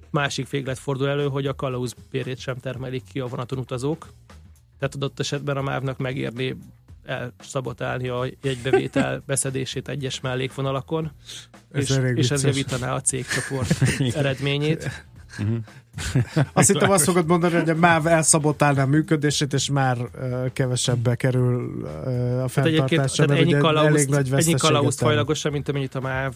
másik 0.10 0.49
véglet 0.49 0.80
fordul 0.80 1.08
elő, 1.08 1.28
hogy 1.28 1.47
a 1.47 1.56
kalauz 1.56 1.95
bérét 2.12 2.39
sem 2.39 2.58
termelik 2.58 3.04
ki 3.12 3.19
a 3.19 3.28
vonaton 3.28 3.60
utazók. 3.60 4.08
Tehát 4.80 4.95
adott 4.95 5.19
esetben 5.19 5.58
a 5.58 5.62
MÁV-nak 5.62 5.97
megérni 5.97 6.58
elszabotálni 7.06 8.08
a 8.08 8.26
jegybevétel 8.42 9.24
beszedését 9.28 9.88
egyes 9.88 10.20
mellékvonalakon, 10.20 11.12
ez 11.72 11.92
és, 11.92 12.00
és 12.16 12.32
ez 12.32 12.44
javítaná 12.44 12.96
a 12.96 13.02
cégcsoport 13.02 13.82
eredményét. 14.16 15.06
Uh-huh. 15.39 15.58
Azt 16.54 16.72
hittem 16.72 16.89
azt 16.89 17.04
fogod 17.04 17.28
mondani, 17.28 17.54
hogy 17.54 17.70
a 17.70 17.76
MÁV 17.76 18.08
elszabotálná 18.08 18.84
a 18.84 18.88
működését, 18.88 19.54
és 19.54 19.70
már 19.70 19.98
uh, 19.98 20.52
kevesebbe 20.54 21.16
kerül 21.16 21.82
uh, 21.82 22.44
a 22.44 22.48
fenntartása, 22.48 23.26
mert 23.28 23.39
ennyi 23.39 23.58
kalauzt, 23.58 23.89
elég 23.89 24.08
nagy 24.08 24.32
ennyi 24.34 24.54
kalauzt 24.54 25.00
fajlagosan, 25.00 25.52
mint 25.52 25.70
amennyit 25.70 25.96
a 25.96 26.02
MÁV 26.02 26.34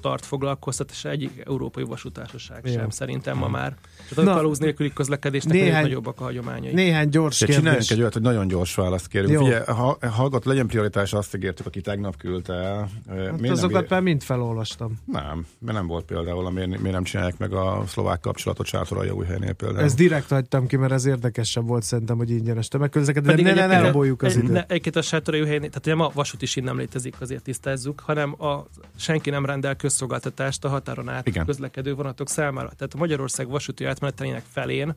tart 0.00 0.26
foglalkoztatás, 0.26 1.04
egyik 1.04 1.42
európai 1.46 1.84
vasútársaság 1.84 2.60
ja. 2.64 2.72
sem 2.72 2.90
szerintem 2.90 3.38
ma 3.38 3.48
már. 3.48 3.74
Tehát 4.08 4.30
a 4.30 4.34
kalauz 4.34 4.58
nélküli 4.58 4.92
közlekedésnek 4.92 5.52
néhány, 5.52 5.82
nagyobbak 5.82 6.20
a 6.20 6.22
hagyományai. 6.22 6.72
Néhány 6.72 7.08
gyors 7.08 7.38
kérdés. 7.38 7.56
Csináljunk 7.56 7.90
egy 7.90 8.00
olyat, 8.00 8.12
hogy 8.12 8.22
nagyon 8.22 8.48
gyors 8.48 8.74
választ 8.74 9.08
kérünk. 9.08 9.32
Jó. 9.32 9.42
Ugye, 9.42 9.64
ha, 9.64 9.98
hallgat, 10.10 10.44
legyen 10.44 10.66
prioritás, 10.66 11.12
azt 11.12 11.34
ígértük, 11.34 11.66
aki 11.66 11.80
tegnap 11.80 12.16
küldte 12.16 12.52
el. 12.52 12.88
Hát 13.08 13.48
azokat 13.48 13.88
már 13.88 14.00
mind 14.00 14.22
felolvastam. 14.22 14.98
Nem, 15.04 15.46
mert 15.58 15.76
nem 15.76 15.86
volt 15.86 16.04
például, 16.04 16.50
miért, 16.50 16.68
miért 16.68 16.92
nem 16.92 17.04
csinálják 17.04 17.38
meg 17.38 17.52
a 17.52 17.84
szlovák 17.86 18.20
kapcsolatot 18.20 18.66
Sátoralja 18.66 19.12
új 19.12 19.26
helynél 19.26 19.52
például. 19.52 19.84
Ez 19.84 19.94
direkt 19.94 20.28
hagytam 20.28 20.66
ki, 20.66 20.76
mert 20.76 20.92
ez 20.92 21.04
érdekesebb 21.04 21.66
volt 21.66 21.82
szerintem, 21.82 22.16
hogy 22.16 22.30
ingyenes 22.30 22.68
tömegközlekedés. 22.68 23.34
De 23.34 23.42
ne, 23.42 23.52
ne, 23.54 23.66
ne 23.66 23.80
raboljuk 23.80 24.22
az 24.22 24.36
időt. 24.36 24.64
Egyébként 24.68 24.96
a 24.96 25.02
Sátoralja 25.02 25.44
új 25.44 25.50
helynél, 25.50 25.68
tehát 25.68 25.98
nem 25.98 26.06
a 26.06 26.10
vasút 26.14 26.42
is 26.42 26.54
nem 26.54 26.78
létezik, 26.78 27.20
azért 27.20 27.42
tisztázzuk, 27.42 28.00
hanem 28.00 28.42
a, 28.42 28.66
senki 28.96 29.30
nem 29.30 29.46
rendel 29.46 29.69
közszolgáltatást 29.76 30.64
a 30.64 30.68
határon 30.68 31.08
át 31.08 31.26
Igen. 31.26 31.46
közlekedő 31.46 31.94
vonatok 31.94 32.28
számára. 32.28 32.68
Tehát 32.68 32.94
a 32.94 32.98
Magyarország 32.98 33.48
vasúti 33.48 33.84
átmenetelének 33.84 34.44
felén 34.50 34.94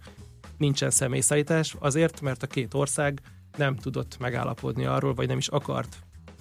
nincsen 0.58 0.90
személyszállítás, 0.90 1.76
azért, 1.80 2.22
mert 2.22 2.44
a 2.44 2.48
két 2.48 2.74
ország 2.74 3.22
nem 3.58 3.76
tudott 3.76 4.18
megállapodni 4.20 4.86
arról, 4.86 5.14
vagy 5.14 5.28
nem 5.28 5.38
is 5.38 5.48
akart 5.48 5.98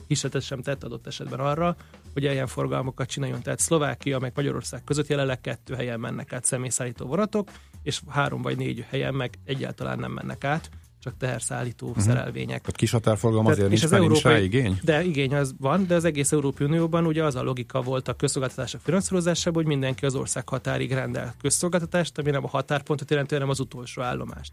hisetet 0.07 0.43
sem 0.43 0.63
tett 0.63 0.85
adott 0.85 1.07
esetben 1.07 1.41
arra, 1.41 1.77
hogy 2.13 2.23
ilyen 2.23 2.47
forgalmakat 2.47 3.09
csináljon. 3.09 3.43
Tehát 3.43 3.59
Szlovákia 3.59 4.19
meg 4.19 4.33
Magyarország 4.35 4.85
között 4.85 5.07
jelenleg 5.07 5.41
kettő 5.41 5.75
helyen 5.75 6.01
mennek 6.01 6.33
át 6.33 6.45
személyszállító 6.45 7.07
vonatok, 7.07 7.51
és 7.83 8.01
három 8.09 8.43
vagy 8.43 8.57
négy 8.57 8.85
helyen 8.89 9.15
meg 9.15 9.39
egyáltalán 9.45 9.99
nem 9.99 10.13
mennek 10.13 10.45
át 10.45 10.71
csak 11.03 11.17
teherszállító 11.19 11.89
uh-huh. 11.89 12.03
szerelvények. 12.03 12.61
Tehát 12.61 12.77
kis 12.77 12.91
határforgalom 12.91 13.47
azért 13.47 13.69
nincs, 13.69 13.85
az 13.85 13.93
európai, 13.93 14.33
nincs 14.33 14.55
igény? 14.55 14.79
De 14.83 15.05
igény 15.05 15.35
az 15.35 15.55
van, 15.59 15.87
de 15.87 15.95
az 15.95 16.05
egész 16.05 16.33
Európai 16.33 16.67
Unióban 16.67 17.07
ugye 17.07 17.25
az 17.25 17.35
a 17.35 17.43
logika 17.43 17.83
volt 17.83 18.09
a 18.09 18.15
közszolgáltatások 18.15 18.81
finanszírozásában, 18.81 19.63
hogy 19.63 19.73
mindenki 19.73 20.05
az 20.05 20.15
ország 20.15 20.49
határig 20.49 20.93
rendel 20.93 21.35
közszolgáltatást, 21.41 22.19
ami 22.19 22.31
nem 22.31 22.45
a 22.45 22.49
határpontot 22.49 23.11
jelenti, 23.11 23.35
hanem 23.35 23.49
az 23.49 23.61
utolsó 23.61 24.03
állomást. 24.03 24.53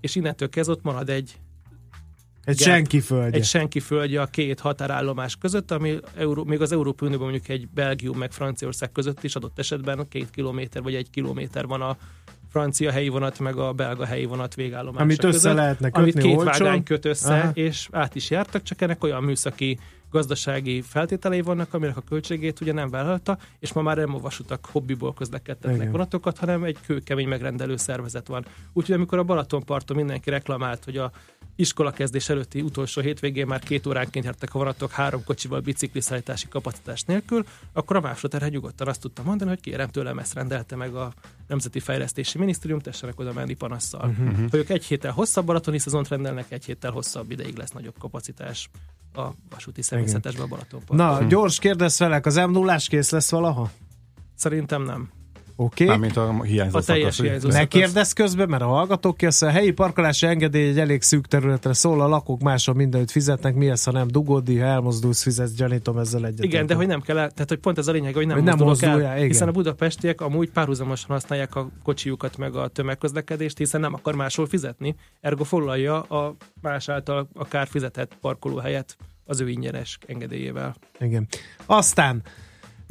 És 0.00 0.14
innentől 0.14 0.48
kezdve 0.48 0.74
ott 0.74 0.82
marad 0.82 1.08
egy 1.08 1.36
egy 2.44 2.56
gap, 2.56 2.66
senki 2.66 3.00
földje. 3.00 3.38
Egy 3.38 3.46
senki 3.46 3.80
földje 3.80 4.20
a 4.20 4.26
két 4.26 4.60
határállomás 4.60 5.36
között, 5.36 5.70
ami 5.70 5.98
Euró, 6.16 6.44
még 6.44 6.60
az 6.60 6.72
Európai 6.72 7.08
Unióban 7.08 7.30
mondjuk 7.30 7.48
egy 7.48 7.68
Belgium 7.68 8.18
meg 8.18 8.32
Franciaország 8.32 8.92
között 8.92 9.22
is 9.22 9.36
adott 9.36 9.58
esetben 9.58 10.08
két 10.08 10.30
kilométer 10.30 10.82
vagy 10.82 10.94
egy 10.94 11.10
kilométer 11.10 11.66
van 11.66 11.82
a 11.82 11.96
francia 12.52 12.90
helyi 12.90 13.08
vonat, 13.08 13.38
meg 13.38 13.56
a 13.56 13.72
belga 13.72 14.04
helyi 14.04 14.24
vonat 14.24 14.54
végállomása 14.54 15.02
Amit 15.02 15.24
össze 15.24 15.32
között, 15.32 15.54
lehetne 15.54 15.90
kötni 15.90 16.00
Amit 16.02 16.18
két 16.18 16.36
olcsó. 16.36 16.64
vágány 16.64 16.82
köt 16.82 17.04
össze, 17.04 17.38
Aha. 17.38 17.50
és 17.54 17.88
át 17.90 18.14
is 18.14 18.30
jártak, 18.30 18.62
csak 18.62 18.80
ennek 18.80 19.04
olyan 19.04 19.22
műszaki 19.22 19.78
gazdasági 20.10 20.80
feltételei 20.80 21.40
vannak, 21.40 21.74
aminek 21.74 21.96
a 21.96 22.00
költségét 22.00 22.60
ugye 22.60 22.72
nem 22.72 22.90
vállalta, 22.90 23.38
és 23.58 23.72
ma 23.72 23.82
már 23.82 23.96
nem 23.96 24.14
a 24.14 24.18
vasutak 24.18 24.66
hobbiból 24.72 25.14
közlekedtetnek 25.14 25.90
vonatokat, 25.90 26.38
hanem 26.38 26.64
egy 26.64 26.76
kőkemény 26.86 27.28
megrendelő 27.28 27.76
szervezet 27.76 28.26
van. 28.26 28.44
Úgyhogy 28.72 28.94
amikor 28.94 29.18
a 29.18 29.22
Balatonparton 29.22 29.96
mindenki 29.96 30.30
reklamált, 30.30 30.84
hogy 30.84 30.96
a 30.96 31.12
iskolakezdés 31.56 32.28
előtti 32.28 32.60
utolsó 32.60 33.00
hétvégén 33.00 33.46
már 33.46 33.60
két 33.60 33.86
óránként 33.86 34.24
jártak 34.24 34.54
a 34.54 34.58
vonatok 34.58 34.90
három 34.90 35.24
kocsival 35.24 35.60
bicikliszállítási 35.60 36.48
kapacitás 36.48 37.02
nélkül, 37.02 37.44
akkor 37.72 37.96
a 37.96 38.00
másodterhe 38.00 38.48
nyugodtan 38.48 38.88
azt 38.88 39.00
tudta 39.00 39.22
mondani, 39.22 39.50
hogy 39.50 39.60
kérem 39.60 39.88
tőlem 39.88 40.18
ezt 40.18 40.34
rendelte 40.34 40.76
meg 40.76 40.94
a 40.94 41.12
Nemzeti 41.46 41.80
Fejlesztési 41.80 42.38
Minisztérium, 42.38 42.80
tessenek 42.80 43.20
oda 43.20 43.32
menni 43.32 43.54
panasszal. 43.54 44.08
Uh-huh. 44.08 44.50
Hogy 44.50 44.58
ők 44.58 44.68
egy 44.68 44.84
héttel 44.84 45.12
hosszabb 45.12 45.46
maratoni 45.46 45.78
szezont 45.78 46.08
rendelnek, 46.08 46.50
egy 46.52 46.64
héttel 46.64 46.90
hosszabb 46.90 47.30
ideig 47.30 47.56
lesz 47.56 47.70
nagyobb 47.70 47.98
kapacitás 47.98 48.70
a 49.14 49.28
vasúti 49.50 49.82
személyzetesben 49.82 50.44
a 50.44 50.48
Balatonparton. 50.48 50.96
Na, 50.96 51.22
gyors 51.22 51.58
kérdez 51.58 51.96
felek, 51.96 52.26
az 52.26 52.36
m 52.36 52.50
0 52.50 52.76
kész 52.76 53.10
lesz 53.10 53.30
valaha? 53.30 53.70
Szerintem 54.34 54.82
nem. 54.82 55.10
Oké. 55.56 55.84
Okay. 55.84 55.86
Mármint 55.86 56.16
a 56.16 56.42
hiányzó 56.42 56.78
A 56.78 56.82
teljes 56.82 57.14
szakasz, 57.14 57.26
hiányzó 57.30 57.48
Ne 57.48 57.64
kérdezz 57.64 58.12
közben, 58.12 58.48
mert 58.48 58.62
a 58.62 58.66
hallgatók 58.66 59.16
kész. 59.16 59.42
A 59.42 59.50
helyi 59.50 59.70
parkolási 59.70 60.26
engedély 60.26 60.68
egy 60.68 60.78
elég 60.78 61.02
szűk 61.02 61.26
területre 61.26 61.72
szól, 61.72 62.00
a 62.00 62.08
lakók 62.08 62.40
máshol 62.40 62.74
mindenütt 62.74 63.10
fizetnek, 63.10 63.54
mi 63.54 63.68
ez, 63.68 63.84
ha 63.84 63.92
nem 63.92 64.08
dugódi, 64.08 64.58
ha 64.58 64.66
elmozdulsz, 64.66 65.22
fizetsz, 65.22 65.52
gyanítom 65.54 65.98
ezzel 65.98 66.26
egyet. 66.26 66.44
Igen, 66.44 66.66
de 66.66 66.74
hogy 66.74 66.86
nem 66.86 67.00
kell, 67.00 67.18
el- 67.18 67.30
tehát 67.30 67.48
hogy 67.48 67.58
pont 67.58 67.78
ez 67.78 67.88
a 67.88 67.92
lényeg, 67.92 68.14
hogy 68.14 68.26
nem, 68.26 68.36
Hogy 68.36 68.44
nem 68.44 68.56
mozdulok 68.58 68.80
mozdulja, 68.80 69.08
el, 69.08 69.16
igen. 69.16 69.28
hiszen 69.28 69.48
a 69.48 69.52
budapestiek 69.52 70.20
amúgy 70.20 70.50
párhuzamosan 70.50 71.08
használják 71.08 71.54
a 71.54 71.68
kocsijukat 71.82 72.36
meg 72.36 72.54
a 72.56 72.68
tömegközlekedést, 72.68 73.58
hiszen 73.58 73.80
nem 73.80 73.94
akar 73.94 74.14
máshol 74.14 74.46
fizetni, 74.46 74.94
ergo 75.20 75.44
foglalja 75.44 76.00
a 76.00 76.36
más 76.60 76.88
által 76.88 77.28
akár 77.34 77.66
fizetett 77.66 78.16
parkolóhelyet 78.20 78.96
az 79.24 79.40
ő 79.40 79.48
ingyenes 79.48 79.98
engedélyével. 80.06 80.74
Igen. 81.00 81.28
Aztán 81.66 82.22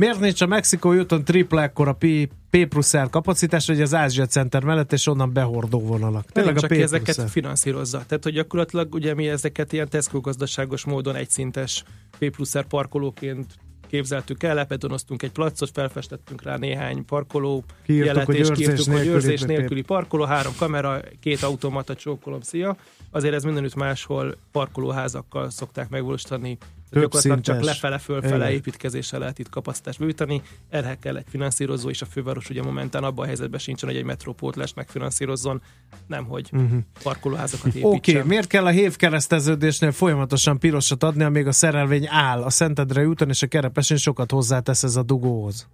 Miért 0.02 0.20
nincs 0.20 0.42
a 0.42 0.46
Mexikói 0.46 1.00
úton 1.00 1.24
tripla 1.24 1.62
ekkora 1.62 1.94
P, 1.94 2.06
P 2.50 2.68
plusz 2.68 2.98
R 2.98 3.10
kapacitás, 3.10 3.68
hogy 3.68 3.82
az 3.82 3.94
Ázsia 3.94 4.26
Center 4.26 4.64
mellett, 4.64 4.92
és 4.92 5.08
onnan 5.08 5.34
behordó 5.34 5.80
vonalak? 5.80 6.26
Tényleg 6.32 6.58
a 6.58 6.60
csak 6.60 6.70
P 6.70 6.74
ki 6.74 6.80
plusz 6.80 6.92
ezeket 6.92 7.30
finanszírozza. 7.30 8.04
Tehát, 8.08 8.24
hogy 8.24 8.34
gyakorlatilag 8.34 8.94
ugye 8.94 9.14
mi 9.14 9.28
ezeket 9.28 9.74
ilyen 9.74 9.90
Tesco 9.90 10.20
gazdaságos 10.20 10.86
módon 10.86 11.16
egyszintes 11.16 11.84
P 12.20 12.30
plusz 12.30 12.58
R 12.58 12.66
parkolóként 12.66 13.46
képzeltük 13.88 14.44
el, 14.44 14.56
lepedonoztunk 14.56 15.24
egy 15.24 15.32
placot, 15.32 15.70
felfestettünk 15.74 16.44
rá 16.44 16.58
néhány 16.58 17.06
parkoló 17.06 17.64
Kiírtuk, 17.86 18.08
jelet, 18.08 18.26
hogy 18.26 18.36
és 18.36 18.50
kiírtuk, 18.50 18.86
hogy 18.86 18.94
nélküli 18.94 19.14
őrzés 19.14 19.42
P- 19.42 19.48
nélküli 19.48 19.82
parkoló, 19.82 20.24
három 20.24 20.54
kamera, 20.58 21.00
két 21.20 21.44
automata, 21.44 21.96
csókolom, 21.96 22.42
szia. 22.42 22.78
Azért 23.12 23.34
ez 23.34 23.43
mindenütt 23.43 23.76
máshol 23.76 24.38
parkolóházakkal 24.52 25.50
szokták 25.50 25.89
megvalósítani. 25.89 26.58
Több 26.89 27.02
Gyakorlatilag 27.02 27.41
csak 27.41 27.62
lefele, 27.62 27.97
fölfele 27.97 28.36
Igen. 28.36 28.52
építkezéssel 28.52 29.19
lehet 29.19 29.39
itt 29.39 29.50
kapacitást 29.50 30.00
bővíteni. 30.00 30.41
Erre 30.69 30.97
kell 31.00 31.17
egy 31.17 31.26
finanszírozó, 31.30 31.89
és 31.89 32.02
a 32.02 32.06
főváros 32.06 32.50
ugye 32.50 32.63
momentán 32.63 33.04
abban 33.04 33.24
a 33.24 33.28
helyzetben 33.28 33.60
sincsen, 33.60 33.89
hogy 33.89 33.97
egy 33.97 34.04
metrópótlást 34.04 34.76
megfinanszírozzon, 34.76 35.62
nem 36.08 36.26
hogy 36.26 36.50
uh-huh. 36.52 36.80
parkolóházakat 37.04 37.67
építsen. 37.67 37.91
Oké, 37.91 38.15
okay. 38.15 38.28
miért 38.28 38.47
kell 38.47 38.65
a 38.65 38.69
hév 38.69 38.95
kereszteződésnél 38.95 39.91
folyamatosan 39.91 40.60
pirosat 40.60 41.04
adni, 41.04 41.24
amíg 41.24 41.47
a 41.47 41.52
szerelvény 41.52 42.08
áll 42.10 42.43
a 42.43 42.50
Szentendre 42.50 43.08
úton, 43.08 43.30
és 43.30 43.41
a 43.41 43.47
kerepesén 43.47 43.97
sokat 43.97 44.32
hozzátesz 44.32 44.84
ez 44.84 44.95
a 44.95 45.04
dugóhoz? 45.04 45.67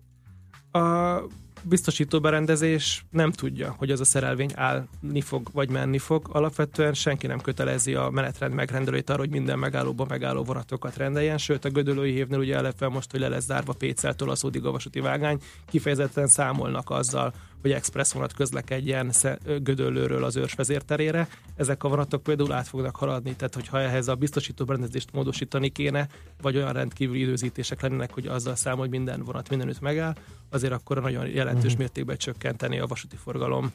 A 0.71 1.17
biztosító 1.67 2.19
berendezés 2.19 3.05
nem 3.09 3.31
tudja, 3.31 3.75
hogy 3.77 3.91
az 3.91 3.99
a 3.99 4.05
szerelvény 4.05 4.51
állni 4.55 5.21
fog, 5.21 5.49
vagy 5.53 5.69
menni 5.69 5.97
fog. 5.97 6.29
Alapvetően 6.31 6.93
senki 6.93 7.27
nem 7.27 7.39
kötelezi 7.39 7.93
a 7.93 8.09
menetrend 8.09 8.53
megrendelőt 8.53 9.09
arra, 9.09 9.19
hogy 9.19 9.29
minden 9.29 9.59
megállóban 9.59 10.07
megálló 10.09 10.43
vonatokat 10.43 10.97
rendeljen, 10.97 11.37
sőt 11.37 11.65
a 11.65 11.69
Gödöllői 11.69 12.11
hévnél 12.11 12.39
ugye 12.39 12.55
eleve 12.55 12.87
most, 12.87 13.11
hogy 13.11 13.19
le 13.19 13.27
lesz 13.27 13.45
zárva 13.45 13.73
Péceltől 13.73 14.29
a 14.29 14.35
Szódig 14.35 14.65
a 14.65 14.71
vasúti 14.71 14.99
vágány, 14.99 15.39
kifejezetten 15.65 16.27
számolnak 16.27 16.89
azzal, 16.89 17.33
hogy 17.67 17.75
express 17.75 18.13
vonat 18.13 18.33
közlekedjen 18.33 19.11
Gödöllőről 19.61 20.23
az 20.23 20.35
őrs 20.35 20.53
vezérterére. 20.53 21.27
Ezek 21.55 21.83
a 21.83 21.89
vonatok 21.89 22.23
például 22.23 22.51
át 22.51 22.67
fognak 22.67 22.95
haladni, 22.95 23.35
tehát 23.35 23.53
hogyha 23.53 23.79
ehhez 23.79 24.07
a 24.07 24.15
biztosító 24.15 24.65
berendezést 24.65 25.09
módosítani 25.11 25.69
kéne, 25.69 26.07
vagy 26.41 26.55
olyan 26.55 26.73
rendkívüli 26.73 27.19
időzítések 27.19 27.81
lennének, 27.81 28.13
hogy 28.13 28.27
azzal 28.27 28.55
számol, 28.55 28.79
hogy 28.79 28.89
minden 28.89 29.23
vonat 29.23 29.49
mindenütt 29.49 29.79
megáll, 29.79 30.15
azért 30.49 30.73
akkor 30.73 31.01
nagyon 31.01 31.27
jelentős 31.27 31.75
mértékben 31.75 32.17
csökkenteni 32.17 32.79
a 32.79 32.85
vasúti 32.85 33.15
forgalom 33.15 33.71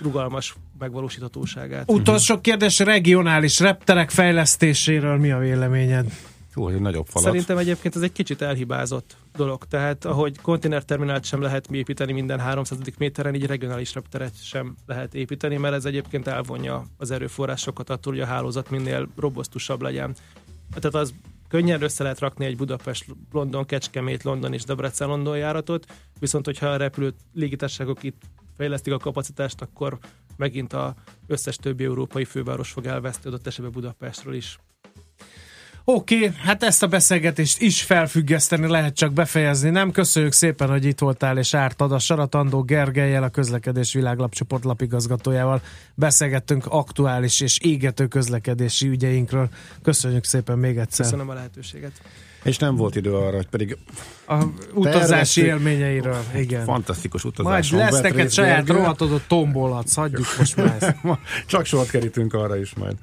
rugalmas 0.00 0.54
megvalósíthatóságát. 0.78 1.90
Utolsó 1.90 2.40
kérdés, 2.40 2.78
regionális 2.78 3.60
repterek 3.60 4.10
fejlesztéséről 4.10 5.16
mi 5.16 5.30
a 5.30 5.38
véleményed? 5.38 6.12
Jó, 6.56 6.64
hogy 6.64 6.80
nagyobb 6.80 7.06
falat. 7.06 7.28
Szerintem 7.28 7.58
egyébként 7.58 7.96
ez 7.96 8.02
egy 8.02 8.12
kicsit 8.12 8.42
elhibázott 8.42 9.16
dolog. 9.36 9.64
Tehát 9.64 10.04
ahogy 10.04 10.40
konténerterminált 10.40 11.24
sem 11.24 11.40
lehet 11.40 11.70
építeni 11.70 12.12
minden 12.12 12.38
300 12.38 12.78
méteren, 12.98 13.34
így 13.34 13.46
regionális 13.46 13.94
repteret 13.94 14.44
sem 14.44 14.76
lehet 14.86 15.14
építeni, 15.14 15.56
mert 15.56 15.74
ez 15.74 15.84
egyébként 15.84 16.26
elvonja 16.26 16.84
az 16.96 17.10
erőforrásokat 17.10 17.90
attól, 17.90 18.12
hogy 18.12 18.22
a 18.22 18.26
hálózat 18.26 18.70
minél 18.70 19.08
robosztusabb 19.16 19.82
legyen. 19.82 20.14
Tehát 20.68 20.94
az 20.94 21.14
könnyen 21.48 21.82
össze 21.82 22.02
lehet 22.02 22.18
rakni 22.18 22.44
egy 22.44 22.56
Budapest, 22.56 23.06
London, 23.32 23.66
Kecskemét, 23.66 24.22
London 24.22 24.52
és 24.52 24.64
Debrecen 24.64 25.08
London 25.08 25.36
járatot, 25.36 25.86
viszont 26.18 26.44
hogyha 26.44 26.66
a 26.66 26.76
repülő 26.76 27.14
légitársaságok 27.32 28.02
itt 28.02 28.22
fejlesztik 28.56 28.92
a 28.92 28.98
kapacitást, 28.98 29.60
akkor 29.60 29.98
megint 30.36 30.72
a 30.72 30.94
összes 31.26 31.56
többi 31.56 31.84
európai 31.84 32.24
főváros 32.24 32.70
fog 32.70 32.86
elveszteni, 32.86 33.34
adott 33.34 33.46
esetben 33.46 33.72
Budapestről 33.72 34.34
is. 34.34 34.58
Oké, 35.86 36.16
okay, 36.16 36.30
hát 36.36 36.62
ezt 36.62 36.82
a 36.82 36.86
beszélgetést 36.86 37.60
is 37.60 37.82
felfüggeszteni 37.82 38.66
lehet 38.66 38.94
csak 38.94 39.12
befejezni. 39.12 39.70
Nem 39.70 39.90
köszönjük 39.90 40.32
szépen, 40.32 40.68
hogy 40.68 40.84
itt 40.84 40.98
voltál 40.98 41.38
és 41.38 41.54
ártad 41.54 41.92
a 41.92 41.98
Saratandó 41.98 42.62
Gergelyel, 42.62 43.22
a 43.22 43.28
közlekedés 43.28 43.92
világlapcsoport 43.92 44.64
lapigazgatójával. 44.64 45.62
Beszélgettünk 45.94 46.66
aktuális 46.66 47.40
és 47.40 47.58
égető 47.58 48.06
közlekedési 48.06 48.88
ügyeinkről. 48.88 49.48
Köszönjük 49.82 50.24
szépen 50.24 50.58
még 50.58 50.76
egyszer. 50.76 51.04
Köszönöm 51.04 51.28
a 51.28 51.34
lehetőséget. 51.34 51.92
És 52.44 52.56
nem 52.56 52.76
volt 52.76 52.96
idő 52.96 53.14
arra, 53.14 53.36
hogy 53.36 53.48
pedig 53.48 53.76
A 54.26 54.44
utazási 54.74 55.44
élményeiről, 55.44 56.24
igen. 56.36 56.64
fantasztikus 56.64 57.22
Majd 57.22 57.34
utazáson 57.38 57.78
lesz 57.78 58.00
neked 58.00 58.30
saját 58.30 58.64
Gergő. 58.64 58.80
rovatodott 58.80 59.24
tombolatsz, 59.28 59.94
hagyjuk 59.94 60.26
most 60.38 60.56
már 60.56 60.76
ezt. 60.80 60.96
Csak 61.46 61.64
sort 61.64 61.90
kerítünk 61.90 62.34
arra 62.34 62.56
is 62.56 62.74
majd. 62.74 62.94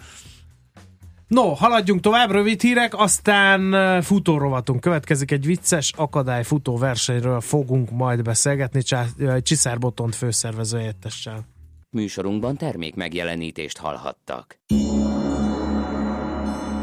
No, 1.31 1.53
haladjunk 1.53 2.01
tovább, 2.01 2.31
rövid 2.31 2.61
hírek, 2.61 2.99
aztán 2.99 4.01
futórovatunk. 4.01 4.79
Következik 4.79 5.31
egy 5.31 5.45
vicces 5.45 5.93
akadály 5.95 6.43
futó 6.43 6.77
versenyről 6.77 7.41
fogunk 7.41 7.89
majd 7.89 8.21
beszélgetni 8.21 8.81
Csiszár 9.41 9.79
Botont 9.79 10.15
főszervező 10.15 10.77
helyettessel. 10.77 11.45
Műsorunkban 11.89 12.57
termék 12.57 12.95
megjelenítést 12.95 13.77
hallhattak. 13.77 14.59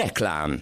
Reklám. 0.00 0.60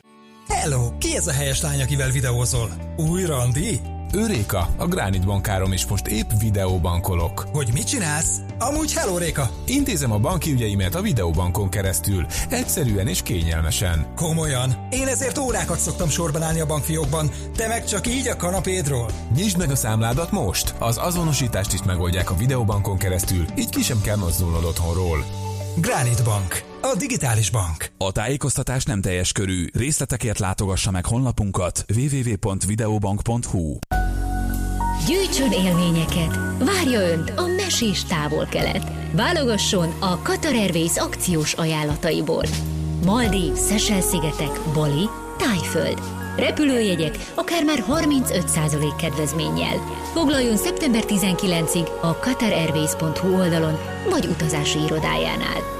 Hello! 0.48 0.98
Ki 0.98 1.16
ez 1.16 1.26
a 1.26 1.32
helyes 1.32 1.60
lány, 1.60 1.80
akivel 1.80 2.10
videózol? 2.10 2.70
Új 2.96 3.24
randi? 3.24 3.80
Őréka, 4.14 4.68
a 4.78 4.86
Gránit 4.86 5.26
bankárom 5.26 5.72
is 5.72 5.86
most 5.86 6.06
épp 6.06 6.30
videóbankolok. 6.40 7.46
Hogy 7.52 7.68
mit 7.72 7.86
csinálsz? 7.86 8.36
Amúgy 8.58 8.92
hello, 8.92 9.18
Réka! 9.18 9.50
Intézem 9.66 10.12
a 10.12 10.18
banki 10.18 10.52
ügyeimet 10.52 10.94
a 10.94 11.00
videóbankon 11.00 11.68
keresztül, 11.68 12.26
egyszerűen 12.48 13.08
és 13.08 13.22
kényelmesen. 13.22 14.06
Komolyan? 14.16 14.86
Én 14.90 15.06
ezért 15.06 15.38
órákat 15.38 15.78
szoktam 15.78 16.08
sorban 16.08 16.42
állni 16.42 16.60
a 16.60 16.66
bankfiókban, 16.66 17.30
te 17.56 17.68
meg 17.68 17.84
csak 17.84 18.06
így 18.06 18.28
a 18.28 18.36
kanapédról. 18.36 19.10
Nyisd 19.34 19.58
meg 19.58 19.70
a 19.70 19.76
számládat 19.76 20.30
most! 20.30 20.74
Az 20.78 20.98
azonosítást 20.98 21.72
is 21.72 21.82
megoldják 21.82 22.30
a 22.30 22.36
videóbankon 22.36 22.98
keresztül, 22.98 23.44
így 23.56 23.70
ki 23.70 23.82
sem 23.82 24.00
kell 24.00 24.16
mozdulnod 24.16 24.64
otthonról. 24.64 25.24
Granite 25.80 26.22
Bank. 26.22 26.62
A 26.80 26.94
digitális 26.98 27.50
bank. 27.50 27.90
A 27.98 28.12
tájékoztatás 28.12 28.84
nem 28.84 29.00
teljes 29.00 29.32
körű. 29.32 29.66
Részletekért 29.72 30.38
látogassa 30.38 30.90
meg 30.90 31.06
honlapunkat 31.06 31.84
www.videobank.hu. 31.94 33.78
Gyűjtsön 35.06 35.52
élményeket! 35.52 36.38
Várja 36.58 37.00
Önt 37.00 37.32
a 37.36 37.46
mesés 37.46 38.04
távol-kelet! 38.04 38.92
Válogasson 39.12 39.94
a 40.00 40.18
Qatar 40.22 40.54
Airways 40.54 40.96
akciós 40.96 41.52
ajánlataiból. 41.52 42.44
Maldív, 43.04 43.54
Szesel-szigetek, 43.54 44.60
Bali, 44.74 45.08
Tájföld. 45.38 46.00
Repülőjegyek 46.36 47.18
akár 47.34 47.64
már 47.64 47.84
35% 47.88 48.92
kedvezménnyel. 48.98 49.76
Foglaljon 50.12 50.56
szeptember 50.56 51.02
19-ig 51.06 52.00
a 52.00 52.14
qatarairways.hu 52.14 53.38
oldalon 53.38 53.78
vagy 54.10 54.26
utazási 54.26 54.78
irodájánál. 54.78 55.79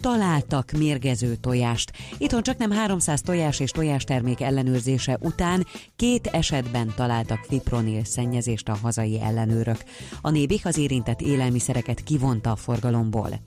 Találtak 0.00 0.70
mérgező 0.70 1.36
tojást. 1.36 1.92
Itthon 2.18 2.42
csak 2.42 2.56
nem 2.56 2.70
300 2.70 3.20
tojás 3.20 3.60
és 3.60 3.70
tojástermék 3.70 4.40
ellenőrzése 4.40 5.18
után 5.20 5.66
két 5.96 6.26
esetben 6.26 6.92
találtak 6.96 7.38
fipronil 7.48 8.04
szennyezést 8.04 8.68
a 8.68 8.78
hazai 8.82 9.20
ellenőrök. 9.20 9.84
A 10.20 10.30
nébik 10.30 10.66
az 10.66 10.78
érintett 10.78 11.20
élelmiszereket 11.20 12.02
kivonta 12.02 12.50
a 12.50 12.56
forgalomból. 12.56 13.40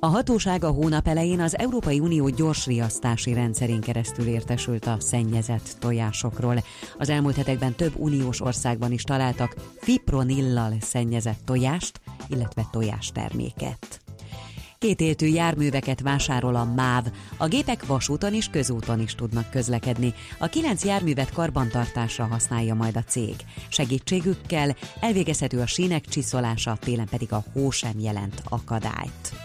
A 0.00 0.06
hatóság 0.06 0.64
a 0.64 0.70
hónap 0.70 1.08
elején 1.08 1.40
az 1.40 1.58
Európai 1.58 2.00
Unió 2.00 2.28
gyors 2.28 2.66
riasztási 2.66 3.32
rendszerén 3.32 3.80
keresztül 3.80 4.26
értesült 4.26 4.86
a 4.86 4.96
szennyezett 5.00 5.76
tojásokról. 5.78 6.62
Az 6.98 7.08
elmúlt 7.08 7.36
hetekben 7.36 7.74
több 7.74 7.92
uniós 7.96 8.40
országban 8.40 8.92
is 8.92 9.02
találtak 9.02 9.54
fipronillal 9.80 10.72
szennyezett 10.80 11.40
tojást, 11.44 12.00
illetve 12.28 12.68
tojásterméket. 12.70 14.03
Kétéltű 14.78 15.26
járműveket 15.26 16.00
vásárol 16.00 16.54
a 16.54 16.64
MÁV. 16.64 17.04
A 17.36 17.48
gépek 17.48 17.86
vasúton 17.86 18.34
és 18.34 18.48
közúton 18.48 19.00
is 19.00 19.14
tudnak 19.14 19.50
közlekedni. 19.50 20.14
A 20.38 20.46
kilenc 20.46 20.84
járművet 20.84 21.32
karbantartásra 21.32 22.24
használja 22.24 22.74
majd 22.74 22.96
a 22.96 23.02
cég. 23.02 23.34
Segítségükkel 23.68 24.76
elvégezhető 25.00 25.60
a 25.60 25.66
sínek 25.66 26.04
csiszolása, 26.04 26.76
télen 26.80 27.08
pedig 27.10 27.32
a 27.32 27.44
hó 27.52 27.70
sem 27.70 27.98
jelent 27.98 28.42
akadályt. 28.48 29.43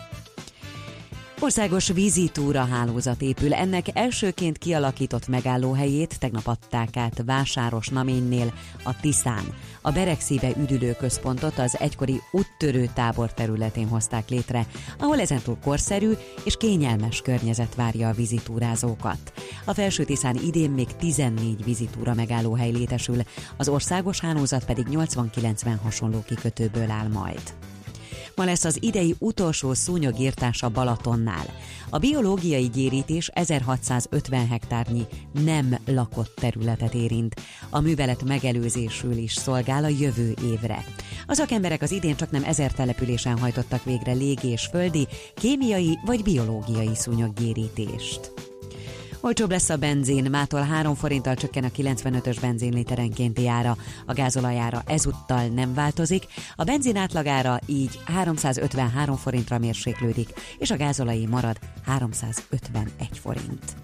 Országos 1.41 1.91
vízitúra 1.91 2.65
hálózat 2.65 3.21
épül. 3.21 3.53
Ennek 3.53 3.85
elsőként 3.93 4.57
kialakított 4.57 5.27
megállóhelyét 5.27 6.19
tegnap 6.19 6.47
adták 6.47 6.97
át 6.97 7.23
Vásáros 7.25 7.87
Naménynél 7.87 8.53
a 8.83 8.99
Tiszán. 8.99 9.53
A 9.81 9.91
Beregszíve 9.91 10.49
üdülő 10.57 10.95
központot 10.99 11.59
az 11.59 11.79
egykori 11.79 12.21
úttörő 12.31 12.89
tábor 12.93 13.33
területén 13.33 13.87
hozták 13.87 14.29
létre, 14.29 14.67
ahol 14.99 15.19
ezentúl 15.19 15.57
korszerű 15.63 16.11
és 16.43 16.57
kényelmes 16.57 17.21
környezet 17.21 17.75
várja 17.75 18.07
a 18.07 18.13
vízitúrázókat. 18.13 19.33
A 19.65 19.73
Felső 19.73 20.03
Tiszán 20.03 20.35
idén 20.35 20.71
még 20.71 20.95
14 20.95 21.63
vízitúra 21.63 22.13
megállóhely 22.13 22.71
létesül, 22.71 23.17
az 23.57 23.69
országos 23.69 24.19
hálózat 24.19 24.65
pedig 24.65 24.85
80-90 24.91 25.75
hasonló 25.83 26.23
kikötőből 26.27 26.91
áll 26.91 27.07
majd. 27.07 27.41
Ma 28.39 28.45
lesz 28.45 28.65
az 28.65 28.77
idei 28.81 29.15
utolsó 29.17 29.73
szúnyogírtás 29.73 30.63
a 30.63 30.69
Balatonnál. 30.69 31.45
A 31.89 31.97
biológiai 31.97 32.69
gyérítés 32.69 33.29
1650 33.33 34.47
hektárnyi 34.47 35.05
nem 35.43 35.77
lakott 35.85 36.35
területet 36.35 36.93
érint. 36.93 37.35
A 37.69 37.79
művelet 37.79 38.23
megelőzésül 38.23 39.17
is 39.17 39.33
szolgál 39.33 39.83
a 39.83 39.87
jövő 39.87 40.33
évre. 40.51 40.85
A 41.27 41.33
szakemberek 41.33 41.81
az 41.81 41.91
idén 41.91 42.15
csak 42.15 42.31
nem 42.31 42.43
ezer 42.43 42.71
településen 42.71 43.37
hajtottak 43.37 43.83
végre 43.83 44.11
légi 44.11 44.47
és 44.47 44.67
földi, 44.71 45.07
kémiai 45.33 45.99
vagy 46.05 46.23
biológiai 46.23 46.95
szúnyoggyérítést. 46.95 48.48
Olcsóbb 49.21 49.51
lesz 49.51 49.69
a 49.69 49.77
benzin, 49.77 50.29
mától 50.29 50.61
3 50.61 50.95
forinttal 50.95 51.35
csökken 51.35 51.63
a 51.63 51.67
95-ös 51.67 52.37
benzinliterenkénti 52.41 53.47
ára, 53.47 53.77
a 54.05 54.13
gázolajára 54.13 54.83
ezúttal 54.85 55.47
nem 55.47 55.73
változik, 55.73 56.23
a 56.55 56.63
benzin 56.63 56.95
átlagára 56.95 57.59
így 57.65 57.99
353 58.05 59.15
forintra 59.15 59.57
mérséklődik, 59.57 60.29
és 60.57 60.71
a 60.71 60.77
gázolai 60.77 61.25
marad 61.25 61.57
351 61.85 63.17
forint. 63.21 63.75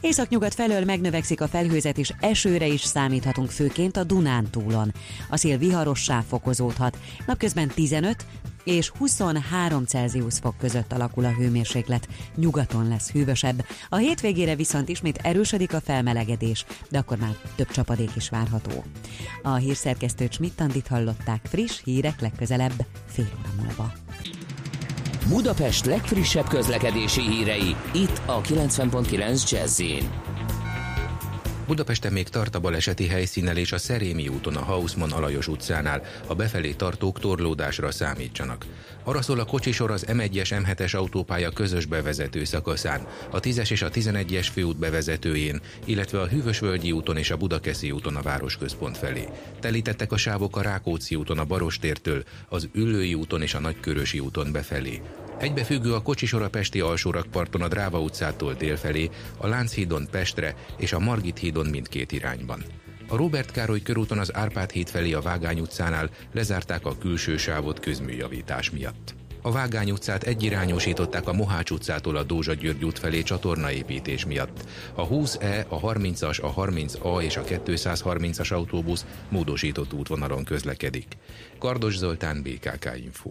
Északnyugat 0.00 0.54
felől 0.54 0.84
megnövekszik 0.84 1.40
a 1.40 1.48
felhőzet, 1.48 1.98
és 1.98 2.12
esőre 2.20 2.66
is 2.66 2.80
számíthatunk 2.80 3.50
főként 3.50 3.96
a 3.96 4.04
Dunántúlon. 4.04 4.92
A 5.30 5.36
szél 5.36 5.58
viharossá 5.58 6.24
fokozódhat, 6.28 6.98
napközben 7.26 7.68
15, 7.68 8.26
és 8.64 8.88
23 8.88 9.84
Celsius 9.84 10.38
fok 10.38 10.58
között 10.58 10.92
alakul 10.92 11.24
a 11.24 11.34
hőmérséklet. 11.34 12.08
Nyugaton 12.36 12.88
lesz 12.88 13.10
hűvösebb. 13.10 13.66
A 13.88 13.96
hétvégére 13.96 14.56
viszont 14.56 14.88
ismét 14.88 15.18
erősödik 15.22 15.74
a 15.74 15.80
felmelegedés, 15.80 16.64
de 16.90 16.98
akkor 16.98 17.18
már 17.18 17.36
több 17.54 17.70
csapadék 17.70 18.10
is 18.16 18.28
várható. 18.28 18.84
A 19.42 19.54
hírszerkesztőt 19.54 20.32
Schmidt-Tandit 20.32 20.86
hallották 20.86 21.46
friss 21.48 21.80
hírek 21.84 22.20
legközelebb 22.20 22.86
fél 23.06 23.30
óra 23.38 23.62
múlva. 23.62 23.92
Budapest 25.28 25.84
legfrissebb 25.84 26.48
közlekedési 26.48 27.20
hírei 27.20 27.76
itt 27.92 28.20
a 28.26 28.40
90.9 28.40 29.50
jazz 29.50 29.80
Budapesten 31.72 32.12
még 32.12 32.28
tart 32.28 32.54
a 32.54 32.60
baleseti 32.60 33.06
helyszínnel 33.06 33.56
és 33.56 33.72
a 33.72 33.78
Szerémi 33.78 34.28
úton 34.28 34.56
a 34.56 34.64
Hausmann 34.64 35.12
Alajos 35.12 35.48
utcánál 35.48 36.02
a 36.26 36.34
befelé 36.34 36.72
tartók 36.72 37.20
torlódásra 37.20 37.90
számítsanak. 37.90 38.66
Arra 39.04 39.22
szól 39.22 39.38
a 39.38 39.44
kocsisor 39.44 39.90
az 39.90 40.06
M1-es 40.08 40.64
M7-es 40.64 40.96
autópálya 40.96 41.50
közös 41.50 41.86
bevezető 41.86 42.44
szakaszán, 42.44 43.06
a 43.30 43.40
10-es 43.40 43.70
és 43.70 43.82
a 43.82 43.90
11-es 43.90 44.48
főút 44.52 44.76
bevezetőjén, 44.76 45.60
illetve 45.84 46.20
a 46.20 46.26
Hűvösvölgyi 46.26 46.92
úton 46.92 47.16
és 47.16 47.30
a 47.30 47.36
Budakeszi 47.36 47.90
úton 47.90 48.16
a 48.16 48.22
városközpont 48.22 48.98
felé. 48.98 49.28
Telítettek 49.60 50.12
a 50.12 50.16
sávok 50.16 50.56
a 50.56 50.62
Rákóczi 50.62 51.14
úton 51.14 51.38
a 51.38 51.44
Barostértől, 51.44 52.24
az 52.48 52.68
Üllői 52.72 53.14
úton 53.14 53.42
és 53.42 53.54
a 53.54 53.60
Nagykörösi 53.60 54.18
úton 54.18 54.52
befelé. 54.52 55.02
Egybefüggő 55.42 55.94
a 55.94 56.02
kocsisor 56.02 56.42
a 56.42 56.48
Pesti 56.48 56.80
alsórakparton 56.80 57.62
a 57.62 57.68
Dráva 57.68 58.00
utcától 58.00 58.54
délfelé, 58.54 59.10
a 59.36 59.46
Lánchídon 59.46 60.08
Pestre 60.10 60.54
és 60.76 60.92
a 60.92 60.98
Margit 60.98 61.38
hídon 61.38 61.66
mindkét 61.66 62.12
irányban. 62.12 62.62
A 63.08 63.16
Robert 63.16 63.50
Károly 63.50 63.82
körúton 63.82 64.18
az 64.18 64.34
Árpád 64.34 64.70
híd 64.70 64.88
felé 64.88 65.12
a 65.12 65.20
Vágány 65.20 65.60
utcánál 65.60 66.10
lezárták 66.32 66.86
a 66.86 66.98
külső 66.98 67.36
sávot 67.36 67.80
közműjavítás 67.80 68.70
miatt. 68.70 69.14
A 69.42 69.50
Vágány 69.50 69.90
utcát 69.90 70.22
egyirányosították 70.22 71.28
a 71.28 71.32
Mohács 71.32 71.70
utcától 71.70 72.16
a 72.16 72.22
Dózsa 72.22 72.54
György 72.54 72.84
út 72.84 72.98
felé 72.98 73.22
csatornaépítés 73.22 74.26
miatt. 74.26 74.64
A 74.94 75.08
20E, 75.08 75.66
a 75.68 75.80
30-as, 75.80 76.42
a 76.42 76.54
30A 76.54 77.22
és 77.22 77.36
a 77.36 77.42
230-as 77.42 78.52
autóbusz 78.52 79.06
módosított 79.28 79.92
útvonalon 79.92 80.44
közlekedik. 80.44 81.06
Kardos 81.58 81.96
Zoltán, 81.96 82.42
BKK 82.42 82.90
Info. 83.04 83.30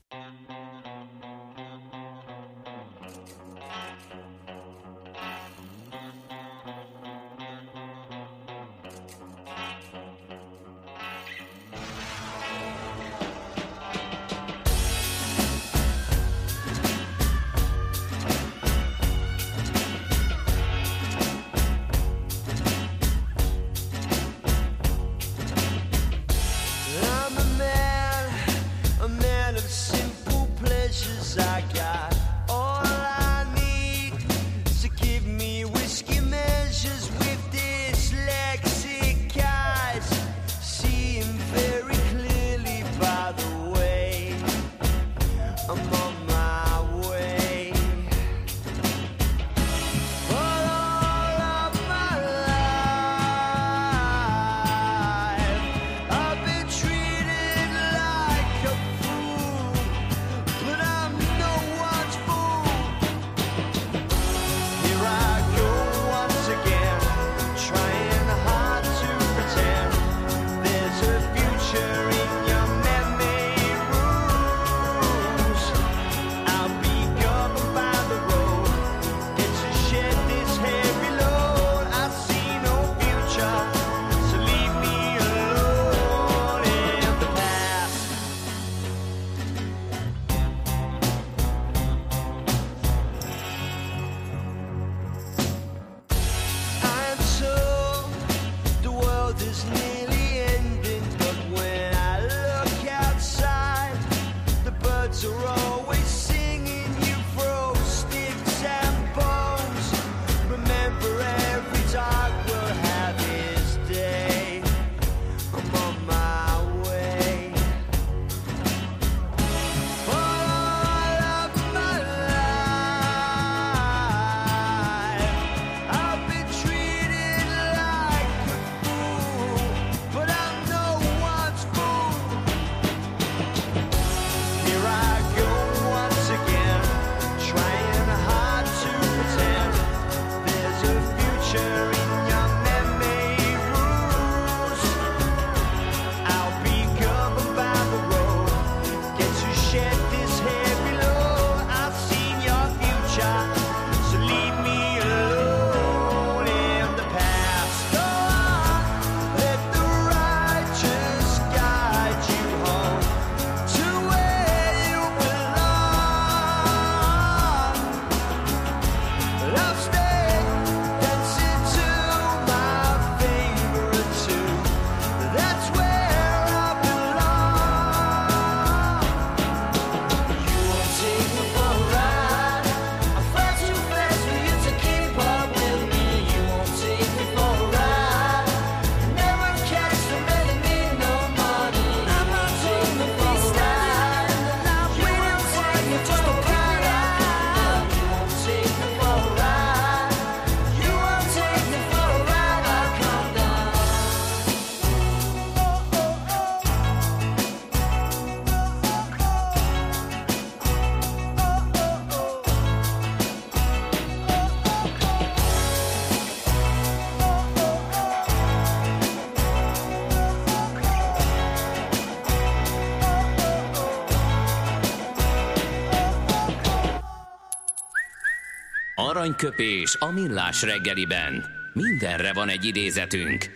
Aranyköpés 229.21 229.95
a 229.99 230.11
millás 230.11 230.61
reggeliben. 230.61 231.45
Mindenre 231.73 232.33
van 232.33 232.49
egy 232.49 232.65
idézetünk. 232.65 233.51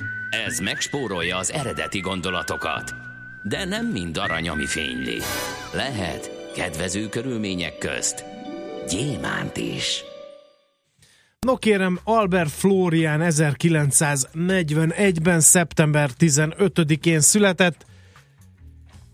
Ez 0.48 0.60
megspórolja 0.60 1.38
az 1.38 1.52
eredeti 1.52 2.00
gondolatokat. 2.00 2.96
De 3.44 3.66
nem 3.66 3.86
mind 3.86 4.18
arany, 4.18 4.50
ami 4.50 4.66
fényli. 4.66 5.18
Lehet 5.74 6.52
kedvező 6.56 7.10
körülmények 7.10 7.78
közt 7.78 8.26
gyémánt 8.90 9.58
is. 9.58 10.04
No 11.40 11.58
kérem, 11.58 12.00
Albert 12.04 12.52
Florian 12.52 13.22
1941-ben, 13.24 15.40
szeptember 15.40 16.10
15-én 16.20 17.20
született, 17.20 17.86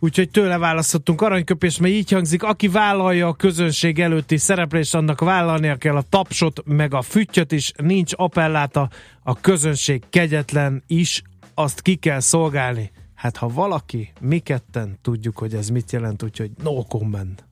úgyhogy 0.02 0.30
tőle 0.30 0.58
választottunk 0.58 1.22
aranyköpést, 1.22 1.80
mert 1.80 1.94
így 1.94 2.12
hangzik, 2.12 2.44
aki 2.44 2.68
vállalja 2.68 3.28
a 3.28 3.34
közönség 3.34 4.00
előtti 4.00 4.38
szereplést, 4.38 4.96
annak 4.96 5.20
vállalnia 5.20 5.76
kell 5.76 5.96
a 5.96 6.04
tapsot, 6.10 6.62
meg 6.66 6.94
a 6.94 7.02
füttyöt 7.02 7.52
is, 7.52 7.72
nincs 7.78 8.12
appelláta, 8.16 8.90
a 9.24 9.40
közönség 9.40 10.04
kegyetlen 10.10 10.84
is, 10.88 11.22
azt 11.54 11.82
ki 11.82 11.96
kell 11.96 12.20
szolgálni. 12.20 12.92
Hát 13.16 13.38
ha 13.38 13.48
valaki, 13.48 14.12
mi 14.20 14.40
ketten 14.40 15.00
tudjuk, 15.02 15.38
hogy 15.38 15.54
ez 15.54 15.70
mit 15.70 15.92
jelent, 15.92 16.24
úgyhogy 16.24 16.52
no 16.64 16.84
comment. 16.84 17.46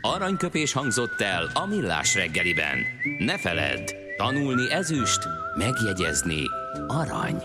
Aranyköpés 0.00 0.72
hangzott 0.72 1.20
el 1.20 1.50
a 1.54 1.66
millás 1.66 2.14
reggeliben. 2.14 2.78
Ne 3.18 3.38
feledd, 3.38 3.90
tanulni 4.16 4.72
ezüst, 4.72 5.20
megjegyezni 5.58 6.42
arany. 6.86 7.42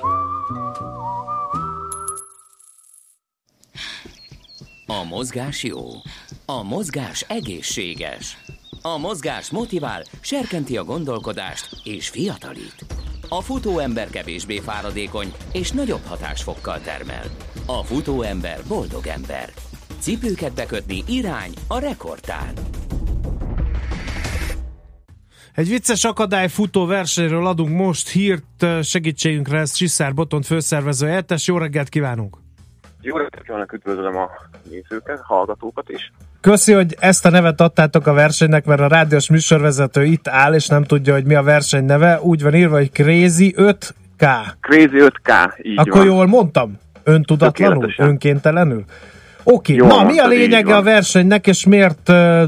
A 4.85 5.03
mozgás 5.03 5.63
jó. 5.63 5.83
A 6.45 6.63
mozgás 6.63 7.25
egészséges. 7.27 8.37
A 8.81 8.97
mozgás 8.97 9.49
motivál, 9.49 10.03
serkenti 10.21 10.77
a 10.77 10.83
gondolkodást 10.83 11.69
és 11.83 12.09
fiatalít. 12.09 12.85
A 13.29 13.41
futóember 13.41 14.09
kevésbé 14.09 14.59
fáradékony 14.59 15.33
és 15.51 15.71
nagyobb 15.71 16.05
hatásfokkal 16.05 16.81
termel. 16.81 17.25
A 17.65 17.83
futóember 17.83 18.59
boldog 18.67 19.07
ember. 19.07 19.49
Cipőket 19.99 20.53
bekötni 20.53 21.03
irány 21.07 21.53
a 21.67 21.79
rekordtán. 21.79 22.53
Egy 25.53 25.69
vicces 25.69 26.03
akadály 26.03 26.49
futó 26.49 26.85
versenyről 26.85 27.47
adunk 27.47 27.69
most 27.69 28.09
hírt 28.09 28.65
segítségünkre, 28.83 29.59
ez 29.59 29.71
Csiszár 29.73 30.13
Botont 30.13 30.45
főszervező 30.45 31.07
Eltes. 31.07 31.47
Jó 31.47 31.57
reggelt 31.57 31.89
kívánunk! 31.89 32.44
Jó 33.05 33.17
reggelt 33.17 33.73
üdvözlöm 33.73 34.17
a 34.17 34.29
nézőket, 34.69 35.19
hallgatókat 35.23 35.89
is. 35.89 36.11
Köszi, 36.41 36.73
hogy 36.73 36.95
ezt 36.99 37.25
a 37.25 37.29
nevet 37.29 37.61
adtátok 37.61 38.07
a 38.07 38.13
versenynek, 38.13 38.65
mert 38.65 38.79
a 38.79 38.87
rádiós 38.87 39.29
műsorvezető 39.29 40.03
itt 40.03 40.27
áll, 40.27 40.53
és 40.53 40.67
nem 40.67 40.83
tudja, 40.83 41.13
hogy 41.13 41.25
mi 41.25 41.35
a 41.35 41.43
verseny 41.43 41.85
neve. 41.85 42.19
Úgy 42.21 42.43
van 42.43 42.53
írva, 42.53 42.75
hogy 42.75 42.91
Crazy 42.91 43.53
5K. 43.57 44.25
Crazy 44.59 44.97
5K, 44.97 45.57
így 45.61 45.79
Akkor 45.79 45.97
van. 45.97 46.05
jól 46.05 46.27
mondtam? 46.27 46.79
Öntudatlanul? 47.03 47.93
Önkéntelenül? 47.97 48.83
Oké, 49.43 49.73
Jól 49.73 49.87
na 49.87 50.03
mi 50.03 50.19
a 50.19 50.27
lényege 50.27 50.75
a 50.75 50.81
versenynek, 50.81 51.47
és 51.47 51.65
miért 51.65 52.09
uh, 52.09 52.43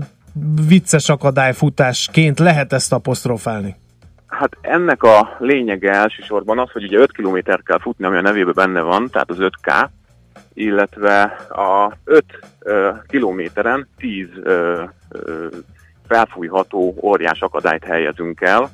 vicces 0.68 1.10
akadályfutásként 1.10 2.39
lehet 2.39 2.74
ezt 2.74 2.93
apostrofálni? 2.93 3.76
Hát 4.28 4.58
ennek 4.62 5.03
a 5.03 5.36
lényege 5.39 5.91
elsősorban 5.91 6.60
az, 6.60 6.72
hogy 6.72 6.84
ugye 6.84 6.97
5 6.97 7.12
kilométer 7.12 7.62
kell 7.64 7.80
futni, 7.80 8.05
ami 8.05 8.18
a 8.18 8.22
nevében 8.22 8.53
benne 8.55 8.82
van, 8.82 9.10
tehát 9.10 9.30
az 9.30 9.38
5K, 9.39 9.88
illetve 10.58 11.24
a 11.49 11.93
5 12.03 12.26
ö, 12.60 12.91
kilométeren 13.08 13.88
10 13.97 14.28
ö, 14.43 14.84
ö, 15.10 15.47
felfújható 16.08 16.95
óriás 17.01 17.39
akadályt 17.39 17.84
helyezünk 17.84 18.41
el, 18.41 18.70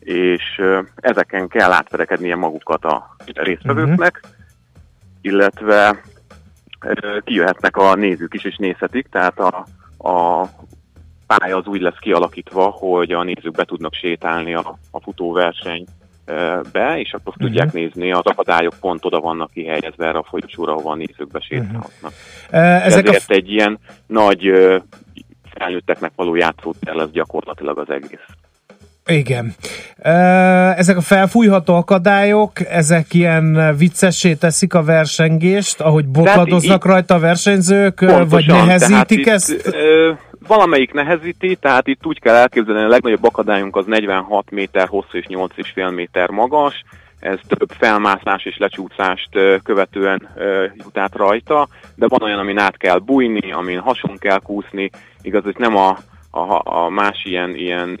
és 0.00 0.62
ezeken 0.96 1.48
kell 1.48 1.72
átverekednie 1.72 2.36
magukat 2.36 2.84
a 2.84 3.16
résztvevőknek, 3.24 4.20
illetve 5.20 6.00
ö, 6.80 7.18
kijöhetnek 7.24 7.76
a 7.76 7.94
nézők 7.94 8.34
is, 8.34 8.44
és 8.44 8.56
nézhetik, 8.56 9.08
tehát 9.08 9.38
a, 9.38 9.66
a 10.08 10.46
pálya 11.26 11.56
az 11.56 11.66
úgy 11.66 11.80
lesz 11.80 11.98
kialakítva, 12.00 12.64
hogy 12.64 13.12
a 13.12 13.22
nézők 13.22 13.52
be 13.52 13.64
tudnak 13.64 13.94
sétálni 13.94 14.54
a, 14.54 14.78
a 14.90 15.00
futóverseny 15.00 15.86
be, 16.72 16.98
és 16.98 17.12
akkor 17.12 17.32
uh-huh. 17.32 17.46
tudják 17.46 17.72
nézni, 17.72 18.12
az 18.12 18.24
akadályok 18.24 18.74
pont 18.80 19.04
oda 19.04 19.20
vannak 19.20 19.50
kihelyezve 19.52 20.06
erre 20.06 20.18
a 20.18 20.26
folyosóra, 20.28 20.72
ahol 20.72 20.92
a 20.92 20.96
nézők 20.96 21.28
besétálhatnak. 21.30 22.12
Uh, 22.52 22.86
ezek 22.86 23.06
a 23.06 23.08
Ezért 23.08 23.30
egy 23.30 23.50
ilyen 23.50 23.78
nagy 24.06 24.52
felnőtteknek 25.54 26.12
való 26.16 26.34
játszótér 26.34 26.94
lesz 26.94 27.10
gyakorlatilag 27.10 27.78
az 27.78 27.90
egész. 27.90 28.26
Igen. 29.06 29.54
Ezek 30.76 30.96
a 30.96 31.00
felfújható 31.00 31.74
akadályok, 31.74 32.52
ezek 32.68 33.14
ilyen 33.14 33.76
viccessé 33.76 34.34
teszik 34.34 34.74
a 34.74 34.82
versengést, 34.82 35.80
ahogy 35.80 36.06
bokadoznak 36.06 36.84
így- 36.84 36.90
rajta 36.90 37.14
a 37.14 37.18
versenyzők, 37.18 38.00
vagy 38.00 38.08
Pontosan, 38.10 38.46
tehát 38.46 38.66
nehezítik 38.66 39.18
itt, 39.18 39.26
ezt? 39.26 39.66
Ö, 39.66 40.12
valamelyik 40.46 40.92
nehezíti, 40.92 41.56
tehát 41.56 41.86
itt 41.86 42.06
úgy 42.06 42.20
kell 42.20 42.34
elképzelni, 42.34 42.82
a 42.82 42.88
legnagyobb 42.88 43.24
akadályunk 43.24 43.76
az 43.76 43.86
46 43.86 44.50
méter 44.50 44.88
hosszú 44.88 45.18
és 45.18 45.24
8,5 45.28 45.94
méter 45.94 46.30
magas, 46.30 46.84
ez 47.20 47.38
több 47.46 47.70
felmászás 47.78 48.44
és 48.44 48.58
lecsúszást 48.58 49.28
követően 49.62 50.28
jut 50.76 50.98
át 50.98 51.14
rajta, 51.14 51.68
de 51.94 52.06
van 52.08 52.22
olyan, 52.22 52.38
amin 52.38 52.58
át 52.58 52.76
kell 52.76 52.98
bújni, 52.98 53.52
amin 53.52 53.78
hason 53.78 54.16
kell 54.18 54.38
kúszni, 54.38 54.90
igaz, 55.22 55.42
hogy 55.42 55.56
nem 55.58 55.76
a, 55.76 55.98
a, 56.30 56.60
a 56.64 56.88
más 56.88 57.24
ilyen, 57.24 57.54
ilyen 57.54 57.98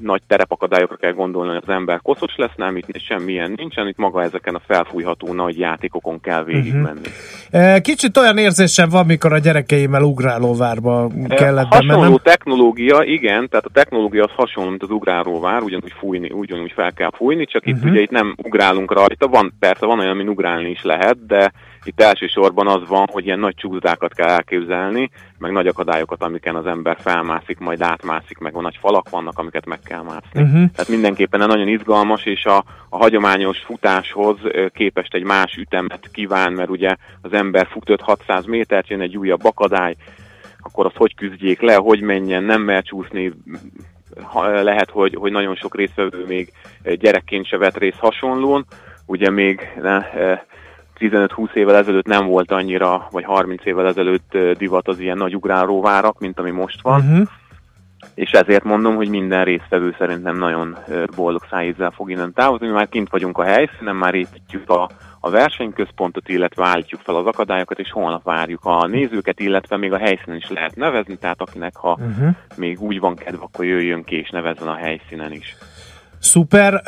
nagy 0.00 0.22
terepakadályokra 0.26 0.96
kell 0.96 1.12
gondolni, 1.12 1.52
hogy 1.52 1.62
az 1.66 1.74
ember 1.74 2.00
koszos 2.02 2.36
lesz, 2.36 2.54
nem, 2.56 2.76
itt 2.76 2.86
semmilyen 3.00 3.52
nincsen, 3.56 3.88
itt 3.88 3.96
maga 3.96 4.22
ezeken 4.22 4.54
a 4.54 4.60
felfújható 4.66 5.32
nagy 5.32 5.58
játékokon 5.58 6.20
kell 6.20 6.44
végigmenni. 6.44 7.00
Ö, 7.50 7.76
Kicsit 7.82 8.16
olyan 8.16 8.38
érzésem 8.38 8.88
van, 8.88 9.06
mikor 9.06 9.32
a 9.32 9.38
gyerekeimmel 9.38 10.02
ugrálóvárba 10.02 11.10
kellett 11.28 11.66
Hasonló 11.66 11.94
bemennem. 11.94 12.18
technológia, 12.22 13.02
igen, 13.02 13.48
tehát 13.48 13.64
a 13.64 13.70
technológia 13.72 14.24
az 14.24 14.30
hasonló, 14.36 14.70
mint 14.70 14.82
az 14.82 14.90
ugrálóvár, 14.90 15.62
ugyanúgy 15.62 15.92
fújni, 15.98 16.30
ugyanúgy 16.30 16.72
fel 16.74 16.92
kell 16.92 17.10
fújni, 17.16 17.44
csak 17.46 17.66
itt 17.66 17.80
Mhm. 17.80 17.88
ugye 17.90 18.00
itt 18.00 18.10
nem 18.10 18.34
ugrálunk 18.42 18.92
rajta, 18.92 19.26
van, 19.28 19.52
persze 19.58 19.86
van 19.86 19.98
olyan, 19.98 20.10
amin 20.10 20.28
ugrálni 20.28 20.70
is 20.70 20.82
lehet, 20.82 21.26
de 21.26 21.52
itt 21.84 22.00
elsősorban 22.00 22.66
az 22.66 22.88
van, 22.88 23.08
hogy 23.12 23.24
ilyen 23.24 23.38
nagy 23.38 23.54
csúszdákat 23.54 24.14
kell 24.14 24.28
elképzelni, 24.28 25.10
meg 25.38 25.52
nagy 25.52 25.66
akadályokat, 25.66 26.22
amiken 26.22 26.56
az 26.56 26.66
ember 26.66 26.96
felmászik, 27.00 27.58
majd 27.58 27.82
átmászik, 27.82 28.38
meg 28.38 28.52
van 28.52 28.62
nagy 28.62 28.78
falak 28.80 29.08
vannak, 29.08 29.38
amiket 29.38 29.66
meg 29.66 29.80
kell 29.84 30.02
mászni. 30.02 30.42
Mhm. 30.42 30.52
Tehát 30.52 30.88
mindenképpen 30.88 31.40
nagyon 31.46 31.68
izgalmas, 31.68 32.24
és 32.24 32.44
a, 32.44 32.64
a 32.88 32.96
hagyományos 32.96 33.58
futáshoz 33.58 34.36
képest 34.74 35.14
egy 35.14 35.24
más 35.24 35.54
ütemet 35.54 36.08
kíván, 36.12 36.52
mert 36.52 36.70
ugye 36.70 36.96
az 37.20 37.32
ember 37.32 37.66
fut 37.70 38.02
5-600 38.06 38.46
métert, 38.46 38.88
jön 38.88 39.00
egy 39.00 39.16
újabb 39.16 39.44
akadály, 39.44 39.96
akkor 40.58 40.86
azt 40.86 40.96
hogy 40.96 41.14
küzdjék 41.14 41.60
le, 41.60 41.74
hogy 41.74 42.00
menjen, 42.00 42.44
nem 42.44 42.62
mer 42.62 42.82
csúszni, 42.82 43.32
lehet, 44.62 44.90
hogy, 44.90 45.14
hogy 45.14 45.32
nagyon 45.32 45.54
sok 45.54 45.76
résztvevő 45.76 46.24
még 46.26 46.52
gyerekként 46.82 47.46
se 47.46 47.56
vett 47.58 47.76
részt 47.76 47.98
hasonlón, 47.98 48.66
ugye 49.06 49.30
még 49.30 49.60
ne, 49.82 49.98
15-20 50.98 51.54
évvel 51.54 51.76
ezelőtt 51.76 52.06
nem 52.06 52.26
volt 52.26 52.50
annyira, 52.52 53.06
vagy 53.10 53.24
30 53.24 53.64
évvel 53.66 53.86
ezelőtt 53.86 54.38
divat 54.58 54.88
az 54.88 54.98
ilyen 54.98 55.16
nagy 55.16 55.34
ugráróvárak, 55.36 56.18
mint 56.18 56.38
ami 56.38 56.50
most 56.50 56.82
van, 56.82 57.00
Uh-huh. 57.00 57.26
és 58.14 58.30
ezért 58.30 58.64
mondom, 58.64 58.94
hogy 58.96 59.08
minden 59.08 59.44
résztvevő 59.44 59.94
szerintem 59.98 60.36
nagyon 60.36 60.76
boldog 61.16 61.42
szájízzel 61.50 61.90
fog 61.90 62.10
innen 62.10 62.32
távozni. 62.32 62.66
Mi 62.66 62.72
már 62.72 62.88
kint 62.88 63.10
vagyunk 63.10 63.38
a 63.38 63.44
helyszínen, 63.44 63.96
már 63.96 64.14
építjük 64.14 64.70
a, 64.70 64.90
a 65.20 65.30
versenyközpontot, 65.30 66.28
illetve 66.28 66.66
állítjuk 66.66 67.00
fel 67.00 67.14
az 67.14 67.26
akadályokat, 67.26 67.78
és 67.78 67.90
holnap 67.90 68.22
várjuk 68.24 68.64
a 68.64 68.86
nézőket, 68.86 69.40
illetve 69.40 69.76
még 69.76 69.92
a 69.92 69.98
helyszínen 69.98 70.36
is 70.36 70.48
lehet 70.50 70.76
nevezni, 70.76 71.16
tehát 71.16 71.40
akinek 71.40 71.76
ha 71.76 71.98
Uh-huh. 72.00 72.34
még 72.56 72.80
úgy 72.80 73.00
van 73.00 73.14
kedve, 73.14 73.42
akkor 73.42 73.64
jöjjön 73.64 74.04
ki 74.04 74.16
és 74.16 74.30
nevezzen 74.30 74.68
a 74.68 74.74
helyszínen 74.76 75.32
is. 75.32 75.56
Szuper. 76.22 76.80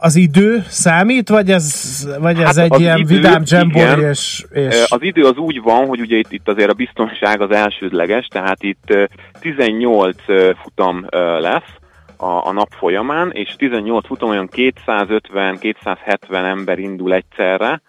Az 0.00 0.16
idő 0.16 0.64
számít, 0.68 1.28
vagy 1.28 1.50
ez, 1.50 2.08
vagy 2.20 2.38
ez 2.40 2.56
Hát 2.56 2.72
egy 2.72 2.80
ilyen 2.80 2.98
idő, 2.98 3.14
vidám 3.14 3.42
dzsembori, 3.42 4.00
és, 4.00 4.44
és 4.52 4.84
Az 4.88 5.02
idő 5.02 5.22
az 5.22 5.36
úgy 5.36 5.62
van, 5.62 5.86
hogy 5.86 6.00
ugye 6.00 6.16
itt, 6.16 6.32
itt 6.32 6.48
azért 6.48 6.70
a 6.70 6.74
biztonság 6.74 7.40
az 7.40 7.50
elsődleges, 7.50 8.26
tehát 8.26 8.62
itt 8.62 8.84
ö, 8.86 9.04
18 9.40 10.16
ö, 10.26 10.50
futam 10.62 11.06
lesz 11.38 11.72
a, 12.16 12.46
a 12.46 12.52
nap 12.52 12.68
folyamán, 12.78 13.30
és 13.32 13.54
18 13.56 14.06
futam 14.06 14.28
olyan 14.28 14.48
250-270 14.52 16.18
ember 16.30 16.78
indul 16.78 17.14
egyszerre, 17.14 17.80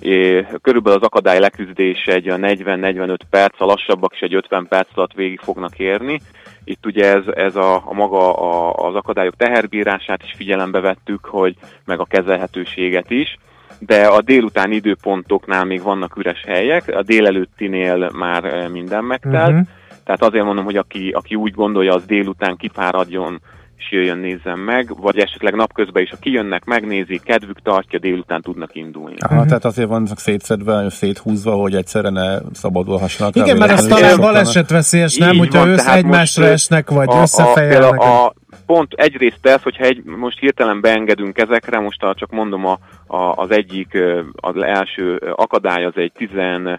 és 0.00 0.46
körülbelül 0.62 0.98
az 0.98 1.04
akadály 1.04 1.38
leküzdése 1.38 2.12
egy 2.12 2.28
olyan 2.28 2.40
40-45 2.44 3.16
perc, 3.30 3.60
a 3.60 3.64
lassabbak 3.64 4.12
is 4.12 4.20
egy 4.20 4.34
50 4.34 4.66
perc 4.68 4.88
alatt 4.94 5.12
végig 5.12 5.40
fognak 5.40 5.78
érni. 5.78 6.20
Itt 6.68 6.86
ugye 6.86 7.14
ez, 7.14 7.22
ez 7.34 7.56
a, 7.56 7.74
a 7.84 7.92
maga 7.92 8.32
a, 8.32 8.72
az 8.88 8.94
akadályok 8.94 9.36
teherbírását 9.36 10.22
is 10.22 10.32
figyelembe 10.36 10.80
vettük, 10.80 11.24
hogy 11.24 11.56
meg 11.84 12.00
a 12.00 12.04
kezelhetőséget 12.04 13.10
is, 13.10 13.38
de 13.78 14.06
a 14.06 14.22
délutáni 14.22 14.74
időpontoknál 14.74 15.64
még 15.64 15.82
vannak 15.82 16.16
üres 16.16 16.42
helyek, 16.46 16.88
a 16.88 17.02
délelőttinél 17.02 18.10
már 18.14 18.44
eh, 18.44 18.68
minden 18.68 19.04
megtelt, 19.04 19.52
Mhm. 19.52 19.60
Tehát 20.04 20.22
azért 20.22 20.44
mondom, 20.44 20.64
hogy 20.64 20.76
aki, 20.76 21.10
aki 21.10 21.34
úgy 21.34 21.52
gondolja, 21.52 21.94
az 21.94 22.04
délután 22.04 22.56
kifáradjon, 22.56 23.40
és 23.76 23.90
jöjjön, 23.90 24.18
nézzen 24.18 24.58
meg, 24.58 25.00
vagy 25.00 25.18
esetleg 25.18 25.54
napközben 25.54 26.02
is, 26.02 26.10
ha 26.10 26.16
kijönnek, 26.20 26.64
megnézik, 26.64 27.22
kedvük 27.22 27.62
tartja, 27.62 27.98
délután 27.98 28.42
tudnak 28.42 28.74
indulni. 28.74 29.16
Aha, 29.18 29.44
tehát 29.44 29.64
azért 29.64 29.88
van 29.88 30.06
szétszedve, 30.06 30.90
széthúzva, 30.90 31.52
hogy 31.54 31.74
egyszerre 31.74 32.10
ne 32.10 32.38
szabadulhassanak. 32.52 33.36
Igen, 33.36 33.56
mert 33.56 33.72
az 33.72 33.86
talán 33.86 34.20
balesetveszélyes, 34.20 35.16
nem? 35.16 35.36
Hogyha 35.36 35.66
össze 35.66 35.92
egymásra 35.92 36.42
most, 36.42 36.54
esnek, 36.54 36.90
vagy 36.90 37.08
a, 37.08 37.20
összefejelnek. 37.20 38.00
A, 38.00 38.24
a, 38.24 38.34
pont 38.66 38.92
egyrészt 38.92 39.46
ez, 39.46 39.62
hogyha 39.62 39.84
egy, 39.84 40.04
most 40.04 40.38
hirtelen 40.38 40.80
beengedünk 40.80 41.38
ezekre, 41.38 41.78
most 41.78 42.02
a, 42.02 42.14
csak 42.14 42.30
mondom, 42.30 42.66
a, 42.66 42.78
a, 43.06 43.32
az 43.32 43.50
egyik, 43.50 43.98
az 44.34 44.56
első 44.56 45.16
akadály 45.16 45.84
az 45.84 45.94
egy 45.96 46.12
15 46.12 46.78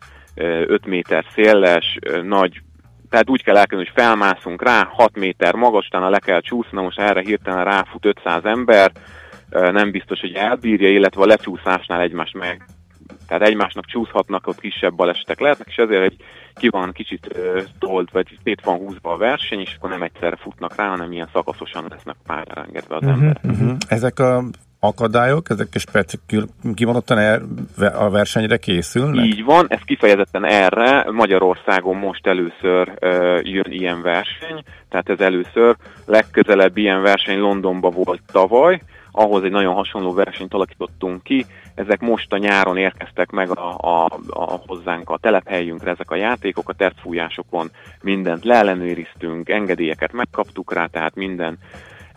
méter 0.86 1.26
széles, 1.36 1.98
nagy 2.24 2.62
tehát 3.10 3.30
úgy 3.30 3.44
kell 3.44 3.58
elkezdeni, 3.58 3.90
hogy 3.90 4.04
felmászunk 4.04 4.64
rá, 4.64 4.88
6 4.92 5.18
méter 5.18 5.56
magas, 5.56 5.88
utána 5.88 6.10
le 6.10 6.20
kell 6.20 6.42
csúszni, 6.42 6.82
most 6.82 7.00
erre 7.00 7.22
hirtelen 7.22 7.64
ráfut 7.64 8.06
500 8.06 8.46
ember, 8.46 8.92
nem 9.50 9.92
biztos, 9.92 10.20
hogy 10.20 10.34
elbírja, 10.34 10.90
illetve 10.90 11.22
a 11.22 11.26
lecsúszásnál 11.26 12.02
egymást 12.02 12.34
meg, 12.34 12.66
tehát 13.28 13.48
egymásnak 13.48 13.86
csúszhatnak, 13.86 14.48
ott 14.48 14.60
kisebb 14.60 14.94
balesetek 14.94 15.40
lehetnek, 15.40 15.68
és 15.68 15.76
ezért 15.76 16.04
egy 16.04 16.16
ki 16.54 16.70
van 16.70 16.92
kicsit 16.92 17.40
tolt, 17.80 18.12
vagy 18.12 18.40
szét 18.44 18.62
van 18.64 18.78
húzva 18.78 19.12
a 19.12 19.18
verseny, 19.18 19.60
és 19.60 19.76
akkor 19.78 19.90
nem 19.90 20.02
egyszerre 20.02 20.36
futnak 20.36 20.76
rá, 20.76 20.88
hanem 20.88 21.12
ilyen 21.12 21.30
szakaszosan 21.34 21.86
lesznek 21.90 22.16
pályára 22.26 22.64
engedve 22.64 22.96
az 22.96 23.04
uh-huh, 23.04 23.22
ember. 23.22 23.40
Uh-huh. 23.44 23.78
Ezek 23.88 24.20
a 24.20 24.44
akadályok, 24.88 25.50
ezek 25.50 25.68
speciál, 25.74 26.48
kimondottan 26.76 27.18
er, 27.18 27.42
a 27.78 28.10
versenyre 28.10 28.58
készülnek? 28.58 29.26
Így 29.26 29.44
van, 29.44 29.66
ez 29.70 29.80
kifejezetten 29.86 30.46
erre. 30.46 31.12
Magyarországon 31.12 31.96
most 31.96 32.28
először 32.28 32.88
uh, 33.02 33.40
jön 33.44 33.68
ilyen 33.70 34.02
verseny, 34.02 34.64
tehát 34.90 35.10
ez 35.10 35.20
először 35.20 35.76
legközelebb 36.06 36.78
ilyen 36.78 37.02
verseny 37.02 37.40
Londonban 37.40 37.94
volt 37.94 38.22
tavaly, 38.32 38.82
ahhoz 39.12 39.44
egy 39.44 39.52
nagyon 39.52 39.74
hasonló 39.74 40.14
versenyt 40.14 40.54
alakítottunk 40.54 41.24
ki. 41.24 41.46
Ezek 41.76 42.00
most 42.00 42.34
a 42.34 42.38
nyáron 42.38 42.78
érkeztek 42.78 43.30
meg 43.30 43.50
a, 43.50 43.78
a, 43.78 44.06
a 44.28 44.62
hozzánk 44.66 45.10
a 45.10 45.18
telephelyünkre 45.18 45.92
ezek 45.92 46.12
a 46.12 46.16
játékok, 46.16 46.70
a 46.70 46.74
tercfújásokon 46.74 47.72
mindent 48.02 48.44
leellenőriztünk, 48.44 49.50
engedélyeket 49.50 50.14
megkaptuk 50.14 50.74
rá, 50.74 50.86
tehát 50.86 51.16
minden 51.16 51.58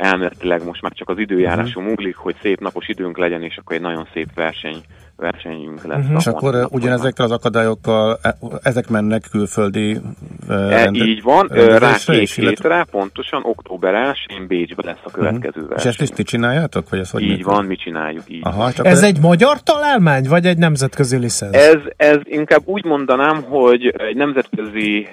elméletileg 0.01 0.65
most 0.65 0.83
már 0.83 0.93
csak 0.93 1.09
az 1.09 1.19
időjárású 1.19 1.81
uh-huh. 1.81 1.97
múlik, 1.97 2.17
hogy 2.17 2.37
szép 2.41 2.61
napos 2.61 2.89
időnk 2.89 3.19
legyen, 3.19 3.43
és 3.43 3.57
akkor 3.57 3.77
egy 3.77 3.83
nagyon 3.83 4.09
szép 4.13 4.35
verseny 4.35 4.81
versenyünk 5.21 5.85
lesz. 5.85 5.99
Uh-huh. 5.99 6.17
És 6.19 6.27
akkor 6.27 6.55
uh, 6.55 6.65
ugyanezekkel 6.71 7.25
az 7.25 7.31
akadályokkal, 7.31 8.19
e, 8.23 8.37
ezek 8.63 8.89
mennek 8.89 9.23
külföldi 9.31 10.01
rende, 10.49 11.05
e, 11.05 11.05
Így 11.05 11.23
van, 11.23 11.47
rá 11.79 11.97
két 12.07 12.31
hétre, 12.31 12.87
pontosan 12.91 13.41
október 13.45 14.15
1-én 14.15 14.47
Bécsbe 14.47 14.83
lesz 14.85 15.05
a 15.05 15.11
következő 15.11 15.61
uh-huh. 15.61 15.69
verseny. 15.69 15.91
És 15.91 15.99
ezt 15.99 16.11
is 16.11 16.17
ti 16.17 16.23
csináljátok? 16.23 16.89
Vagy 16.89 16.99
ez 16.99 17.11
hogy 17.11 17.23
így 17.23 17.45
van, 17.45 17.65
mi 17.65 17.77
csináljuk 17.77 18.25
így. 18.29 18.41
Aha, 18.45 18.73
csak 18.73 18.87
ez 18.87 19.03
egy 19.03 19.21
magyar 19.21 19.63
találmány, 19.63 20.29
vagy 20.29 20.47
egy 20.47 20.59
nemzetközi 20.59 21.17
licensz? 21.17 21.55
Ez, 21.55 21.81
ez 21.97 22.19
inkább 22.25 22.63
úgy 22.65 22.85
mondanám, 22.85 23.43
hogy 23.43 23.87
egy 23.87 24.17
nemzetközi, 24.17 25.09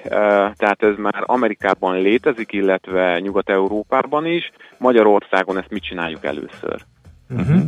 tehát 0.56 0.82
ez 0.82 0.94
már 0.96 1.22
Amerikában 1.26 2.00
létezik, 2.00 2.52
illetve 2.52 3.18
Nyugat-Európában 3.18 4.26
is, 4.26 4.52
Magyarországon 4.78 5.58
ezt 5.58 5.70
mit 5.70 5.82
csináljuk 5.82 6.24
először. 6.24 6.84
Uh-huh. 7.30 7.62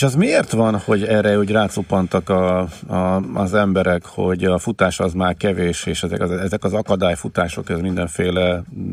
És 0.00 0.06
az 0.06 0.14
miért 0.14 0.52
van, 0.52 0.78
hogy 0.78 1.04
erre 1.04 1.38
úgy 1.38 1.50
rácupantak 1.50 2.28
a, 2.28 2.58
a, 2.86 3.22
az 3.34 3.54
emberek, 3.54 4.04
hogy 4.04 4.44
a 4.44 4.58
futás 4.58 5.00
az 5.00 5.12
már 5.12 5.36
kevés, 5.36 5.86
és 5.86 6.02
ezek 6.02 6.20
az, 6.20 6.30
ezek 6.30 6.64
az 6.64 6.72
akadályfutások, 6.72 7.70
ez 7.70 7.80
mindenféle 7.80 8.62
mm, 8.78 8.92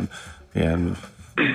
ilyen 0.53 0.97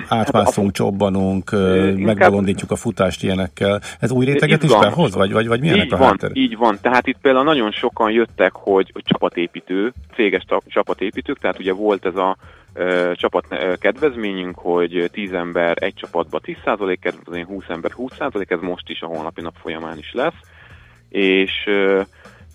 átmászunk, 0.07 0.71
csobbanunk, 0.71 1.51
megbolondítjuk 1.95 2.71
a 2.71 2.75
futást 2.75 3.23
ilyenekkel. 3.23 3.81
Ez 3.99 4.11
új 4.11 4.25
réteget 4.25 4.63
is 4.63 4.77
behoz, 4.77 5.15
vagy, 5.15 5.31
vagy, 5.31 5.47
vagy 5.47 5.59
milyenek 5.59 5.85
így 5.85 5.93
a 5.93 5.97
van, 5.97 6.07
háttér? 6.07 6.29
Így 6.33 6.57
van, 6.57 6.77
tehát 6.81 7.07
itt 7.07 7.17
például 7.21 7.43
nagyon 7.43 7.71
sokan 7.71 8.11
jöttek, 8.11 8.51
hogy, 8.53 8.89
hogy 8.93 9.03
csapatépítő, 9.05 9.93
céges 10.15 10.43
csapatépítők, 10.67 11.39
tehát 11.39 11.59
ugye 11.59 11.73
volt 11.73 12.05
ez 12.05 12.15
a 12.15 12.37
csapat 13.13 13.45
kedvezményünk, 13.79 14.57
hogy 14.57 15.09
10 15.11 15.31
ember 15.33 15.77
egy 15.79 15.93
csapatba 15.93 16.39
10% 16.43 16.97
kedvezmény, 17.01 17.45
20 17.45 17.63
ember 17.67 17.91
20%, 17.97 18.51
ez 18.51 18.59
most 18.61 18.89
is 18.89 19.01
a 19.01 19.05
holnapi 19.05 19.41
nap 19.41 19.55
folyamán 19.61 19.97
is 19.97 20.11
lesz, 20.13 20.39
és 21.09 21.51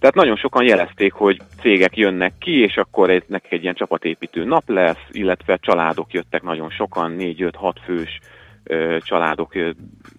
tehát 0.00 0.14
nagyon 0.14 0.36
sokan 0.36 0.64
jelezték, 0.64 1.12
hogy 1.12 1.40
cégek 1.60 1.96
jönnek 1.96 2.32
ki, 2.38 2.60
és 2.60 2.76
akkor 2.76 3.10
egy, 3.10 3.24
nekik 3.26 3.52
egy 3.52 3.62
ilyen 3.62 3.74
csapatépítő 3.74 4.44
nap 4.44 4.68
lesz, 4.68 5.06
illetve 5.10 5.58
családok 5.60 6.12
jöttek 6.12 6.42
nagyon 6.42 6.70
sokan, 6.70 7.16
4-5-6 7.18 7.72
fős 7.84 8.20
családok 9.00 9.52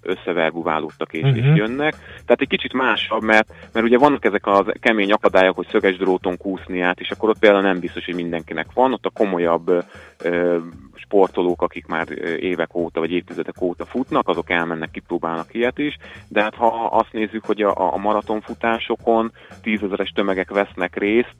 összeverbuválódtak 0.01 1.13
és, 1.13 1.21
uh-huh. 1.21 1.37
és 1.37 1.43
mhm. 1.43 1.55
jönnek. 1.55 1.93
Tehát 1.97 2.41
egy 2.41 2.47
kicsit 2.47 2.73
másabb, 2.73 3.21
mert, 3.21 3.53
mert 3.73 3.85
ugye 3.85 3.97
vannak 3.97 4.25
ezek 4.25 4.45
a 4.45 4.65
kemény 4.79 5.11
akadályok, 5.11 5.55
hogy 5.55 5.67
szöges 5.71 5.97
dróton 5.97 6.37
kúszni 6.37 6.81
át, 6.81 6.99
és 6.99 7.09
akkor 7.09 7.29
ott 7.29 7.39
például 7.39 7.61
nem 7.61 7.79
biztos, 7.79 8.05
hogy 8.05 8.15
mindenkinek 8.15 8.67
van. 8.73 8.93
Ott 8.93 9.05
a 9.05 9.09
komolyabb 9.09 9.85
ö, 10.23 10.57
sportolók, 11.01 11.61
akik 11.61 11.85
már 11.85 12.07
évek 12.39 12.75
óta 12.75 12.99
vagy 12.99 13.11
évtizedek 13.11 13.61
óta 13.61 13.85
futnak, 13.85 14.27
azok 14.27 14.49
elmennek, 14.49 14.91
kipróbálnak 14.91 15.53
ilyet 15.53 15.77
is, 15.77 15.97
de 16.27 16.41
hát 16.41 16.55
ha 16.55 16.85
azt 16.85 17.11
nézzük, 17.11 17.45
hogy 17.45 17.61
a, 17.61 17.93
a 17.93 17.97
maratonfutásokon 17.97 19.31
tízezeres 19.61 20.09
tömegek 20.09 20.51
vesznek 20.51 20.95
részt, 20.95 21.35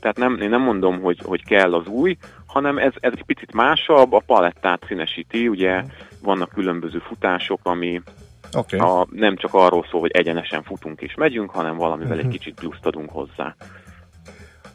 tehát 0.00 0.16
nem, 0.16 0.40
én 0.40 0.48
nem 0.48 0.62
mondom, 0.62 1.00
hogy, 1.00 1.20
hogy 1.24 1.44
kell 1.44 1.74
az 1.74 1.86
új, 1.86 2.16
hanem 2.46 2.78
ez, 2.78 2.92
ez 3.00 3.12
egy 3.14 3.24
picit 3.24 3.52
másabb, 3.52 4.12
a 4.12 4.22
palettát 4.26 4.84
színesíti, 4.86 5.48
ugye 5.48 5.82
vannak 6.22 6.48
különböző 6.48 6.98
futások, 6.98 7.60
ami 7.62 8.02
okay. 8.52 8.78
a, 8.78 9.06
nem 9.10 9.36
csak 9.36 9.54
arról 9.54 9.86
szól, 9.90 10.00
hogy 10.00 10.10
egyenesen 10.10 10.62
futunk 10.62 11.00
és 11.00 11.14
megyünk, 11.14 11.50
hanem 11.50 11.76
valamivel 11.76 12.16
uh-huh. 12.16 12.18
egy 12.18 12.26
mhm. 12.26 12.36
kicsit 12.36 12.54
pluszt 12.54 12.86
adunk 12.86 13.10
hozzá. 13.10 13.54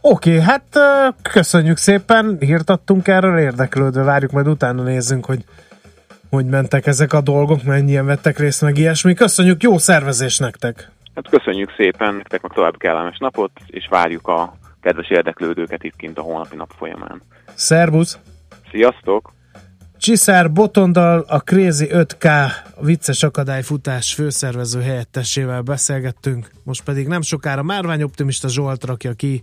Oké, 0.01 0.31
okay, 0.31 0.43
hát 0.43 0.79
köszönjük 1.21 1.77
szépen, 1.77 2.37
hírt 2.39 2.69
adtunk 2.69 3.07
erről, 3.07 3.37
érdeklődve 3.37 4.03
várjuk, 4.03 4.31
majd 4.31 4.47
utána 4.47 4.83
nézzünk, 4.83 5.25
hogy 5.25 5.43
hogy 6.29 6.45
mentek 6.45 6.85
ezek 6.85 7.13
a 7.13 7.21
dolgok, 7.21 7.63
mennyien 7.63 8.05
vettek 8.05 8.39
részt, 8.39 8.61
meg 8.61 8.77
ilyesmi. 8.77 9.13
Köszönjük, 9.13 9.63
jó 9.63 9.77
szervezés 9.77 10.37
nektek! 10.37 10.91
Hát 11.15 11.29
köszönjük 11.29 11.73
szépen, 11.77 12.13
nektek 12.15 12.41
meg 12.41 12.51
tovább 12.51 12.77
kellemes 12.77 13.17
napot, 13.17 13.51
és 13.67 13.87
várjuk 13.89 14.27
a 14.27 14.57
kedves 14.81 15.09
érdeklődőket 15.09 15.83
itt 15.83 15.95
kint 15.95 16.17
a 16.17 16.21
holnapi 16.21 16.55
nap 16.55 16.69
folyamán. 16.77 17.21
Szerbusz! 17.53 18.19
Sziasztok! 18.71 19.33
Csiszár 19.97 20.51
Botondal, 20.51 21.25
a 21.27 21.39
Crazy 21.39 21.87
5K 21.91 22.51
vicces 22.81 23.23
akadályfutás 23.23 24.13
főszervező 24.13 24.81
helyettesével 24.81 25.61
beszélgettünk, 25.61 26.51
most 26.63 26.83
pedig 26.83 27.07
nem 27.07 27.21
sokára 27.21 27.63
Márvány 27.63 28.01
Optimista 28.01 28.47
Zsolt 28.47 28.85
rakja 28.85 29.13
ki 29.13 29.41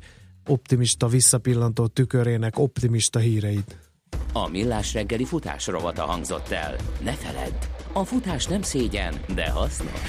optimista 0.48 1.06
visszapillantó 1.06 1.86
tükörének 1.86 2.58
optimista 2.58 3.18
híreit. 3.18 3.76
A 4.32 4.48
Millás 4.48 4.92
reggeli 4.92 5.24
futás 5.24 5.66
rovata 5.66 6.04
hangzott 6.04 6.50
el. 6.50 6.76
Ne 7.00 7.12
feledd, 7.12 7.54
a 7.92 8.04
futás 8.04 8.46
nem 8.46 8.62
szégyen, 8.62 9.14
de 9.34 9.50
hasznos. 9.50 10.00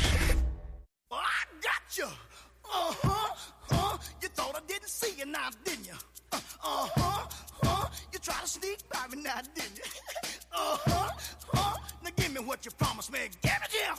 Uh-huh, 3.70 4.00
you 4.22 4.30
thought 4.30 4.56
I 4.56 4.62
didn't 4.68 4.90
see 4.90 5.14
you 5.18 5.26
now, 5.26 5.50
didn't 5.64 5.88
you? 5.88 5.94
Uh-huh, 6.32 7.90
you 8.12 8.20
tried 8.20 8.42
to 8.42 8.48
sneak 8.48 8.80
by 8.90 9.16
me 9.16 9.22
now, 9.24 9.40
didn't 9.56 9.78
you? 9.78 9.84
uh-huh, 10.54 11.78
now 12.04 12.10
give 12.16 12.34
me 12.34 12.40
what 12.42 12.66
you 12.66 12.72
promised 12.72 13.12
me. 13.12 13.20
Give 13.42 13.52
it 13.64 13.72
here, 13.72 13.94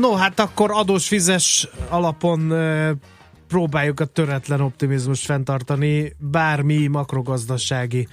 No, 0.00 0.14
hát 0.14 0.40
akkor 0.40 0.70
adós-fizes 0.70 1.68
alapon 1.88 2.52
próbáljuk 3.48 4.00
a 4.00 4.04
töretlen 4.04 4.60
optimizmust 4.60 5.24
fenntartani, 5.24 6.12
bármi 6.18 6.86
makrogazdasági 6.86 8.08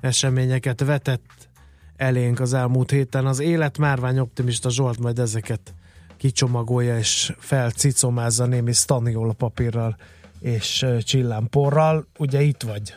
eseményeket 0.00 0.84
vetett 0.84 1.48
elénk 1.96 2.40
az 2.40 2.54
elmúlt 2.54 2.90
héten. 2.90 3.26
Az 3.26 3.40
élet 3.40 3.78
márvány 3.78 4.18
optimista 4.18 4.70
Zsolt 4.70 4.98
majd 4.98 5.18
ezeket 5.18 5.74
kicsomagolja 6.16 6.98
és 6.98 7.32
felcicomázza 7.38 8.46
némi 8.46 8.72
staniol 8.72 9.34
papírral 9.34 9.96
és 10.40 10.86
csillámporral. 11.00 12.06
Ugye 12.18 12.42
itt 12.42 12.62
vagy? 12.62 12.94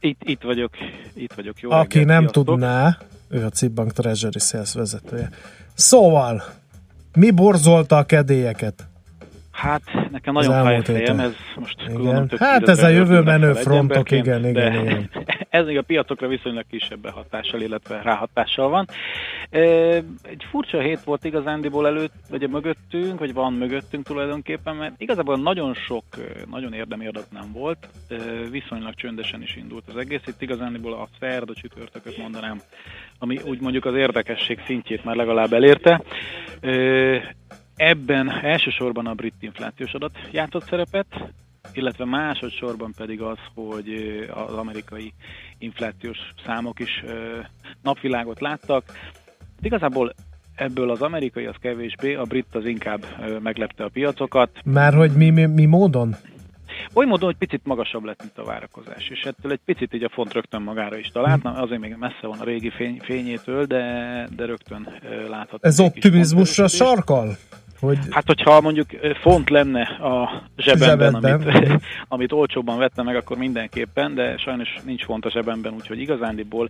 Itt, 0.00 0.20
itt 0.24 0.42
vagyok, 0.42 0.70
itt 1.14 1.32
vagyok. 1.32 1.60
Jó 1.60 1.70
Aki 1.70 1.98
reggelt, 1.98 2.06
nem 2.06 2.20
sziasztok. 2.20 2.44
tudná, 2.44 2.98
ő 3.28 3.44
a 3.44 3.50
Cibbank 3.50 3.92
Treasury 3.92 4.38
Sales 4.38 4.72
vezetője. 4.72 5.30
Szóval, 5.74 6.42
mi 7.16 7.30
borzolta 7.30 7.96
a 7.96 8.04
kedélyeket? 8.04 8.88
Hát, 9.50 9.82
nekem 10.10 10.34
nagyon 10.34 10.62
fáj 10.62 10.76
a 10.76 10.82
fejem, 10.82 11.20
ez 11.20 11.34
most 11.58 11.80
Igen. 11.80 11.94
gondolom 11.94 12.26
több 12.26 12.38
Hát 12.38 12.68
ez 12.68 12.82
a 12.82 12.88
jövő 12.88 13.20
menő 13.20 13.52
frontok, 13.52 14.10
igen, 14.10 14.46
igen, 14.46 14.72
igen. 14.74 15.10
ez 15.58 15.66
még 15.66 15.76
a 15.76 15.82
piacokra 15.82 16.28
viszonylag 16.28 16.64
kisebb 16.70 17.08
hatással, 17.08 17.60
illetve 17.60 18.02
ráhatással 18.02 18.68
van. 18.68 18.86
Egy 20.22 20.46
furcsa 20.50 20.78
hét 20.80 21.04
volt 21.04 21.24
igazándiból 21.24 21.86
előtt, 21.86 22.12
vagy 22.30 22.42
a 22.42 22.48
mögöttünk, 22.48 23.18
vagy 23.18 23.32
van 23.32 23.52
mögöttünk 23.52 24.06
tulajdonképpen, 24.06 24.76
mert 24.76 24.94
igazából 25.00 25.36
nagyon 25.36 25.74
sok, 25.74 26.04
nagyon 26.50 26.72
érdemi 26.72 27.06
adat 27.06 27.26
nem 27.30 27.52
volt, 27.52 27.88
viszonylag 28.50 28.94
csöndesen 28.94 29.42
is 29.42 29.56
indult 29.56 29.84
az 29.88 29.96
egész. 29.96 30.22
Itt 30.26 30.42
igazándiból 30.42 30.92
a 30.92 31.08
szerda 31.20 31.54
csütörtököt 31.54 32.18
mondanám, 32.18 32.60
ami 33.18 33.38
úgy 33.44 33.60
mondjuk 33.60 33.84
az 33.84 33.94
érdekesség 33.94 34.62
szintjét 34.66 35.04
már 35.04 35.16
legalább 35.16 35.52
elérte. 35.52 36.02
Ebben 37.76 38.30
elsősorban 38.30 39.06
a 39.06 39.14
brit 39.14 39.34
inflációs 39.40 39.92
adat 39.92 40.18
játszott 40.32 40.64
szerepet, 40.64 41.06
illetve 41.72 42.04
másodszorban 42.04 42.92
pedig 42.96 43.20
az, 43.20 43.38
hogy 43.54 43.88
az 44.30 44.52
amerikai 44.52 45.12
inflációs 45.58 46.18
számok 46.46 46.80
is 46.80 47.04
napvilágot 47.82 48.40
láttak. 48.40 48.84
Igazából 49.62 50.14
ebből 50.54 50.90
az 50.90 51.02
amerikai 51.02 51.46
az 51.46 51.54
kevésbé, 51.60 52.14
a 52.14 52.22
brit 52.22 52.54
az 52.54 52.64
inkább 52.64 53.04
meglepte 53.42 53.84
a 53.84 53.88
piacokat. 53.88 54.50
Már 54.64 54.94
hogy 54.94 55.10
mi, 55.10 55.30
mi, 55.30 55.46
mi 55.46 55.64
módon? 55.64 56.14
Oly 56.92 57.06
módon, 57.06 57.28
hogy 57.28 57.36
picit 57.36 57.60
magasabb 57.64 58.04
lett, 58.04 58.20
mint 58.22 58.38
a 58.38 58.44
várakozás, 58.44 59.08
és 59.08 59.22
ettől 59.22 59.52
egy 59.52 59.60
picit 59.64 59.94
így 59.94 60.04
a 60.04 60.08
font 60.08 60.32
rögtön 60.32 60.62
magára 60.62 60.96
is 60.96 61.08
talált, 61.08 61.42
Na, 61.42 61.50
azért 61.50 61.80
még 61.80 61.96
messze 61.98 62.26
van 62.26 62.38
a 62.38 62.44
régi 62.44 62.70
fény, 62.70 63.00
fényétől, 63.02 63.64
de, 63.64 64.28
de 64.36 64.44
rögtön 64.44 64.88
látható. 65.28 65.58
Ez 65.60 65.80
optimizmusra 65.80 66.68
sarkal? 66.68 67.36
Hogy 67.86 67.98
Hát, 68.10 68.26
hogyha 68.26 68.60
mondjuk 68.60 68.88
font 69.20 69.50
lenne 69.50 69.82
a 69.82 70.42
zsebemben, 70.56 71.10
Zsebedben. 71.10 71.54
amit, 71.54 71.82
amit 72.08 72.32
olcsóbban 72.32 72.78
vettem 72.78 73.04
meg, 73.04 73.16
akkor 73.16 73.36
mindenképpen, 73.36 74.14
de 74.14 74.36
sajnos 74.36 74.68
nincs 74.84 75.04
font 75.04 75.24
a 75.24 75.30
zsebemben, 75.30 75.74
úgyhogy 75.74 76.00
igazándiból 76.00 76.68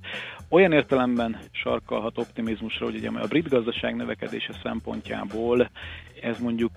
olyan 0.48 0.72
értelemben 0.72 1.38
sarkalhat 1.50 2.18
optimizmusra, 2.18 2.84
hogy 2.84 2.94
ugye 2.96 3.08
a 3.08 3.26
brit 3.26 3.48
gazdaság 3.48 3.96
növekedése 3.96 4.52
szempontjából 4.62 5.68
ez 6.20 6.38
mondjuk 6.38 6.72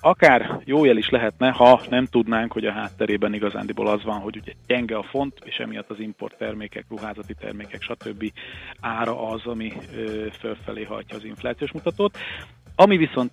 akár 0.00 0.60
jó 0.64 0.84
jel 0.84 0.96
is 0.96 1.08
lehetne, 1.08 1.50
ha 1.50 1.80
nem 1.88 2.06
tudnánk, 2.06 2.52
hogy 2.52 2.66
a 2.66 2.72
hátterében 2.72 3.34
igazándiból 3.34 3.86
az 3.86 4.02
van, 4.04 4.18
hogy 4.18 4.36
ugye 4.36 4.52
gyenge 4.66 4.96
a 4.96 5.02
font, 5.02 5.38
és 5.44 5.56
emiatt 5.56 5.90
az 5.90 5.98
import 5.98 6.36
termékek, 6.38 6.84
ruházati 6.88 7.34
termékek, 7.34 7.82
stb. 7.82 8.32
ára 8.80 9.28
az, 9.28 9.46
ami 9.46 9.72
fölfelé 10.38 10.84
hajtja 10.84 11.16
az 11.16 11.24
inflációs 11.24 11.72
mutatót. 11.72 12.18
Ami 12.74 12.96
viszont 12.96 13.32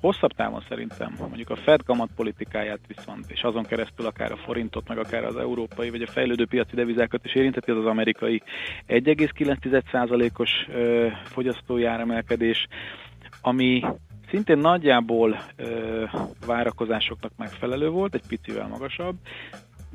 hosszabb 0.00 0.32
távon 0.32 0.64
szerintem 0.68 1.14
mondjuk 1.18 1.50
a 1.50 1.56
Fed 1.56 1.82
kamatpolitikáját 1.82 2.80
viszont, 2.86 3.24
és 3.28 3.42
azon 3.42 3.64
keresztül 3.64 4.06
akár 4.06 4.32
a 4.32 4.36
forintot, 4.36 4.88
meg 4.88 4.98
akár 4.98 5.24
az 5.24 5.36
európai, 5.36 5.90
vagy 5.90 6.02
a 6.02 6.06
fejlődő 6.06 6.46
piaci 6.46 6.74
devizákat 6.74 7.24
is 7.24 7.34
érintheti, 7.34 7.70
az 7.70 7.76
az 7.76 7.86
amerikai 7.86 8.42
1,9%-os 8.88 10.50
ö, 10.68 11.06
fogyasztói 11.24 11.84
áremelkedés, 11.84 12.66
ami 13.42 13.84
szintén 14.30 14.58
nagyjából 14.58 15.40
ö, 15.56 16.04
várakozásoknak 16.46 17.32
megfelelő 17.36 17.88
volt, 17.88 18.14
egy 18.14 18.26
picivel 18.28 18.68
magasabb, 18.68 19.16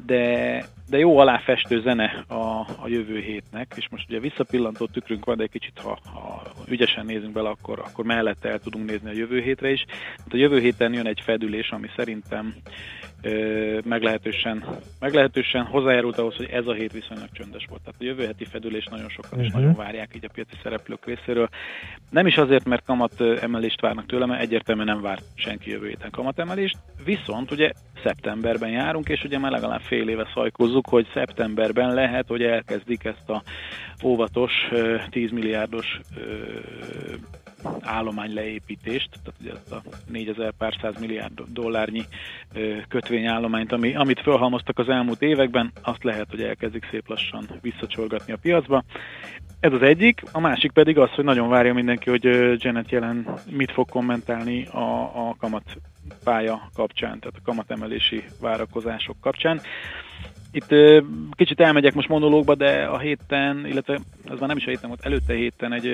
de, 0.05 0.65
de 0.89 0.97
jó 0.97 1.17
aláfestő 1.17 1.81
zene 1.81 2.23
a, 2.27 2.59
a 2.59 2.87
jövő 2.87 3.19
hétnek, 3.19 3.73
és 3.75 3.87
most 3.89 4.09
ugye 4.09 4.19
visszapillantó 4.19 4.85
tükrünk 4.85 5.25
van, 5.25 5.37
de 5.37 5.43
egy 5.43 5.51
kicsit, 5.51 5.79
ha, 5.79 5.99
ha 6.13 6.41
ügyesen 6.67 7.05
nézünk 7.05 7.33
bele, 7.33 7.49
akkor, 7.49 7.79
akkor 7.79 8.05
mellette 8.05 8.49
el 8.49 8.59
tudunk 8.59 8.89
nézni 8.89 9.09
a 9.09 9.13
jövő 9.13 9.41
hétre 9.41 9.71
is. 9.71 9.85
Hát 10.17 10.33
a 10.33 10.37
jövő 10.37 10.59
héten 10.59 10.93
jön 10.93 11.07
egy 11.07 11.21
fedülés, 11.23 11.69
ami 11.69 11.87
szerintem 11.95 12.55
meglehetősen, 13.85 14.65
meglehetősen 14.99 15.63
hozzájárult 15.65 16.17
ahhoz, 16.17 16.35
hogy 16.35 16.49
ez 16.51 16.67
a 16.67 16.73
hét 16.73 16.91
viszonylag 16.91 17.27
csöndes 17.31 17.65
volt. 17.69 17.81
Tehát 17.81 18.01
a 18.01 18.03
jövő 18.03 18.25
heti 18.25 18.45
fedülés 18.45 18.85
nagyon 18.85 19.09
sokan 19.09 19.39
is 19.39 19.47
Mhm. 19.51 19.57
nagyon 19.59 19.75
várják 19.75 20.09
így 20.15 20.25
a 20.25 20.29
piaci 20.33 20.55
szereplők 20.63 21.05
részéről. 21.05 21.49
Nem 22.09 22.27
is 22.27 22.35
azért, 22.37 22.65
mert 22.65 22.85
kamat 22.85 23.21
emelést 23.21 23.81
várnak 23.81 24.05
tőlem, 24.05 24.29
mert 24.29 24.41
egyértelműen 24.41 24.87
nem 24.87 25.01
vár 25.01 25.19
senki 25.35 25.69
jövő 25.69 25.87
héten 25.87 26.11
kamatemelést, 26.11 26.77
viszont 27.05 27.51
ugye 27.51 27.71
szeptemberben 28.03 28.69
járunk, 28.69 29.09
és 29.09 29.23
ugye 29.23 29.39
már 29.39 29.51
legalább 29.51 29.81
fél 29.81 30.09
éve 30.09 30.27
szajkozzuk, 30.33 30.87
hogy 30.89 31.07
szeptemberben 31.13 31.93
lehet, 31.93 32.27
hogy 32.27 32.43
elkezdik 32.43 33.03
ezt 33.03 33.29
a 33.29 33.43
óvatos 34.03 34.51
ö, 34.71 34.95
10 35.09 35.31
milliárdos 35.31 35.99
állomány 37.81 38.33
leépítést, 38.33 39.09
tehát 39.23 39.39
ugye 39.41 39.51
ezt 39.51 39.71
a 39.71 39.81
4000 40.07 40.53
pár 40.57 40.73
száz 40.81 40.99
milliárd 40.99 41.41
dollárnyi 41.47 42.03
kötvényállományt, 42.87 43.71
ami, 43.71 43.95
amit 43.95 44.19
felhalmoztak 44.19 44.79
az 44.79 44.89
elmúlt 44.89 45.21
években, 45.21 45.71
azt 45.81 46.03
lehet, 46.03 46.29
hogy 46.29 46.41
elkezdik 46.41 46.87
szép 46.91 47.07
lassan 47.07 47.49
visszacsorgatni 47.61 48.33
a 48.33 48.37
piacba. 48.41 48.83
Ez 49.59 49.73
az 49.73 49.81
egyik, 49.81 50.21
a 50.31 50.39
másik 50.39 50.71
pedig 50.71 50.97
az, 50.97 51.09
hogy 51.09 51.23
nagyon 51.23 51.49
várja 51.49 51.73
mindenki, 51.73 52.09
hogy 52.09 52.23
Janet 52.63 52.91
jelen 52.91 53.27
mit 53.49 53.71
fog 53.71 53.89
kommentálni 53.89 54.65
a, 54.65 55.01
a 55.29 55.35
kamat 55.39 55.63
pálya 56.23 56.69
kapcsán, 56.73 57.19
tehát 57.19 57.35
a 57.35 57.43
kamatemelési 57.43 58.23
várakozások 58.41 59.15
kapcsán. 59.21 59.61
Itt 60.55 60.75
kicsit 61.31 61.59
elmegyek 61.59 61.93
most 61.93 62.07
monológba, 62.07 62.55
de 62.55 62.85
a 62.85 62.99
héten, 62.99 63.65
illetve 63.65 63.99
ez 64.25 64.39
már 64.39 64.47
nem 64.47 64.57
is 64.57 64.65
a 64.65 64.69
héten 64.69 64.89
volt, 64.89 65.05
előtte 65.05 65.33
héten 65.33 65.73
egy, 65.73 65.87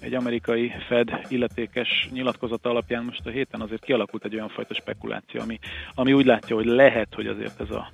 egy 0.00 0.14
amerikai 0.14 0.72
Fed 0.88 1.10
illetékes 1.28 2.08
nyilatkozata 2.12 2.70
alapján 2.70 3.04
most 3.04 3.26
a 3.26 3.30
héten 3.30 3.60
azért 3.60 3.84
kialakult 3.84 4.24
egy 4.24 4.34
olyan 4.34 4.48
fajta 4.48 4.74
spekuláció, 4.74 5.40
ami, 5.40 5.58
ami 5.94 6.12
úgy 6.12 6.26
látja, 6.26 6.56
hogy 6.56 6.66
lehet, 6.66 7.14
hogy 7.14 7.26
azért 7.26 7.60
ez 7.60 7.70
a 7.70 7.92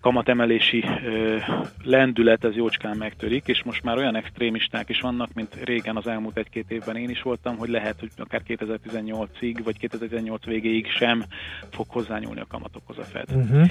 kamatemelési 0.00 0.84
ö, 1.04 1.36
lendület 1.84 2.44
ez 2.44 2.54
jócskán 2.54 2.96
megtörik, 2.96 3.46
és 3.46 3.62
most 3.62 3.82
már 3.82 3.96
olyan 3.96 4.16
extrémisták 4.16 4.88
is 4.88 5.00
vannak, 5.00 5.32
mint 5.34 5.54
régen 5.64 5.96
az 5.96 6.06
elmúlt 6.06 6.36
egy-két 6.36 6.70
évben 6.70 6.96
én 6.96 7.10
is 7.10 7.22
voltam, 7.22 7.56
hogy 7.56 7.68
lehet, 7.68 8.00
hogy 8.00 8.10
akár 8.16 8.42
2018-ig, 8.48 9.60
vagy 9.64 9.78
2018 9.78 10.44
végéig 10.44 10.86
sem 10.86 11.24
fog 11.70 11.86
hozzányúlni 11.88 12.40
a 12.40 12.46
kamatokhoz 12.48 12.98
a 12.98 13.02
Fed. 13.02 13.28
Uh-huh. 13.34 13.70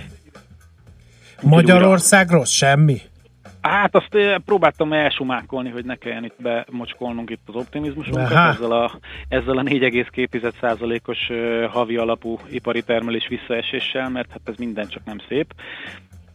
Magyarország 1.41 2.29
rossz? 2.29 2.51
Semmi? 2.51 2.97
Hát 3.61 3.95
azt 3.95 4.15
eh, 4.15 4.35
próbáltam 4.45 4.93
elsumákolni, 4.93 5.69
hogy 5.69 5.85
ne 5.85 5.95
kelljen 5.95 6.23
itt 6.23 6.41
bemocskolnunk 6.41 7.29
itt 7.29 7.41
az 7.45 7.55
optimizmusunkat 7.55 8.31
Aha. 8.31 8.49
ezzel 8.49 8.71
a, 8.71 8.99
ezzel 9.27 9.57
a 9.57 9.63
4,2%-os 9.63 11.29
eh, 11.29 11.69
havi 11.71 11.97
alapú 11.97 12.39
ipari 12.49 12.81
termelés 12.81 13.27
visszaeséssel, 13.27 14.09
mert 14.09 14.31
hát 14.31 14.41
ez 14.45 14.55
minden 14.57 14.87
csak 14.87 15.05
nem 15.05 15.17
szép. 15.27 15.53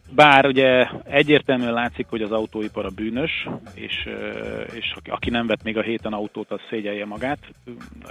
Bár 0.09 0.45
ugye 0.45 0.87
egyértelműen 1.03 1.73
látszik, 1.73 2.05
hogy 2.09 2.21
az 2.21 2.31
autóipar 2.31 2.85
a 2.85 2.89
bűnös, 2.95 3.47
és, 3.73 4.09
és 4.73 4.93
aki- 5.05 5.29
nem 5.29 5.47
vett 5.47 5.63
még 5.63 5.77
a 5.77 5.81
héten 5.81 6.13
autót, 6.13 6.51
az 6.51 6.59
szégyelje 6.69 7.05
magát, 7.05 7.37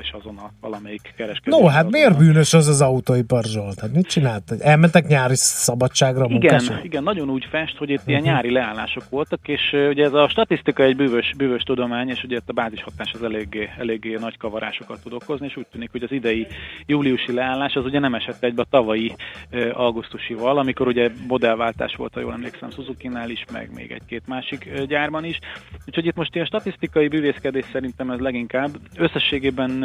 és 0.00 0.10
azon 0.20 0.36
a 0.36 0.50
valamelyik 0.60 1.12
kereskedő. 1.16 1.56
No, 1.56 1.66
hát 1.66 1.90
miért 1.90 2.18
bűnös 2.18 2.54
az 2.54 2.68
az 2.68 2.80
autóipar, 2.80 3.44
Zsolt? 3.44 3.80
Hát 3.80 3.92
mit 3.92 4.06
csinált? 4.06 4.42
Elmentek 4.60 5.06
nyári 5.06 5.34
szabadságra 5.36 6.24
Igen, 6.24 6.30
munkások? 6.30 6.84
igen, 6.84 7.02
nagyon 7.02 7.30
úgy 7.30 7.46
fest, 7.50 7.76
hogy 7.76 7.90
itt 7.90 8.02
ilyen 8.06 8.20
Mhm. 8.20 8.30
nyári 8.30 8.50
leállások 8.50 9.02
voltak, 9.10 9.48
és 9.48 9.60
ugye 9.88 10.04
ez 10.04 10.12
a 10.12 10.28
statisztika 10.28 10.82
egy 10.82 10.96
bűvös, 10.96 11.32
bűvös 11.36 11.62
tudomány, 11.62 12.08
és 12.08 12.22
ugye 12.22 12.36
itt 12.36 12.48
a 12.48 12.52
bázishatás 12.52 13.12
az 13.12 13.22
eléggé, 13.22 13.70
eléggé 13.78 14.14
nagy 14.20 14.36
kavarásokat 14.36 15.02
tud 15.02 15.12
okozni, 15.12 15.46
és 15.46 15.56
úgy 15.56 15.66
tűnik, 15.72 15.90
hogy 15.90 16.02
az 16.02 16.12
idei 16.12 16.46
júliusi 16.86 17.32
leállás 17.32 17.74
az 17.74 17.84
ugye 17.84 17.98
nem 17.98 18.14
esett 18.14 18.42
egybe 18.44 18.62
a 18.62 18.66
tavalyi 18.70 19.14
augusztusival, 19.72 20.58
amikor 20.58 20.86
ugye 20.86 21.10
modellváltás 21.28 21.83
volt, 21.92 22.14
ha 22.14 22.20
jól 22.20 22.32
emlékszem, 22.32 22.70
Suzuki-nál 22.70 23.30
is, 23.30 23.44
meg 23.52 23.70
még 23.74 23.90
egy-két 23.90 24.26
másik 24.26 24.82
gyárban 24.86 25.24
is. 25.24 25.38
Úgyhogy 25.86 26.06
itt 26.06 26.14
most 26.14 26.34
ilyen 26.34 26.46
statisztikai 26.46 27.08
bűvészkedés 27.08 27.64
szerintem 27.72 28.10
ez 28.10 28.18
leginkább. 28.18 28.70
Összességében, 28.96 29.82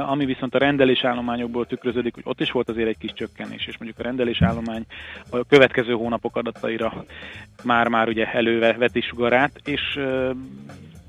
ami 0.00 0.24
viszont 0.24 0.54
a 0.54 0.58
rendelésállományokból 0.58 1.66
tükröződik, 1.66 2.14
hogy 2.14 2.22
ott 2.26 2.40
is 2.40 2.50
volt 2.50 2.68
azért 2.68 2.88
egy 2.88 2.98
kis 2.98 3.12
csökkenés, 3.12 3.66
és 3.66 3.78
mondjuk 3.78 4.00
a 4.00 4.02
rendelésállomány 4.02 4.84
a 5.30 5.44
következő 5.44 5.92
hónapok 5.92 6.36
adataira 6.36 7.04
már-már 7.64 8.08
ugye 8.08 8.32
előveti 8.32 9.00
sugarát, 9.00 9.60
és 9.64 9.98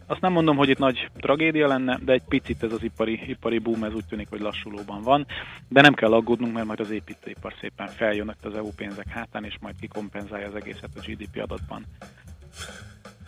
azt 0.08 0.22
nem 0.22 0.32
mondom, 0.32 0.58
hogy 0.58 0.70
itt 0.70 0.78
nagy 0.78 1.10
tragédia 1.18 1.68
lenne, 1.68 1.99
de 2.05 2.14
egy 2.14 2.24
picit 2.28 2.64
ez 2.64 2.72
az 2.72 2.84
ipari, 2.84 3.22
ipari 3.28 3.58
boom, 3.58 3.84
ez 3.84 3.93
úgy 3.93 4.05
tűnik, 4.05 4.30
hogy 4.30 4.39
lassulóban 4.39 5.01
van, 5.01 5.26
de 5.68 5.82
nem 5.82 5.93
kell 5.93 6.14
aggódnunk, 6.14 6.53
mert 6.53 6.66
majd 6.66 6.80
az 6.80 6.91
építőipar 6.91 7.53
szépen 7.60 7.88
feljön 7.88 8.36
az 8.41 8.55
EU 8.55 8.70
pénzek 8.76 9.08
hátán, 9.08 9.43
és 9.43 9.55
majd 9.62 9.76
kikompenzálja 9.80 10.47
az 10.47 10.55
egészet 10.55 10.89
a 10.95 10.99
GDP 11.05 11.41
adatban. 11.41 11.86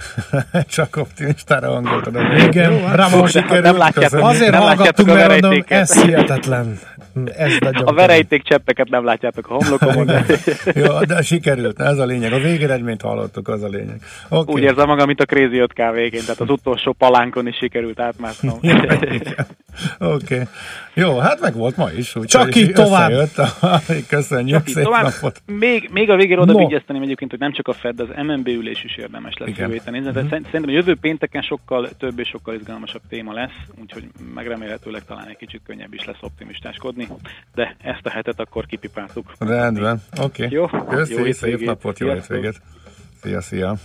Csak 0.68 0.95
optimistára 0.95 1.72
hangoltad. 1.72 2.16
Igen, 2.47 2.72
Jó, 2.72 2.86
hát 2.86 3.12
jól 3.12 3.28
sikerült. 3.28 3.64
nem 3.64 3.74
Köszönjük. 3.74 3.78
látjátok- 3.78 4.22
Azért 4.30 4.52
nem 4.52 4.62
hallgattunk, 4.62 5.08
látjátok 5.08 5.10
a 5.10 5.14
mert 5.28 5.41
mondom, 5.41 5.64
ez 5.68 6.04
hihetetlen. 6.04 6.80
Ez 7.38 7.58
nagyon 7.60 7.86
A 7.88 7.93
verejték 7.93 8.43
cseppeket 8.43 8.89
nem 8.89 9.04
látjátok 9.04 9.50
a 9.50 9.54
homlokomon, 9.54 10.06
de 10.06 10.26
Jó, 10.76 11.00
de 11.00 11.22
sikerült, 11.22 11.80
ez 11.80 11.97
a 11.97 12.06
lényeg. 12.06 12.34
A 12.34 12.39
végeredményt 12.39 13.02
hallottuk, 13.02 13.47
az 13.47 13.64
a 13.64 13.68
lényeg. 13.68 14.02
Okay. 14.30 14.54
úgy 14.56 14.62
érzem 14.62 14.88
magam, 14.88 15.08
mint 15.08 15.22
a 15.22 15.26
Crazy 15.26 15.64
5K 15.68 15.91
végén, 15.93 16.22
tehát 16.22 16.39
az 16.39 16.50
utolsó 16.50 16.91
palánkon 16.91 17.47
is 17.47 17.56
sikerült 17.56 18.00
átmásznom. 18.00 18.60
Oké. 20.00 20.34
Okay. 20.34 20.43
Jó, 20.93 21.18
hát 21.18 21.39
meg 21.39 21.54
volt 21.54 21.78
ma 21.78 21.89
is. 21.97 22.16
Úgy, 22.16 22.26
Csak 22.26 22.56
így 22.56 22.72
tovább. 22.72 23.12
Köszönjük, 24.10 24.58
Csak 24.58 24.68
így 24.68 24.76
szép 24.76 24.84
tovább. 24.84 25.04
napot. 25.04 25.41
Még, 25.45 25.89
még 25.93 26.10
a 26.10 26.16
végére 26.16 26.41
oda 26.41 26.52
No. 26.52 26.68
egyébként, 26.88 27.30
hogy 27.30 27.39
nem 27.39 27.54
csak 27.54 27.68
a 27.68 27.74
Fed, 27.74 28.00
az 28.00 28.08
MNB 28.26 28.47
ülés 28.47 28.84
is 28.84 28.97
érdemes 28.97 29.34
lesz 29.38 29.50
Héten 29.93 30.13
nézni. 30.13 30.21
De 30.21 30.29
szerint- 30.29 30.45
Szerintem 30.45 30.69
a 30.69 30.77
jövő 30.77 30.95
pénteken 30.95 31.41
sokkal 31.41 31.89
több 31.89 32.19
és 32.19 32.27
sokkal 32.27 32.55
izgalmasabb 32.55 33.01
téma 33.09 33.33
lesz, 33.33 33.51
úgyhogy 33.81 34.09
megremélhetőleg 34.33 35.05
talán 35.05 35.27
egy 35.27 35.37
kicsit 35.37 35.61
könnyebb 35.65 35.93
is 35.93 36.05
lesz 36.05 36.17
optimistáskodni, 36.21 37.07
de 37.53 37.75
ezt 37.79 38.05
a 38.05 38.09
hetet 38.09 38.39
akkor 38.39 38.65
kipipáltuk. 38.65 39.33
Rendben, 39.39 40.01
oké. 40.21 40.47
Jó? 40.49 40.65
Köszi, 40.67 41.13
Jó 41.13 41.31
szép 41.31 41.59
napot, 41.59 41.99
jó 41.99 42.11
hétvégét. 42.11 42.61
Szia, 43.21 43.41
szia. 43.41 43.77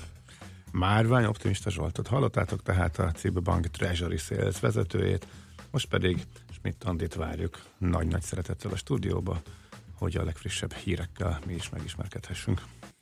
Márvány 0.73 1.25
optimista 1.25 1.71
Zsoltot 1.71 2.07
hallottátok, 2.07 2.63
tehát 2.63 2.99
a 2.99 3.11
CB 3.11 3.43
Bank 3.43 3.67
Treasury 3.67 4.17
Sales 4.17 4.61
vezetőjét, 4.61 5.27
most 5.71 5.89
pedig 5.89 6.19
Schmidt 6.53 6.85
Andit 6.85 7.15
várjuk 7.15 7.59
nagy-nagy 7.79 8.23
szeretettel 8.23 8.71
a 8.71 8.77
stúdióba, 8.77 9.41
hogy 9.99 10.17
a 10.17 10.25
legfrissebb 10.25 10.73
hírekkel 10.73 11.39
mi 11.47 11.53
is 11.55 11.69
megismerkedhessünk. 11.69 12.61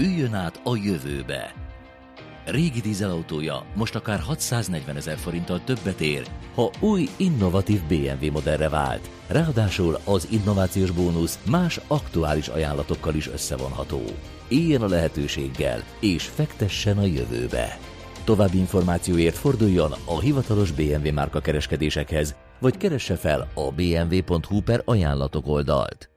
Üljön 0.00 0.34
át 0.34 0.60
a 0.64 0.76
jövőbe. 0.76 1.54
Régi 2.44 2.80
dízelautója 2.80 3.64
most 3.74 3.94
akár 3.94 4.20
640 4.20 4.96
ezer 4.96 5.16
forinttal 5.16 5.60
többet 5.64 6.00
ér, 6.00 6.26
ha 6.54 6.70
új, 6.80 7.08
innovatív 7.16 7.80
BMW 7.88 8.30
modellre 8.32 8.68
vált. 8.68 9.10
Ráadásul 9.26 9.98
az 10.04 10.28
innovációs 10.30 10.90
bónusz 10.90 11.38
más 11.50 11.80
aktuális 11.86 12.48
ajánlatokkal 12.48 13.14
is 13.14 13.28
összevonható. 13.28 14.02
Éljen 14.48 14.82
a 14.82 14.88
lehetőséggel, 14.88 15.82
és 16.00 16.24
fektessen 16.24 16.98
a 16.98 17.04
jövőbe. 17.04 17.78
További 18.24 18.58
információért 18.58 19.36
forduljon 19.36 19.92
a 20.04 20.20
hivatalos 20.20 20.70
BMW 20.70 21.12
márka 21.12 21.40
kereskedésekhez, 21.40 22.34
vagy 22.58 22.76
keresse 22.76 23.16
fel 23.16 23.48
a 23.54 23.72
bmw.hu 23.72 24.60
per 24.60 24.82
ajánlatok 24.84 25.46
oldalt. 25.46 26.10